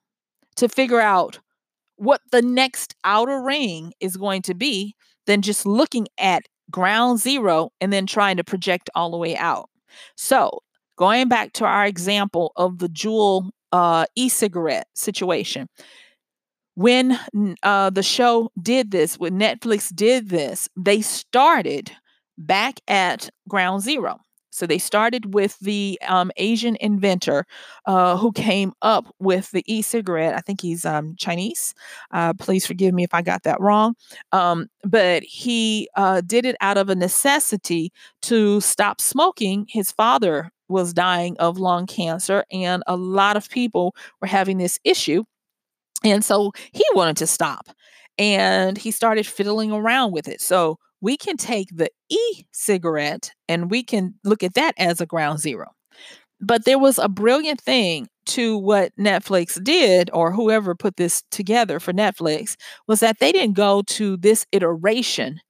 to 0.55 0.69
figure 0.69 1.01
out 1.01 1.39
what 2.03 2.21
the 2.31 2.41
next 2.41 2.95
outer 3.03 3.41
ring 3.41 3.93
is 3.99 4.17
going 4.17 4.41
to 4.43 4.53
be 4.53 4.95
than 5.25 5.41
just 5.41 5.65
looking 5.65 6.07
at 6.17 6.43
ground 6.69 7.19
zero 7.19 7.69
and 7.79 7.93
then 7.93 8.05
trying 8.05 8.37
to 8.37 8.43
project 8.43 8.89
all 8.95 9.11
the 9.11 9.17
way 9.17 9.37
out. 9.37 9.69
So, 10.17 10.59
going 10.97 11.29
back 11.29 11.53
to 11.53 11.65
our 11.65 11.85
example 11.85 12.51
of 12.55 12.79
the 12.79 12.89
Juul 12.89 13.49
uh, 13.71 14.05
e 14.15 14.27
cigarette 14.29 14.87
situation, 14.93 15.67
when 16.75 17.19
uh, 17.61 17.89
the 17.89 18.03
show 18.03 18.49
did 18.61 18.91
this, 18.91 19.17
when 19.17 19.39
Netflix 19.39 19.93
did 19.93 20.29
this, 20.29 20.67
they 20.75 21.01
started 21.01 21.91
back 22.37 22.79
at 22.87 23.29
ground 23.47 23.81
zero. 23.81 24.19
So 24.53 24.67
they 24.67 24.77
started 24.77 25.33
with 25.33 25.57
the 25.59 25.99
um, 26.07 26.31
Asian 26.37 26.77
inventor 26.79 27.45
uh, 27.85 28.17
who 28.17 28.31
came 28.31 28.73
up 28.81 29.13
with 29.19 29.51
the 29.51 29.63
e-cigarette. 29.65 30.35
I 30.35 30.41
think 30.41 30.61
he's 30.61 30.85
um, 30.85 31.15
Chinese. 31.17 31.73
Uh, 32.11 32.33
please 32.33 32.65
forgive 32.65 32.93
me 32.93 33.03
if 33.03 33.13
I 33.13 33.21
got 33.21 33.43
that 33.43 33.59
wrong. 33.59 33.95
Um, 34.31 34.67
but 34.83 35.23
he 35.23 35.89
uh, 35.95 36.21
did 36.21 36.45
it 36.45 36.55
out 36.61 36.77
of 36.77 36.89
a 36.89 36.95
necessity 36.95 37.91
to 38.23 38.61
stop 38.61 39.01
smoking. 39.01 39.65
His 39.69 39.91
father 39.91 40.51
was 40.69 40.93
dying 40.93 41.35
of 41.39 41.57
lung 41.57 41.85
cancer, 41.85 42.43
and 42.51 42.83
a 42.87 42.95
lot 42.95 43.37
of 43.37 43.49
people 43.49 43.95
were 44.21 44.27
having 44.27 44.59
this 44.59 44.79
issue. 44.83 45.23
And 46.03 46.23
so 46.23 46.51
he 46.71 46.83
wanted 46.93 47.17
to 47.17 47.27
stop. 47.27 47.69
And 48.17 48.77
he 48.77 48.91
started 48.91 49.25
fiddling 49.25 49.71
around 49.71 50.11
with 50.11 50.27
it. 50.27 50.41
So 50.41 50.77
we 51.03 51.17
can 51.17 51.35
take 51.35 51.67
the 51.75 51.89
e 52.09 52.45
cigarette 52.53 53.31
and 53.49 53.69
we 53.69 53.83
can 53.83 54.15
look 54.23 54.41
at 54.41 54.53
that 54.53 54.73
as 54.77 55.01
a 55.01 55.05
ground 55.05 55.37
zero. 55.37 55.67
But 56.39 56.63
there 56.63 56.79
was 56.79 56.97
a 56.97 57.09
brilliant 57.09 57.59
thing 57.59 58.07
to 58.27 58.57
what 58.57 58.95
Netflix 58.97 59.61
did, 59.61 60.09
or 60.13 60.31
whoever 60.31 60.73
put 60.75 60.95
this 60.95 61.21
together 61.29 61.81
for 61.81 61.91
Netflix, 61.91 62.55
was 62.87 63.01
that 63.01 63.19
they 63.19 63.33
didn't 63.33 63.55
go 63.55 63.81
to 63.81 64.15
this 64.15 64.45
iteration. 64.53 65.41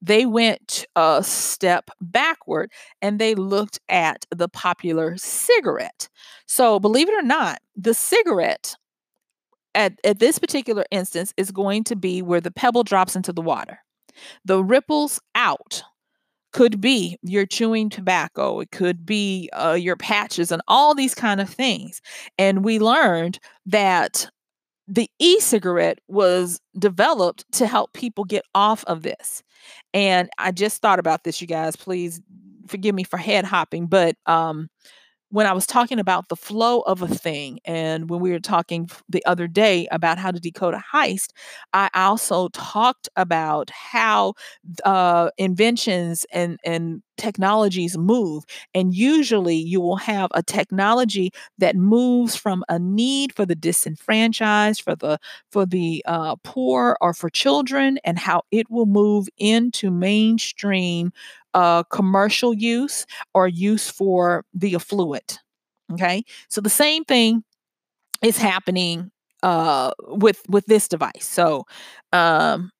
They 0.00 0.26
went 0.26 0.86
a 0.94 1.24
step 1.24 1.90
backward 2.00 2.70
and 3.02 3.18
they 3.18 3.34
looked 3.34 3.80
at 3.88 4.24
the 4.30 4.48
popular 4.48 5.16
cigarette. 5.16 6.08
So, 6.46 6.78
believe 6.78 7.08
it 7.08 7.18
or 7.18 7.26
not, 7.26 7.58
the 7.76 7.94
cigarette 7.94 8.76
at, 9.74 9.94
at 10.04 10.20
this 10.20 10.38
particular 10.38 10.84
instance 10.92 11.34
is 11.36 11.50
going 11.50 11.82
to 11.84 11.96
be 11.96 12.22
where 12.22 12.40
the 12.40 12.52
pebble 12.52 12.84
drops 12.84 13.16
into 13.16 13.32
the 13.32 13.42
water. 13.42 13.80
The 14.44 14.62
ripples 14.62 15.20
out 15.34 15.82
could 16.52 16.80
be 16.80 17.16
your 17.22 17.46
chewing 17.46 17.88
tobacco 17.88 18.60
it 18.60 18.70
could 18.70 19.06
be 19.06 19.48
uh, 19.52 19.76
your 19.78 19.96
patches 19.96 20.50
and 20.50 20.60
all 20.68 20.94
these 20.94 21.14
kind 21.14 21.40
of 21.40 21.48
things 21.48 22.00
and 22.38 22.64
we 22.64 22.78
learned 22.78 23.38
that 23.66 24.28
the 24.88 25.08
e-cigarette 25.20 26.00
was 26.08 26.60
developed 26.78 27.44
to 27.52 27.66
help 27.66 27.92
people 27.92 28.24
get 28.24 28.44
off 28.54 28.84
of 28.84 29.02
this 29.02 29.42
and 29.94 30.28
i 30.38 30.50
just 30.50 30.82
thought 30.82 30.98
about 30.98 31.22
this 31.24 31.40
you 31.40 31.46
guys 31.46 31.76
please 31.76 32.20
forgive 32.66 32.94
me 32.94 33.04
for 33.04 33.16
head 33.16 33.44
hopping 33.44 33.86
but 33.86 34.16
um 34.26 34.68
when 35.30 35.46
I 35.46 35.52
was 35.52 35.66
talking 35.66 35.98
about 35.98 36.28
the 36.28 36.36
flow 36.36 36.80
of 36.80 37.02
a 37.02 37.08
thing, 37.08 37.60
and 37.64 38.10
when 38.10 38.20
we 38.20 38.30
were 38.32 38.40
talking 38.40 38.88
the 39.08 39.24
other 39.26 39.46
day 39.46 39.86
about 39.90 40.18
how 40.18 40.30
to 40.30 40.40
decode 40.40 40.74
a 40.74 40.84
heist, 40.92 41.28
I 41.72 41.88
also 41.94 42.48
talked 42.48 43.08
about 43.16 43.70
how 43.70 44.34
uh, 44.84 45.30
inventions 45.38 46.26
and 46.32 46.58
and 46.64 47.02
technologies 47.20 47.96
move. 47.96 48.44
And 48.74 48.94
usually 48.94 49.56
you 49.56 49.80
will 49.80 49.96
have 49.96 50.30
a 50.34 50.42
technology 50.42 51.30
that 51.58 51.76
moves 51.76 52.34
from 52.34 52.64
a 52.68 52.78
need 52.78 53.34
for 53.34 53.46
the 53.46 53.54
disenfranchised, 53.54 54.82
for 54.82 54.96
the 54.96 55.18
for 55.52 55.66
the 55.66 56.02
uh, 56.06 56.36
poor 56.42 56.96
or 57.00 57.14
for 57.14 57.30
children, 57.30 57.98
and 58.04 58.18
how 58.18 58.42
it 58.50 58.70
will 58.70 58.86
move 58.86 59.28
into 59.38 59.90
mainstream 59.90 61.12
uh, 61.54 61.82
commercial 61.84 62.54
use 62.54 63.06
or 63.34 63.48
use 63.48 63.90
for 63.90 64.44
the 64.54 64.74
affluent. 64.74 65.40
Okay. 65.92 66.24
So 66.48 66.60
the 66.60 66.70
same 66.70 67.04
thing 67.04 67.44
is 68.22 68.38
happening 68.38 69.10
uh, 69.42 69.92
with 70.08 70.42
with 70.48 70.66
this 70.66 70.88
device. 70.88 71.26
So 71.26 71.66
um, 72.12 72.70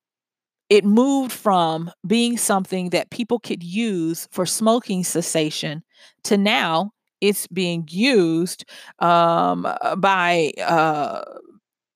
it 0.71 0.85
moved 0.85 1.33
from 1.33 1.91
being 2.07 2.39
something 2.39 2.91
that 2.91 3.11
people 3.11 3.41
could 3.41 3.62
use 3.62 4.29
for 4.31 4.47
smoking 4.47 5.05
cessation 5.05 5.83
to 6.25 6.39
now 6.39 6.93
it's 7.21 7.47
being 7.49 7.87
used 7.91 8.64
um, 9.01 9.66
by 9.99 10.53
uh, 10.64 11.23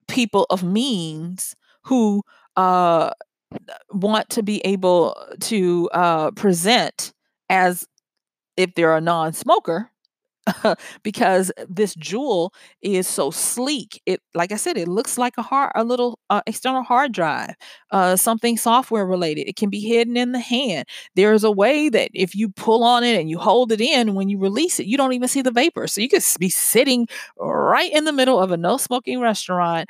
people 0.08 0.46
of 0.50 0.62
means 0.62 1.54
who 1.84 2.22
uh, 2.56 3.10
want 3.92 4.28
to 4.30 4.42
be 4.42 4.60
able 4.64 5.16
to 5.40 5.88
uh, 5.92 6.30
present 6.32 7.12
as 7.50 7.86
if 8.56 8.74
they're 8.74 8.96
a 8.96 9.00
non-smoker 9.00 9.90
because 11.02 11.50
this 11.68 11.94
Juul 11.96 12.50
is 12.82 13.06
so 13.08 13.30
sleek. 13.30 14.00
It, 14.06 14.20
like 14.34 14.52
I 14.52 14.56
said, 14.56 14.76
it 14.76 14.88
looks 14.88 15.16
like 15.16 15.34
a 15.38 15.42
hard, 15.42 15.72
a 15.74 15.84
little 15.84 16.18
uh, 16.30 16.42
external 16.46 16.82
hard 16.82 17.12
drive, 17.12 17.54
uh, 17.90 18.16
something 18.16 18.56
software 18.56 19.06
related. 19.06 19.48
It 19.48 19.56
can 19.56 19.70
be 19.70 19.80
hidden 19.80 20.16
in 20.16 20.32
the 20.32 20.40
hand. 20.40 20.86
There's 21.14 21.44
a 21.44 21.50
way 21.50 21.88
that 21.88 22.10
if 22.14 22.34
you 22.34 22.50
pull 22.50 22.84
on 22.84 23.04
it 23.04 23.18
and 23.20 23.30
you 23.30 23.38
hold 23.38 23.72
it 23.72 23.80
in, 23.80 24.14
when 24.14 24.28
you 24.28 24.38
release 24.38 24.78
it, 24.78 24.86
you 24.86 24.96
don't 24.96 25.12
even 25.12 25.28
see 25.28 25.42
the 25.42 25.50
vapor. 25.50 25.86
So 25.86 26.00
you 26.00 26.08
could 26.08 26.22
be 26.38 26.50
sitting 26.50 27.08
right 27.38 27.92
in 27.92 28.04
the 28.04 28.12
middle 28.12 28.38
of 28.40 28.50
a 28.52 28.56
no 28.56 28.76
smoking 28.76 29.20
restaurant, 29.20 29.88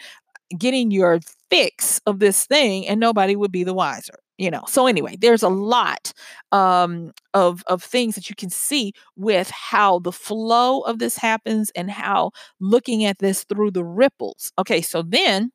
getting 0.59 0.91
your 0.91 1.21
fix 1.51 2.01
of 2.07 2.21
this 2.21 2.47
thing, 2.47 2.87
and 2.89 3.01
nobody 3.01 3.37
would 3.37 3.53
be 3.53 3.65
the 3.65 3.75
wiser 3.75 4.15
you 4.39 4.51
know 4.51 4.63
so 4.67 4.87
anyway 4.87 5.17
there's 5.21 5.43
a 5.43 5.49
lot 5.49 6.13
um, 6.53 7.13
of 7.35 7.63
of 7.67 7.83
things 7.83 8.15
that 8.15 8.29
you 8.29 8.37
can 8.37 8.51
see 8.51 8.93
with 9.17 9.51
how 9.51 9.99
the 10.01 10.13
flow 10.13 10.81
of 10.81 10.99
this 10.99 11.17
happens 11.17 11.71
and 11.77 11.91
how 11.91 12.31
looking 12.61 13.05
at 13.05 13.19
this 13.19 13.45
through 13.45 13.71
the 13.71 13.85
ripples 13.85 14.53
okay 14.59 14.81
so 14.81 15.03
then 15.03 15.51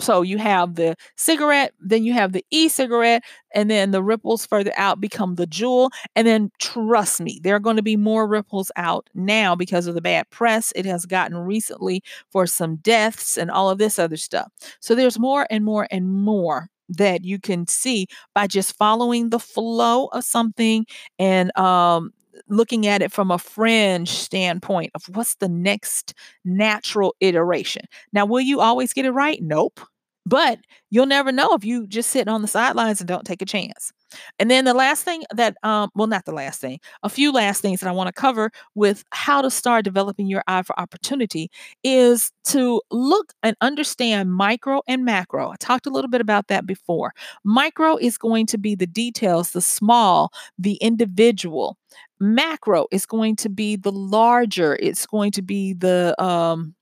so 0.00 0.22
you 0.22 0.38
have 0.38 0.74
the 0.74 0.96
cigarette, 1.16 1.72
then 1.80 2.02
you 2.04 2.12
have 2.12 2.32
the 2.32 2.44
e-cigarette, 2.50 3.22
and 3.54 3.70
then 3.70 3.92
the 3.92 4.02
ripples 4.02 4.44
further 4.44 4.72
out 4.76 5.00
become 5.00 5.36
the 5.36 5.46
Juul. 5.46 5.90
And 6.16 6.26
then 6.26 6.50
trust 6.58 7.20
me, 7.20 7.40
there 7.42 7.54
are 7.54 7.60
going 7.60 7.76
to 7.76 7.82
be 7.82 7.96
more 7.96 8.26
ripples 8.26 8.72
out 8.76 9.08
now 9.14 9.54
because 9.54 9.86
of 9.86 9.94
the 9.94 10.00
bad 10.02 10.28
press 10.30 10.72
it 10.74 10.86
has 10.86 11.06
gotten 11.06 11.36
recently 11.36 12.02
for 12.30 12.46
some 12.46 12.76
deaths 12.76 13.36
and 13.36 13.50
all 13.50 13.70
of 13.70 13.78
this 13.78 13.98
other 13.98 14.16
stuff. 14.16 14.50
So 14.80 14.94
there's 14.94 15.18
more 15.18 15.46
and 15.50 15.64
more 15.64 15.86
and 15.90 16.12
more 16.12 16.68
that 16.92 17.24
you 17.24 17.38
can 17.38 17.66
see 17.66 18.06
by 18.34 18.46
just 18.46 18.76
following 18.76 19.30
the 19.30 19.38
flow 19.38 20.06
of 20.06 20.24
something 20.24 20.86
and 21.18 21.56
um, 21.58 22.12
looking 22.48 22.86
at 22.86 23.02
it 23.02 23.12
from 23.12 23.30
a 23.30 23.38
fringe 23.38 24.08
standpoint 24.10 24.90
of 24.94 25.04
what's 25.14 25.36
the 25.36 25.48
next 25.48 26.14
natural 26.44 27.14
iteration. 27.20 27.84
Now, 28.12 28.26
will 28.26 28.40
you 28.40 28.60
always 28.60 28.92
get 28.92 29.04
it 29.04 29.12
right? 29.12 29.38
Nope. 29.42 29.80
But 30.24 30.60
you'll 30.90 31.06
never 31.06 31.32
know 31.32 31.52
if 31.54 31.64
you 31.64 31.86
just 31.86 32.10
sit 32.10 32.28
on 32.28 32.42
the 32.42 32.48
sidelines 32.48 33.00
and 33.00 33.08
don't 33.08 33.24
take 33.26 33.42
a 33.42 33.46
chance. 33.46 33.92
And 34.38 34.50
then 34.50 34.64
the 34.64 34.74
last 34.74 35.04
thing 35.04 35.22
that, 35.34 35.56
um, 35.62 35.90
well, 35.94 36.06
not 36.06 36.24
the 36.24 36.32
last 36.32 36.60
thing, 36.60 36.78
a 37.02 37.08
few 37.08 37.32
last 37.32 37.62
things 37.62 37.80
that 37.80 37.88
I 37.88 37.92
want 37.92 38.08
to 38.08 38.12
cover 38.12 38.50
with 38.74 39.04
how 39.10 39.42
to 39.42 39.50
start 39.50 39.84
developing 39.84 40.26
your 40.26 40.42
eye 40.46 40.62
for 40.62 40.78
opportunity 40.78 41.50
is 41.82 42.32
to 42.44 42.80
look 42.90 43.32
and 43.42 43.56
understand 43.60 44.32
micro 44.32 44.82
and 44.86 45.04
macro. 45.04 45.50
I 45.50 45.56
talked 45.56 45.86
a 45.86 45.90
little 45.90 46.10
bit 46.10 46.20
about 46.20 46.48
that 46.48 46.66
before. 46.66 47.12
Micro 47.44 47.96
is 47.96 48.18
going 48.18 48.46
to 48.46 48.58
be 48.58 48.74
the 48.74 48.86
details, 48.86 49.52
the 49.52 49.60
small, 49.60 50.32
the 50.58 50.74
individual. 50.74 51.76
Macro 52.20 52.86
is 52.90 53.06
going 53.06 53.36
to 53.36 53.48
be 53.48 53.76
the 53.76 53.92
larger, 53.92 54.76
it's 54.80 55.06
going 55.06 55.32
to 55.32 55.42
be 55.42 55.72
the, 55.74 56.14
um, 56.22 56.74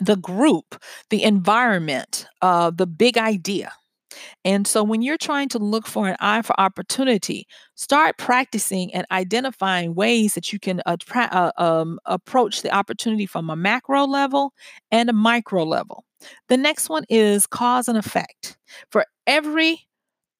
the 0.00 0.16
group, 0.16 0.82
the 1.10 1.22
environment, 1.22 2.26
uh, 2.42 2.70
the 2.70 2.86
big 2.86 3.18
idea. 3.18 3.72
And 4.44 4.66
so 4.66 4.82
when 4.82 5.02
you're 5.02 5.18
trying 5.18 5.48
to 5.50 5.58
look 5.58 5.86
for 5.86 6.08
an 6.08 6.16
eye 6.20 6.42
for 6.42 6.58
opportunity, 6.60 7.46
start 7.74 8.18
practicing 8.18 8.92
and 8.94 9.06
identifying 9.10 9.94
ways 9.94 10.34
that 10.34 10.52
you 10.52 10.58
can 10.58 10.82
uh, 10.86 11.50
um, 11.56 11.98
approach 12.06 12.62
the 12.62 12.74
opportunity 12.74 13.26
from 13.26 13.50
a 13.50 13.56
macro 13.56 14.04
level 14.04 14.52
and 14.90 15.08
a 15.10 15.14
micro 15.14 15.64
level. 15.64 16.04
The 16.48 16.56
next 16.56 16.88
one 16.88 17.04
is 17.08 17.46
cause 17.46 17.88
and 17.88 17.96
effect. 17.98 18.58
For 18.90 19.04
every 19.26 19.86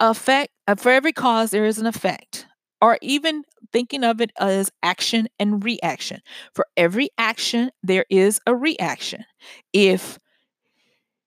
effect, 0.00 0.52
uh, 0.66 0.74
for 0.76 0.90
every 0.90 1.12
cause, 1.12 1.50
there 1.50 1.64
is 1.64 1.78
an 1.78 1.86
effect 1.86 2.46
or 2.80 2.98
even 3.02 3.42
thinking 3.72 4.04
of 4.04 4.20
it 4.20 4.30
as 4.38 4.70
action 4.82 5.28
and 5.38 5.62
reaction. 5.62 6.20
For 6.54 6.66
every 6.76 7.10
action, 7.18 7.70
there 7.82 8.06
is 8.10 8.40
a 8.46 8.54
reaction. 8.54 9.24
If 9.72 10.18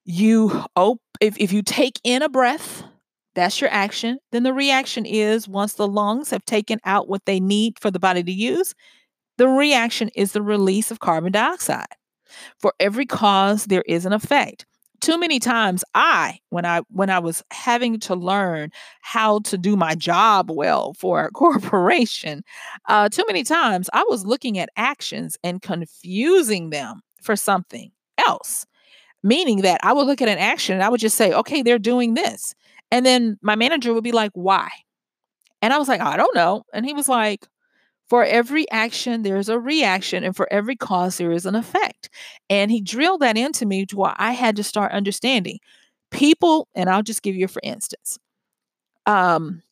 you 0.05 0.63
op- 0.75 1.01
if, 1.19 1.37
if 1.37 1.51
you 1.53 1.61
take 1.61 1.99
in 2.03 2.21
a 2.21 2.29
breath, 2.29 2.83
that's 3.35 3.59
your 3.61 3.69
action. 3.71 4.19
Then 4.31 4.43
the 4.43 4.53
reaction 4.53 5.05
is 5.05 5.47
once 5.47 5.73
the 5.73 5.87
lungs 5.87 6.29
have 6.29 6.45
taken 6.45 6.79
out 6.85 7.07
what 7.07 7.25
they 7.25 7.39
need 7.39 7.79
for 7.79 7.89
the 7.89 7.99
body 7.99 8.23
to 8.23 8.31
use, 8.31 8.73
the 9.37 9.47
reaction 9.47 10.09
is 10.15 10.33
the 10.33 10.41
release 10.41 10.91
of 10.91 10.99
carbon 10.99 11.31
dioxide. 11.31 11.87
For 12.59 12.73
every 12.79 13.05
cause, 13.05 13.65
there 13.65 13.83
is 13.87 14.05
an 14.05 14.13
effect 14.13 14.65
too 15.03 15.19
many 15.19 15.37
times 15.37 15.83
i 15.95 16.39
when 16.49 16.65
i 16.65 16.79
when 16.89 17.09
i 17.09 17.19
was 17.19 17.43
having 17.51 17.99
to 17.99 18.15
learn 18.15 18.69
how 19.01 19.39
to 19.39 19.57
do 19.57 19.75
my 19.75 19.93
job 19.95 20.49
well 20.49 20.93
for 20.93 21.25
a 21.25 21.31
corporation 21.33 22.41
uh, 22.87 23.09
too 23.09 23.25
many 23.27 23.43
times 23.43 23.89
i 23.91 24.01
was 24.07 24.25
looking 24.25 24.57
at 24.57 24.69
actions 24.77 25.35
and 25.43 25.61
confusing 25.61 26.69
them 26.69 27.01
for 27.21 27.35
something 27.35 27.91
else 28.25 28.65
meaning 29.23 29.61
that 29.61 29.79
i 29.83 29.93
would 29.93 30.07
look 30.07 30.21
at 30.21 30.29
an 30.29 30.37
action 30.37 30.75
and 30.75 30.83
i 30.83 30.89
would 30.89 30.99
just 30.99 31.17
say 31.17 31.33
okay 31.33 31.61
they're 31.61 31.79
doing 31.79 32.13
this 32.13 32.53
and 32.91 33.05
then 33.05 33.37
my 33.41 33.55
manager 33.55 33.93
would 33.93 34.03
be 34.03 34.11
like 34.11 34.31
why 34.33 34.69
and 35.61 35.73
i 35.73 35.77
was 35.77 35.87
like 35.87 36.01
i 36.01 36.17
don't 36.17 36.35
know 36.35 36.63
and 36.73 36.85
he 36.85 36.93
was 36.93 37.09
like 37.09 37.47
for 38.09 38.23
every 38.23 38.69
action, 38.69 39.23
there 39.23 39.37
is 39.37 39.49
a 39.49 39.59
reaction, 39.59 40.23
and 40.23 40.35
for 40.35 40.47
every 40.51 40.75
cause, 40.75 41.17
there 41.17 41.31
is 41.31 41.45
an 41.45 41.55
effect. 41.55 42.09
And 42.49 42.69
he 42.69 42.81
drilled 42.81 43.21
that 43.21 43.37
into 43.37 43.65
me 43.65 43.85
to 43.87 43.97
where 43.97 44.13
I 44.17 44.33
had 44.33 44.55
to 44.57 44.63
start 44.63 44.91
understanding 44.91 45.59
people, 46.11 46.67
and 46.75 46.89
I'll 46.89 47.01
just 47.01 47.23
give 47.23 47.35
you 47.35 47.47
for 47.47 47.61
instance. 47.63 48.19
Um, 49.05 49.63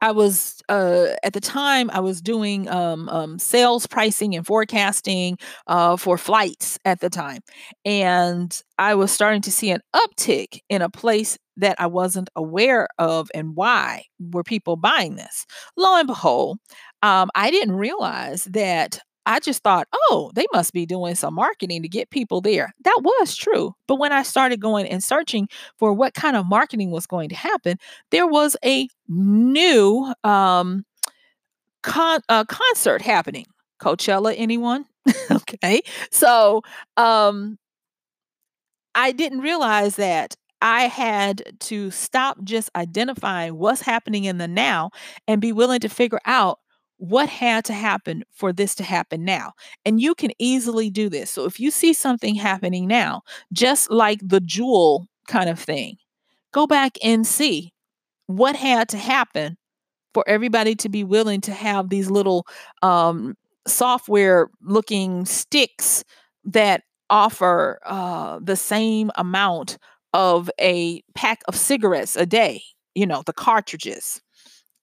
I 0.00 0.12
was 0.12 0.62
uh, 0.68 1.08
at 1.24 1.32
the 1.32 1.40
time 1.40 1.90
I 1.92 2.00
was 2.00 2.20
doing 2.20 2.68
um, 2.68 3.08
um, 3.08 3.38
sales 3.38 3.86
pricing 3.86 4.34
and 4.36 4.46
forecasting 4.46 5.38
uh, 5.66 5.96
for 5.96 6.16
flights 6.16 6.78
at 6.84 7.00
the 7.00 7.10
time, 7.10 7.40
and 7.84 8.60
I 8.78 8.94
was 8.94 9.10
starting 9.10 9.42
to 9.42 9.52
see 9.52 9.70
an 9.70 9.80
uptick 9.94 10.60
in 10.68 10.82
a 10.82 10.90
place 10.90 11.36
that 11.56 11.74
I 11.80 11.86
wasn't 11.88 12.30
aware 12.36 12.86
of 12.98 13.28
and 13.34 13.56
why 13.56 14.04
were 14.20 14.44
people 14.44 14.76
buying 14.76 15.16
this. 15.16 15.44
Lo 15.76 15.96
and 15.96 16.06
behold, 16.06 16.58
um, 17.02 17.30
I 17.34 17.50
didn't 17.50 17.74
realize 17.76 18.44
that 18.44 19.00
I 19.28 19.40
just 19.40 19.62
thought, 19.62 19.86
oh, 19.92 20.32
they 20.34 20.46
must 20.54 20.72
be 20.72 20.86
doing 20.86 21.14
some 21.14 21.34
marketing 21.34 21.82
to 21.82 21.88
get 21.88 22.08
people 22.08 22.40
there. 22.40 22.72
That 22.84 23.00
was 23.02 23.36
true. 23.36 23.74
But 23.86 23.96
when 23.96 24.10
I 24.10 24.22
started 24.22 24.58
going 24.58 24.88
and 24.88 25.04
searching 25.04 25.48
for 25.76 25.92
what 25.92 26.14
kind 26.14 26.34
of 26.34 26.46
marketing 26.46 26.90
was 26.90 27.06
going 27.06 27.28
to 27.28 27.34
happen, 27.34 27.76
there 28.10 28.26
was 28.26 28.56
a 28.64 28.88
new 29.06 30.14
um, 30.24 30.86
con- 31.82 32.22
uh, 32.30 32.46
concert 32.46 33.02
happening. 33.02 33.44
Coachella, 33.78 34.34
anyone? 34.34 34.86
okay. 35.30 35.82
So 36.10 36.62
um, 36.96 37.58
I 38.94 39.12
didn't 39.12 39.40
realize 39.40 39.96
that 39.96 40.36
I 40.62 40.84
had 40.84 41.42
to 41.60 41.90
stop 41.90 42.42
just 42.44 42.70
identifying 42.74 43.58
what's 43.58 43.82
happening 43.82 44.24
in 44.24 44.38
the 44.38 44.48
now 44.48 44.90
and 45.28 45.38
be 45.38 45.52
willing 45.52 45.80
to 45.80 45.90
figure 45.90 46.20
out 46.24 46.60
what 46.98 47.28
had 47.28 47.64
to 47.64 47.72
happen 47.72 48.24
for 48.32 48.52
this 48.52 48.74
to 48.76 48.84
happen 48.84 49.24
now. 49.24 49.52
And 49.84 50.00
you 50.00 50.14
can 50.14 50.32
easily 50.38 50.90
do 50.90 51.08
this. 51.08 51.30
So 51.30 51.44
if 51.44 51.58
you 51.58 51.70
see 51.70 51.92
something 51.92 52.34
happening 52.34 52.86
now, 52.86 53.22
just 53.52 53.90
like 53.90 54.20
the 54.22 54.40
Juul 54.40 55.06
kind 55.26 55.48
of 55.48 55.58
thing, 55.58 55.96
go 56.52 56.66
back 56.66 56.98
and 57.02 57.26
see 57.26 57.72
what 58.26 58.56
had 58.56 58.88
to 58.90 58.98
happen 58.98 59.56
for 60.12 60.24
everybody 60.26 60.74
to 60.74 60.88
be 60.88 61.04
willing 61.04 61.40
to 61.42 61.52
have 61.52 61.88
these 61.88 62.10
little 62.10 62.46
um, 62.82 63.36
software 63.66 64.50
looking 64.62 65.24
sticks 65.24 66.04
that 66.44 66.82
offer 67.10 67.78
uh, 67.86 68.38
the 68.42 68.56
same 68.56 69.10
amount 69.16 69.78
of 70.12 70.50
a 70.60 71.02
pack 71.14 71.40
of 71.46 71.54
cigarettes 71.54 72.16
a 72.16 72.26
day, 72.26 72.62
you 72.94 73.06
know, 73.06 73.22
the 73.26 73.32
cartridges. 73.32 74.20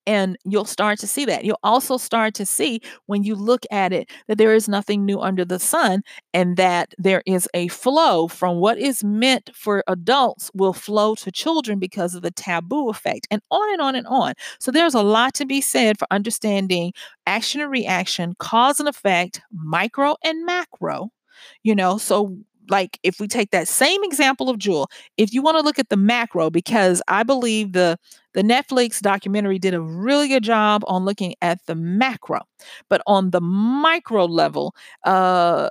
And 0.07 0.37
you'll 0.45 0.65
start 0.65 0.99
to 0.99 1.07
see 1.07 1.25
that. 1.25 1.45
You'll 1.45 1.59
also 1.63 1.97
start 1.97 2.33
to 2.35 2.45
see 2.45 2.81
when 3.07 3.23
you 3.23 3.35
look 3.35 3.65
at 3.71 3.91
it 3.91 4.09
that 4.27 4.37
there 4.37 4.53
is 4.53 4.67
nothing 4.69 5.05
new 5.05 5.19
under 5.19 5.43
the 5.45 5.59
sun 5.59 6.03
and 6.33 6.57
that 6.57 6.93
there 6.97 7.23
is 7.25 7.47
a 7.53 7.67
flow 7.69 8.27
from 8.27 8.57
what 8.57 8.77
is 8.77 9.03
meant 9.03 9.49
for 9.55 9.83
adults 9.87 10.51
will 10.53 10.73
flow 10.73 11.15
to 11.15 11.31
children 11.31 11.79
because 11.79 12.13
of 12.15 12.21
the 12.21 12.31
taboo 12.31 12.89
effect, 12.89 13.27
and 13.31 13.41
on 13.51 13.71
and 13.73 13.81
on 13.81 13.95
and 13.95 14.07
on. 14.07 14.33
So 14.59 14.71
there's 14.71 14.93
a 14.93 15.01
lot 15.03 15.33
to 15.35 15.45
be 15.45 15.61
said 15.61 15.97
for 15.97 16.07
understanding 16.11 16.93
action 17.25 17.61
and 17.61 17.71
reaction, 17.71 18.35
cause 18.39 18.79
and 18.79 18.89
effect, 18.89 19.41
micro 19.51 20.15
and 20.23 20.45
macro. 20.45 21.09
You 21.63 21.75
know, 21.75 21.97
so 21.97 22.37
like 22.69 22.99
if 23.03 23.19
we 23.19 23.27
take 23.27 23.51
that 23.51 23.67
same 23.67 24.03
example 24.03 24.49
of 24.49 24.57
Juul, 24.57 24.87
if 25.17 25.33
you 25.33 25.41
want 25.41 25.57
to 25.57 25.63
look 25.63 25.79
at 25.79 25.89
the 25.89 25.97
macro, 25.97 26.49
because 26.49 27.01
I 27.07 27.23
believe 27.23 27.73
the 27.73 27.97
the 28.33 28.41
Netflix 28.43 28.99
documentary 28.99 29.59
did 29.59 29.73
a 29.73 29.81
really 29.81 30.27
good 30.27 30.43
job 30.43 30.83
on 30.87 31.05
looking 31.05 31.35
at 31.41 31.59
the 31.67 31.75
macro, 31.75 32.41
but 32.89 33.01
on 33.07 33.31
the 33.31 33.41
micro 33.41 34.25
level, 34.25 34.75
uh, 35.05 35.69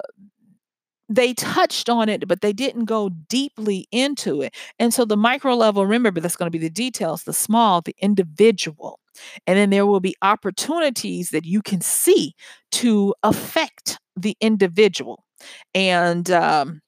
they 1.08 1.34
touched 1.34 1.88
on 1.88 2.08
it, 2.08 2.26
but 2.26 2.40
they 2.40 2.52
didn't 2.52 2.86
go 2.86 3.10
deeply 3.28 3.86
into 3.92 4.40
it. 4.40 4.54
And 4.78 4.92
so 4.92 5.04
the 5.04 5.16
micro 5.16 5.54
level, 5.54 5.86
remember, 5.86 6.20
that's 6.20 6.36
going 6.36 6.46
to 6.46 6.58
be 6.58 6.62
the 6.62 6.70
details, 6.70 7.24
the 7.24 7.32
small, 7.32 7.82
the 7.82 7.94
individual. 8.00 8.98
And 9.46 9.56
then 9.58 9.70
there 9.70 9.86
will 9.86 10.00
be 10.00 10.16
opportunities 10.22 11.30
that 11.30 11.44
you 11.44 11.62
can 11.62 11.80
see 11.80 12.34
to 12.72 13.14
affect 13.22 13.98
the 14.16 14.36
individual. 14.40 15.24
And 15.74 16.30
um, 16.30 16.80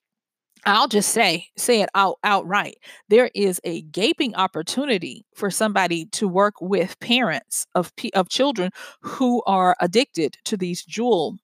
I'll 0.65 0.87
just 0.87 1.09
say, 1.11 1.47
say 1.57 1.81
it 1.81 1.89
out 1.95 2.17
outright. 2.23 2.77
There 3.09 3.29
is 3.35 3.61
a 3.63 3.81
gaping 3.83 4.35
opportunity 4.35 5.25
for 5.35 5.49
somebody 5.51 6.05
to 6.13 6.27
work 6.27 6.55
with 6.61 6.99
parents 6.99 7.65
of 7.75 7.91
of 8.15 8.29
children 8.29 8.71
who 9.01 9.43
are 9.47 9.75
addicted 9.81 10.37
to 10.45 10.57
these 10.57 10.85
Juul 10.85 11.37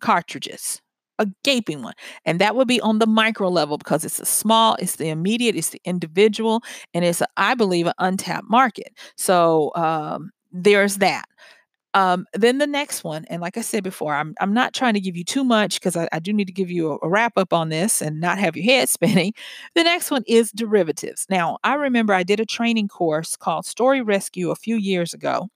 cartridges. 0.00 0.80
A 1.18 1.26
gaping 1.44 1.82
one. 1.82 1.94
And 2.24 2.40
that 2.40 2.56
would 2.56 2.66
be 2.66 2.80
on 2.80 2.98
the 2.98 3.06
micro 3.06 3.48
level 3.48 3.78
because 3.78 4.04
it's 4.04 4.18
a 4.18 4.24
small, 4.26 4.76
it's 4.80 4.96
the 4.96 5.08
immediate, 5.10 5.54
it's 5.54 5.70
the 5.70 5.80
individual, 5.84 6.62
and 6.94 7.04
it's, 7.04 7.20
a, 7.20 7.26
I 7.36 7.54
believe, 7.54 7.86
an 7.86 7.92
untapped 7.98 8.48
market. 8.50 8.88
So 9.16 9.70
um, 9.76 10.30
there's 10.50 10.96
that. 10.98 11.26
Um, 11.94 12.26
then 12.32 12.56
the 12.56 12.66
next 12.66 13.04
one, 13.04 13.26
and 13.26 13.42
like 13.42 13.58
I 13.58 13.60
said 13.60 13.84
before, 13.84 14.14
I'm 14.14 14.34
I'm 14.40 14.54
not 14.54 14.72
trying 14.72 14.94
to 14.94 15.00
give 15.00 15.14
you 15.14 15.24
too 15.24 15.44
much 15.44 15.74
because 15.74 15.94
I, 15.94 16.08
I, 16.10 16.20
do 16.20 16.32
need 16.32 16.46
to 16.46 16.52
give 16.52 16.70
you 16.70 16.92
a, 16.92 16.98
a, 17.02 17.08
wrap 17.08 17.34
up 17.36 17.52
on 17.52 17.68
this 17.68 18.00
and 18.00 18.18
not 18.18 18.38
have 18.38 18.56
your 18.56 18.64
head 18.64 18.88
spinning. 18.88 19.34
The 19.74 19.84
next 19.84 20.10
one 20.10 20.22
is 20.26 20.50
derivatives. 20.52 21.26
Now, 21.28 21.58
I 21.64 21.74
remember 21.74 22.14
I 22.14 22.22
did 22.22 22.40
a 22.40 22.46
training 22.46 22.88
course 22.88 23.36
called 23.36 23.66
Story 23.66 24.00
Rescue 24.00 24.50
a 24.50 24.56
few 24.56 24.76
years 24.76 25.12
ago 25.12 25.48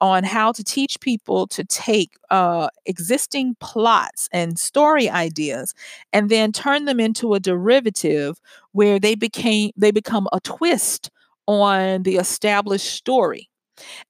on 0.00 0.24
how 0.24 0.52
to 0.52 0.64
teach 0.64 0.98
people 1.00 1.46
to 1.48 1.62
take 1.64 2.16
uh, 2.30 2.68
existing 2.86 3.56
plots 3.60 4.30
and 4.32 4.58
story 4.58 5.10
ideas 5.10 5.74
and 6.12 6.30
then 6.30 6.52
turn 6.52 6.86
them 6.86 7.00
into 7.00 7.34
a 7.34 7.40
derivative 7.40 8.40
where 8.72 8.98
they 8.98 9.14
became 9.14 9.72
they 9.76 9.90
become 9.90 10.26
a 10.32 10.40
twist 10.40 11.10
on 11.46 12.02
the 12.04 12.16
established 12.16 12.94
story 12.94 13.50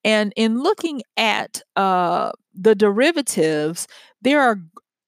and 0.05 0.33
in 0.37 0.63
looking 0.63 1.03
at 1.17 1.63
uh, 1.77 2.33
the 2.55 2.75
derivatives, 2.75 3.87
there 4.21 4.41
are 4.41 4.59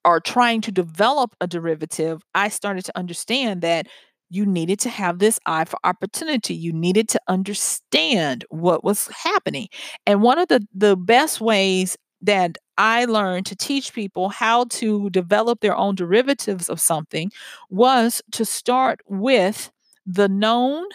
are 0.05 0.19
trying 0.19 0.61
to 0.61 0.71
develop 0.71 1.35
a 1.41 1.47
derivative. 1.47 2.21
I 2.35 2.49
started 2.49 2.85
to 2.85 2.97
understand 2.97 3.61
that 3.63 3.87
you 4.29 4.45
needed 4.45 4.79
to 4.81 4.89
have 4.89 5.19
this 5.19 5.39
eye 5.45 5.65
for 5.65 5.79
opportunity. 5.83 6.53
You 6.53 6.73
needed 6.73 7.09
to 7.09 7.21
understand 7.27 8.45
what 8.49 8.83
was 8.83 9.07
happening. 9.07 9.67
And 10.05 10.21
one 10.21 10.37
of 10.37 10.47
the, 10.47 10.65
the 10.73 10.95
best 10.95 11.41
ways 11.41 11.97
that 12.21 12.57
I 12.77 13.05
learned 13.05 13.45
to 13.47 13.55
teach 13.55 13.93
people 13.93 14.29
how 14.29 14.65
to 14.65 15.09
develop 15.09 15.61
their 15.61 15.75
own 15.75 15.95
derivatives 15.95 16.69
of 16.69 16.79
something 16.79 17.31
was 17.69 18.21
to 18.31 18.45
start 18.45 18.99
with 19.07 19.71
the 20.05 20.27
known 20.27 20.85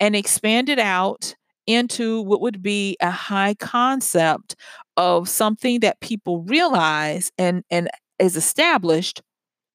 and 0.00 0.14
expand 0.14 0.68
it 0.68 0.78
out 0.78 1.34
into 1.66 2.22
what 2.22 2.40
would 2.40 2.62
be 2.62 2.96
a 3.00 3.10
high 3.10 3.54
concept 3.54 4.56
of 4.96 5.28
something 5.28 5.80
that 5.80 6.00
people 6.00 6.42
realize 6.42 7.30
and, 7.38 7.64
and 7.70 7.88
is 8.18 8.36
established 8.36 9.22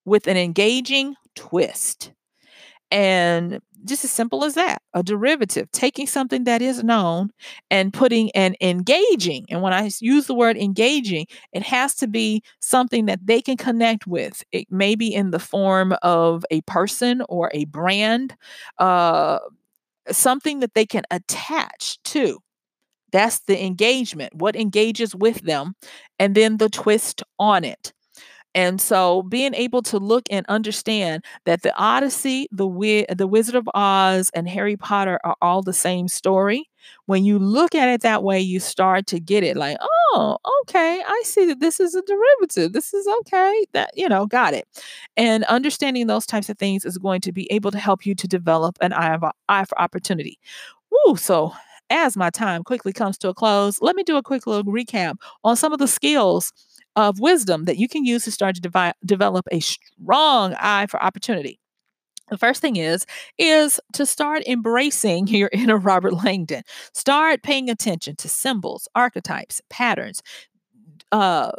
with 0.05 0.27
an 0.27 0.37
engaging 0.37 1.15
twist. 1.35 2.11
And 2.89 3.61
just 3.85 4.03
as 4.03 4.11
simple 4.11 4.43
as 4.43 4.53
that 4.55 4.81
a 4.93 5.01
derivative, 5.01 5.71
taking 5.71 6.05
something 6.05 6.43
that 6.43 6.61
is 6.61 6.83
known 6.83 7.31
and 7.69 7.93
putting 7.93 8.29
an 8.31 8.55
engaging. 8.61 9.45
And 9.49 9.61
when 9.61 9.73
I 9.73 9.89
use 9.99 10.27
the 10.27 10.35
word 10.35 10.57
engaging, 10.57 11.25
it 11.53 11.63
has 11.63 11.95
to 11.95 12.07
be 12.07 12.43
something 12.59 13.05
that 13.05 13.25
they 13.25 13.41
can 13.41 13.57
connect 13.57 14.05
with. 14.07 14.43
It 14.51 14.71
may 14.71 14.95
be 14.95 15.13
in 15.13 15.31
the 15.31 15.39
form 15.39 15.95
of 16.01 16.45
a 16.51 16.61
person 16.61 17.23
or 17.29 17.49
a 17.53 17.65
brand, 17.65 18.35
uh, 18.77 19.39
something 20.09 20.59
that 20.59 20.73
they 20.73 20.85
can 20.85 21.03
attach 21.11 22.01
to. 22.05 22.39
That's 23.11 23.39
the 23.39 23.63
engagement, 23.63 24.35
what 24.35 24.55
engages 24.55 25.15
with 25.15 25.41
them, 25.41 25.73
and 26.19 26.35
then 26.35 26.57
the 26.57 26.69
twist 26.69 27.23
on 27.39 27.63
it. 27.63 27.93
And 28.53 28.81
so 28.81 29.23
being 29.23 29.53
able 29.53 29.81
to 29.83 29.97
look 29.97 30.23
and 30.29 30.45
understand 30.47 31.23
that 31.45 31.61
the 31.63 31.75
Odyssey, 31.77 32.47
the 32.51 32.67
Wi- 32.67 33.05
the 33.15 33.27
Wizard 33.27 33.55
of 33.55 33.69
Oz 33.73 34.29
and 34.33 34.47
Harry 34.49 34.75
Potter 34.77 35.19
are 35.23 35.35
all 35.41 35.61
the 35.61 35.73
same 35.73 36.07
story. 36.07 36.69
When 37.05 37.23
you 37.23 37.39
look 37.39 37.75
at 37.75 37.87
it 37.89 38.01
that 38.01 38.23
way, 38.23 38.39
you 38.41 38.59
start 38.59 39.07
to 39.07 39.19
get 39.19 39.43
it 39.43 39.55
like, 39.55 39.77
"Oh, 39.81 40.37
okay, 40.63 41.01
I 41.05 41.21
see 41.25 41.45
that 41.45 41.59
this 41.61 41.79
is 41.79 41.95
a 41.95 42.01
derivative. 42.01 42.73
This 42.73 42.93
is 42.93 43.07
okay. 43.21 43.65
That, 43.73 43.91
you 43.95 44.09
know, 44.09 44.25
got 44.25 44.53
it." 44.53 44.67
And 45.17 45.43
understanding 45.45 46.07
those 46.07 46.25
types 46.25 46.49
of 46.49 46.57
things 46.57 46.83
is 46.85 46.97
going 46.97 47.21
to 47.21 47.31
be 47.31 47.51
able 47.51 47.71
to 47.71 47.77
help 47.79 48.05
you 48.05 48.15
to 48.15 48.27
develop 48.27 48.77
an 48.81 48.93
eye, 48.93 49.13
of, 49.13 49.23
eye 49.49 49.65
for 49.65 49.79
opportunity. 49.79 50.39
Woo, 50.91 51.15
so 51.15 51.53
as 51.89 52.15
my 52.17 52.29
time 52.29 52.63
quickly 52.63 52.93
comes 52.93 53.17
to 53.19 53.29
a 53.29 53.33
close, 53.33 53.81
let 53.81 53.95
me 53.95 54.03
do 54.03 54.17
a 54.17 54.23
quick 54.23 54.47
little 54.47 54.71
recap 54.71 55.15
on 55.43 55.55
some 55.57 55.73
of 55.73 55.79
the 55.79 55.87
skills 55.87 56.53
of 56.95 57.19
wisdom 57.19 57.65
that 57.65 57.77
you 57.77 57.87
can 57.87 58.05
use 58.05 58.25
to 58.25 58.31
start 58.31 58.55
to 58.55 58.61
devi- 58.61 58.93
develop 59.05 59.47
a 59.51 59.59
strong 59.59 60.55
eye 60.59 60.85
for 60.87 61.01
opportunity. 61.01 61.59
The 62.29 62.37
first 62.37 62.61
thing 62.61 62.77
is 62.77 63.05
is 63.37 63.79
to 63.93 64.05
start 64.05 64.43
embracing 64.47 65.27
your 65.27 65.49
inner 65.53 65.77
Robert 65.77 66.23
Langdon. 66.23 66.63
Start 66.93 67.43
paying 67.43 67.69
attention 67.69 68.15
to 68.17 68.29
symbols, 68.29 68.87
archetypes, 68.95 69.61
patterns. 69.69 70.21
Uh, 71.11 71.51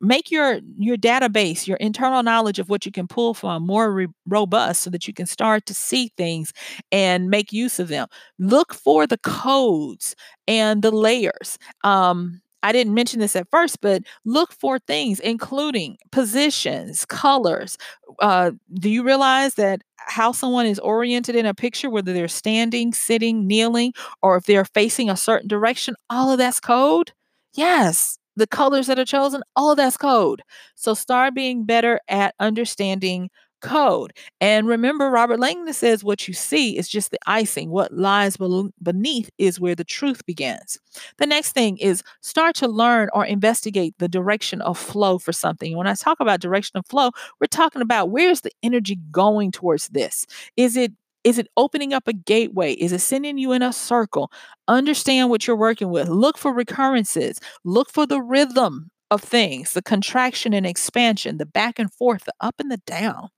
make 0.00 0.30
your 0.30 0.60
your 0.78 0.96
database 0.96 1.66
your 1.66 1.78
internal 1.78 2.22
knowledge 2.22 2.58
of 2.58 2.68
what 2.68 2.84
you 2.84 2.92
can 2.92 3.06
pull 3.06 3.32
from 3.32 3.66
more 3.66 3.92
re- 3.92 4.06
robust 4.26 4.82
so 4.82 4.90
that 4.90 5.08
you 5.08 5.14
can 5.14 5.26
start 5.26 5.64
to 5.64 5.72
see 5.72 6.12
things 6.18 6.52
and 6.92 7.30
make 7.30 7.52
use 7.52 7.78
of 7.78 7.88
them 7.88 8.06
look 8.38 8.74
for 8.74 9.06
the 9.06 9.16
codes 9.18 10.14
and 10.46 10.82
the 10.82 10.90
layers 10.90 11.58
um 11.82 12.42
I 12.64 12.72
didn't 12.72 12.94
mention 12.94 13.20
this 13.20 13.36
at 13.36 13.48
first, 13.50 13.80
but 13.80 14.02
look 14.24 14.52
for 14.52 14.80
things 14.80 15.20
including 15.20 15.98
positions, 16.12 17.04
colors. 17.06 17.78
Uh, 18.20 18.52
do 18.74 18.90
you 18.90 19.04
realize 19.04 19.54
that 19.54 19.82
how 19.98 20.32
someone 20.32 20.66
is 20.66 20.78
oriented 20.80 21.36
in 21.36 21.46
a 21.46 21.54
picture, 21.54 21.90
whether 21.90 22.12
they're 22.12 22.28
standing, 22.28 22.92
sitting, 22.92 23.46
kneeling, 23.46 23.92
or 24.22 24.36
if 24.36 24.44
they're 24.46 24.64
facing 24.66 25.10
a 25.10 25.16
certain 25.16 25.48
direction, 25.48 25.94
all 26.10 26.32
of 26.32 26.38
that's 26.38 26.60
code? 26.60 27.12
Yes, 27.54 28.18
the 28.36 28.46
colors 28.46 28.86
that 28.88 28.98
are 28.98 29.04
chosen, 29.04 29.42
all 29.56 29.70
of 29.72 29.76
that's 29.76 29.96
code. 29.96 30.42
So 30.74 30.94
start 30.94 31.34
being 31.34 31.64
better 31.64 32.00
at 32.08 32.34
understanding 32.40 33.30
code. 33.64 34.12
And 34.40 34.66
remember, 34.66 35.10
Robert 35.10 35.40
Langdon 35.40 35.72
says 35.72 36.04
what 36.04 36.28
you 36.28 36.34
see 36.34 36.76
is 36.76 36.88
just 36.88 37.10
the 37.10 37.18
icing. 37.26 37.70
What 37.70 37.92
lies 37.92 38.36
beneath 38.82 39.30
is 39.38 39.58
where 39.58 39.74
the 39.74 39.84
truth 39.84 40.24
begins. 40.26 40.78
The 41.18 41.26
next 41.26 41.52
thing 41.52 41.78
is 41.78 42.02
start 42.20 42.54
to 42.56 42.68
learn 42.68 43.08
or 43.14 43.24
investigate 43.24 43.94
the 43.98 44.08
direction 44.08 44.60
of 44.60 44.78
flow 44.78 45.18
for 45.18 45.32
something. 45.32 45.76
When 45.76 45.86
I 45.86 45.94
talk 45.94 46.20
about 46.20 46.40
direction 46.40 46.78
of 46.78 46.86
flow, 46.86 47.10
we're 47.40 47.46
talking 47.46 47.82
about 47.82 48.10
where's 48.10 48.42
the 48.42 48.50
energy 48.62 48.98
going 49.10 49.50
towards 49.50 49.88
this? 49.88 50.26
Is 50.56 50.76
it 50.76 50.92
is 51.24 51.38
it 51.38 51.48
opening 51.56 51.94
up 51.94 52.06
a 52.06 52.12
gateway? 52.12 52.74
Is 52.74 52.92
it 52.92 53.00
sending 53.00 53.38
you 53.38 53.52
in 53.52 53.62
a 53.62 53.72
circle? 53.72 54.30
Understand 54.68 55.30
what 55.30 55.46
you're 55.46 55.56
working 55.56 55.88
with. 55.88 56.08
Look 56.08 56.36
for 56.36 56.52
recurrences. 56.52 57.40
Look 57.64 57.90
for 57.90 58.06
the 58.06 58.20
rhythm 58.20 58.90
of 59.10 59.22
things, 59.22 59.72
the 59.72 59.82
contraction 59.82 60.52
and 60.54 60.66
expansion, 60.66 61.38
the 61.38 61.46
back 61.46 61.78
and 61.78 61.92
forth, 61.92 62.24
the 62.24 62.34
up 62.40 62.56
and 62.58 62.70
the 62.70 62.78
down. 62.86 63.28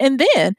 And 0.00 0.20
then 0.34 0.54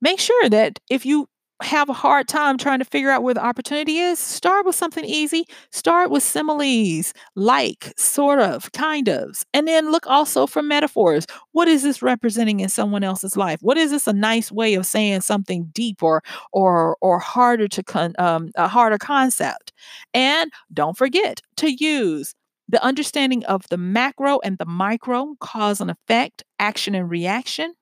make 0.00 0.20
sure 0.20 0.48
that 0.50 0.78
if 0.90 1.06
you 1.06 1.28
have 1.62 1.88
a 1.88 1.92
hard 1.94 2.26
time 2.26 2.58
trying 2.58 2.80
to 2.80 2.84
figure 2.84 3.10
out 3.10 3.22
where 3.22 3.34
the 3.34 3.44
opportunity 3.44 3.98
is, 3.98 4.18
start 4.18 4.66
with 4.66 4.74
something 4.74 5.04
easy. 5.04 5.44
Start 5.70 6.10
with 6.10 6.24
similes, 6.24 7.12
like, 7.36 7.92
sort 7.96 8.40
of, 8.40 8.72
kind 8.72 9.08
of. 9.08 9.44
And 9.54 9.68
then 9.68 9.92
look 9.92 10.04
also 10.08 10.46
for 10.48 10.62
metaphors. 10.62 11.24
What 11.52 11.68
is 11.68 11.84
this 11.84 12.02
representing 12.02 12.60
in 12.60 12.68
someone 12.68 13.04
else's 13.04 13.36
life? 13.36 13.58
What 13.62 13.78
is 13.78 13.92
this 13.92 14.08
a 14.08 14.12
nice 14.12 14.50
way 14.50 14.74
of 14.74 14.86
saying 14.86 15.20
something 15.20 15.70
deep 15.72 16.02
or 16.02 16.22
or 16.52 16.96
or 17.00 17.18
harder 17.20 17.68
to 17.68 17.82
con, 17.84 18.14
um, 18.18 18.50
a 18.56 18.66
harder 18.68 18.98
concept? 18.98 19.72
And 20.14 20.50
don't 20.72 20.96
forget 20.96 21.40
to 21.58 21.70
use 21.72 22.34
the 22.72 22.82
understanding 22.82 23.44
of 23.44 23.68
the 23.68 23.76
macro 23.76 24.40
and 24.42 24.58
the 24.58 24.66
micro, 24.66 25.36
cause 25.40 25.80
and 25.80 25.90
effect, 25.90 26.42
action 26.58 26.96
and 26.96 27.08
reaction, 27.08 27.74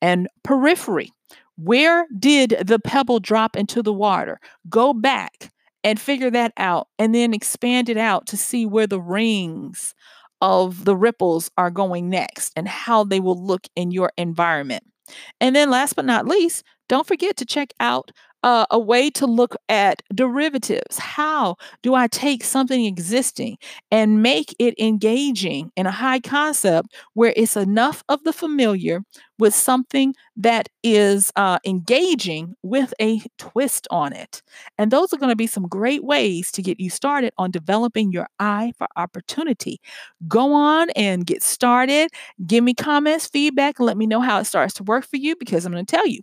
and 0.00 0.28
periphery 0.42 1.10
where 1.56 2.06
did 2.18 2.56
the 2.64 2.78
pebble 2.78 3.20
drop 3.20 3.56
into 3.56 3.82
the 3.82 3.92
water? 3.92 4.40
Go 4.68 4.92
back 4.92 5.52
and 5.84 6.00
figure 6.00 6.30
that 6.30 6.52
out 6.56 6.88
and 6.98 7.14
then 7.14 7.34
expand 7.34 7.88
it 7.88 7.96
out 7.96 8.26
to 8.28 8.36
see 8.36 8.66
where 8.66 8.86
the 8.86 9.00
rings 9.00 9.94
of 10.40 10.84
the 10.84 10.96
ripples 10.96 11.50
are 11.56 11.70
going 11.70 12.08
next 12.08 12.52
and 12.56 12.66
how 12.66 13.04
they 13.04 13.20
will 13.20 13.40
look 13.40 13.66
in 13.76 13.90
your 13.90 14.10
environment. 14.16 14.84
And 15.40 15.54
then, 15.54 15.70
last 15.70 15.94
but 15.94 16.04
not 16.04 16.26
least, 16.26 16.64
don't 16.88 17.06
forget 17.06 17.36
to 17.36 17.44
check 17.44 17.72
out 17.80 18.10
uh, 18.42 18.66
a 18.70 18.78
way 18.78 19.10
to 19.10 19.26
look 19.26 19.54
at 19.68 20.02
derivatives. 20.14 20.98
How 20.98 21.56
do 21.82 21.94
I 21.94 22.08
take 22.08 22.42
something 22.44 22.84
existing 22.84 23.56
and 23.90 24.22
make 24.22 24.54
it 24.58 24.74
engaging 24.78 25.70
in 25.76 25.86
a 25.86 25.90
high 25.90 26.20
concept 26.20 26.94
where 27.14 27.32
it's 27.36 27.56
enough 27.56 28.02
of 28.08 28.22
the 28.24 28.32
familiar 28.32 29.02
with 29.38 29.54
something 29.54 30.14
that 30.36 30.68
is 30.82 31.32
uh, 31.36 31.58
engaging 31.64 32.54
with 32.62 32.92
a 33.00 33.20
twist 33.38 33.86
on 33.90 34.12
it? 34.12 34.42
And 34.78 34.90
those 34.90 35.12
are 35.12 35.18
going 35.18 35.30
to 35.30 35.36
be 35.36 35.46
some 35.46 35.68
great 35.68 36.04
ways 36.04 36.50
to 36.52 36.62
get 36.62 36.80
you 36.80 36.90
started 36.90 37.32
on 37.38 37.50
developing 37.50 38.12
your 38.12 38.26
eye 38.38 38.72
for 38.76 38.86
opportunity. 38.96 39.80
Go 40.28 40.52
on 40.52 40.90
and 40.90 41.26
get 41.26 41.42
started. 41.42 42.10
Give 42.46 42.64
me 42.64 42.74
comments, 42.74 43.26
feedback, 43.26 43.78
and 43.78 43.86
let 43.86 43.96
me 43.96 44.06
know 44.06 44.20
how 44.20 44.38
it 44.40 44.44
starts 44.44 44.74
to 44.74 44.84
work 44.84 45.04
for 45.06 45.16
you 45.16 45.36
because 45.36 45.64
I'm 45.64 45.72
going 45.72 45.84
to 45.86 45.96
tell 45.96 46.06
you 46.06 46.20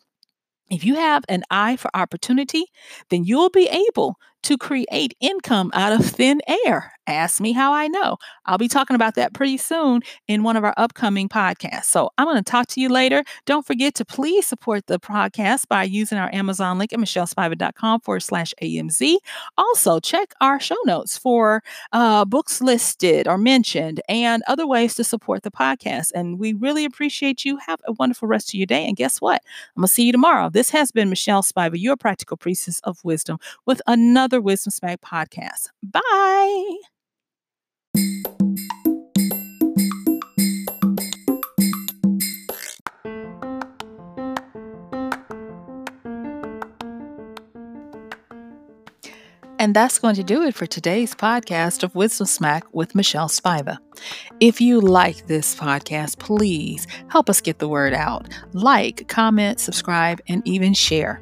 if 0.69 0.83
you 0.83 0.95
have 0.95 1.23
an 1.29 1.43
eye 1.49 1.75
for 1.75 1.89
opportunity, 1.95 2.65
then 3.09 3.23
you'll 3.23 3.49
be 3.49 3.67
able 3.67 4.15
to 4.43 4.57
create 4.57 5.15
income 5.19 5.71
out 5.73 5.93
of 5.93 6.05
thin 6.05 6.41
air. 6.65 6.93
Ask 7.09 7.41
me 7.41 7.53
how 7.53 7.73
I 7.73 7.87
know. 7.87 8.17
I'll 8.45 8.59
be 8.59 8.67
talking 8.67 8.93
about 8.93 9.15
that 9.15 9.33
pretty 9.33 9.57
soon 9.57 10.01
in 10.27 10.43
one 10.43 10.55
of 10.55 10.63
our 10.63 10.75
upcoming 10.77 11.27
podcasts. 11.27 11.85
So 11.85 12.11
I'm 12.19 12.27
going 12.27 12.37
to 12.37 12.43
talk 12.43 12.67
to 12.67 12.81
you 12.81 12.87
later. 12.87 13.23
Don't 13.45 13.65
forget 13.65 13.95
to 13.95 14.05
please 14.05 14.45
support 14.45 14.85
the 14.85 14.99
podcast 14.99 15.67
by 15.67 15.83
using 15.83 16.19
our 16.19 16.29
Amazon 16.31 16.77
link 16.77 16.93
at 16.93 16.99
michellespiva.com 16.99 18.01
forward 18.01 18.19
slash 18.19 18.53
AMZ. 18.61 19.17
Also, 19.57 19.99
check 19.99 20.33
our 20.39 20.59
show 20.59 20.77
notes 20.85 21.17
for 21.17 21.63
uh, 21.93 22.25
books 22.25 22.61
listed 22.61 23.27
or 23.27 23.39
mentioned 23.39 24.01
and 24.07 24.43
other 24.47 24.67
ways 24.67 24.93
to 24.95 25.03
support 25.03 25.41
the 25.41 25.51
podcast. 25.51 26.11
And 26.13 26.37
we 26.37 26.53
really 26.53 26.85
appreciate 26.85 27.43
you. 27.43 27.57
Have 27.57 27.79
a 27.85 27.93
wonderful 27.93 28.27
rest 28.27 28.51
of 28.51 28.53
your 28.53 28.67
day. 28.67 28.85
And 28.85 28.95
guess 28.95 29.19
what? 29.19 29.41
I'm 29.75 29.81
going 29.81 29.87
to 29.87 29.93
see 29.93 30.05
you 30.05 30.11
tomorrow. 30.11 30.51
This 30.51 30.69
has 30.69 30.91
been 30.91 31.09
Michelle 31.09 31.41
Spiva, 31.41 31.71
your 31.73 31.97
practical 31.97 32.37
priestess 32.37 32.79
of 32.81 33.03
wisdom, 33.03 33.39
with 33.65 33.81
another 33.87 34.28
another 34.29 34.41
Wisdom 34.41 34.69
Smack 34.69 35.01
podcast. 35.01 35.69
Bye. 35.81 36.75
And 49.61 49.75
that's 49.75 49.99
going 49.99 50.15
to 50.15 50.23
do 50.23 50.43
it 50.43 50.55
for 50.55 50.65
today's 50.65 51.13
podcast 51.13 51.83
of 51.83 51.93
Wisdom 51.95 52.27
Smack 52.27 52.63
with 52.71 52.95
Michelle 52.95 53.27
Spiva. 53.27 53.77
If 54.39 54.61
you 54.61 54.79
like 54.79 55.27
this 55.27 55.55
podcast, 55.55 56.19
please 56.19 56.87
help 57.09 57.29
us 57.29 57.41
get 57.41 57.59
the 57.59 57.67
word 57.67 57.93
out. 57.93 58.29
Like, 58.53 59.07
comment, 59.07 59.59
subscribe, 59.59 60.21
and 60.29 60.47
even 60.47 60.73
share. 60.73 61.21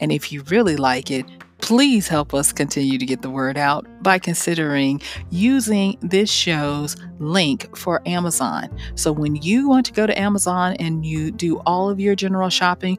And 0.00 0.12
if 0.12 0.32
you 0.32 0.42
really 0.42 0.76
like 0.76 1.10
it, 1.10 1.24
please 1.60 2.08
help 2.08 2.34
us 2.34 2.52
continue 2.52 2.98
to 2.98 3.06
get 3.06 3.22
the 3.22 3.30
word 3.30 3.58
out 3.58 3.86
by 4.02 4.18
considering 4.18 5.00
using 5.30 5.98
this 6.00 6.30
show's 6.30 6.96
link 7.18 7.76
for 7.76 8.00
Amazon. 8.06 8.74
So 8.94 9.12
when 9.12 9.36
you 9.36 9.68
want 9.68 9.86
to 9.86 9.92
go 9.92 10.06
to 10.06 10.18
Amazon 10.18 10.74
and 10.78 11.04
you 11.04 11.30
do 11.30 11.58
all 11.66 11.90
of 11.90 12.00
your 12.00 12.14
general 12.14 12.48
shopping, 12.48 12.98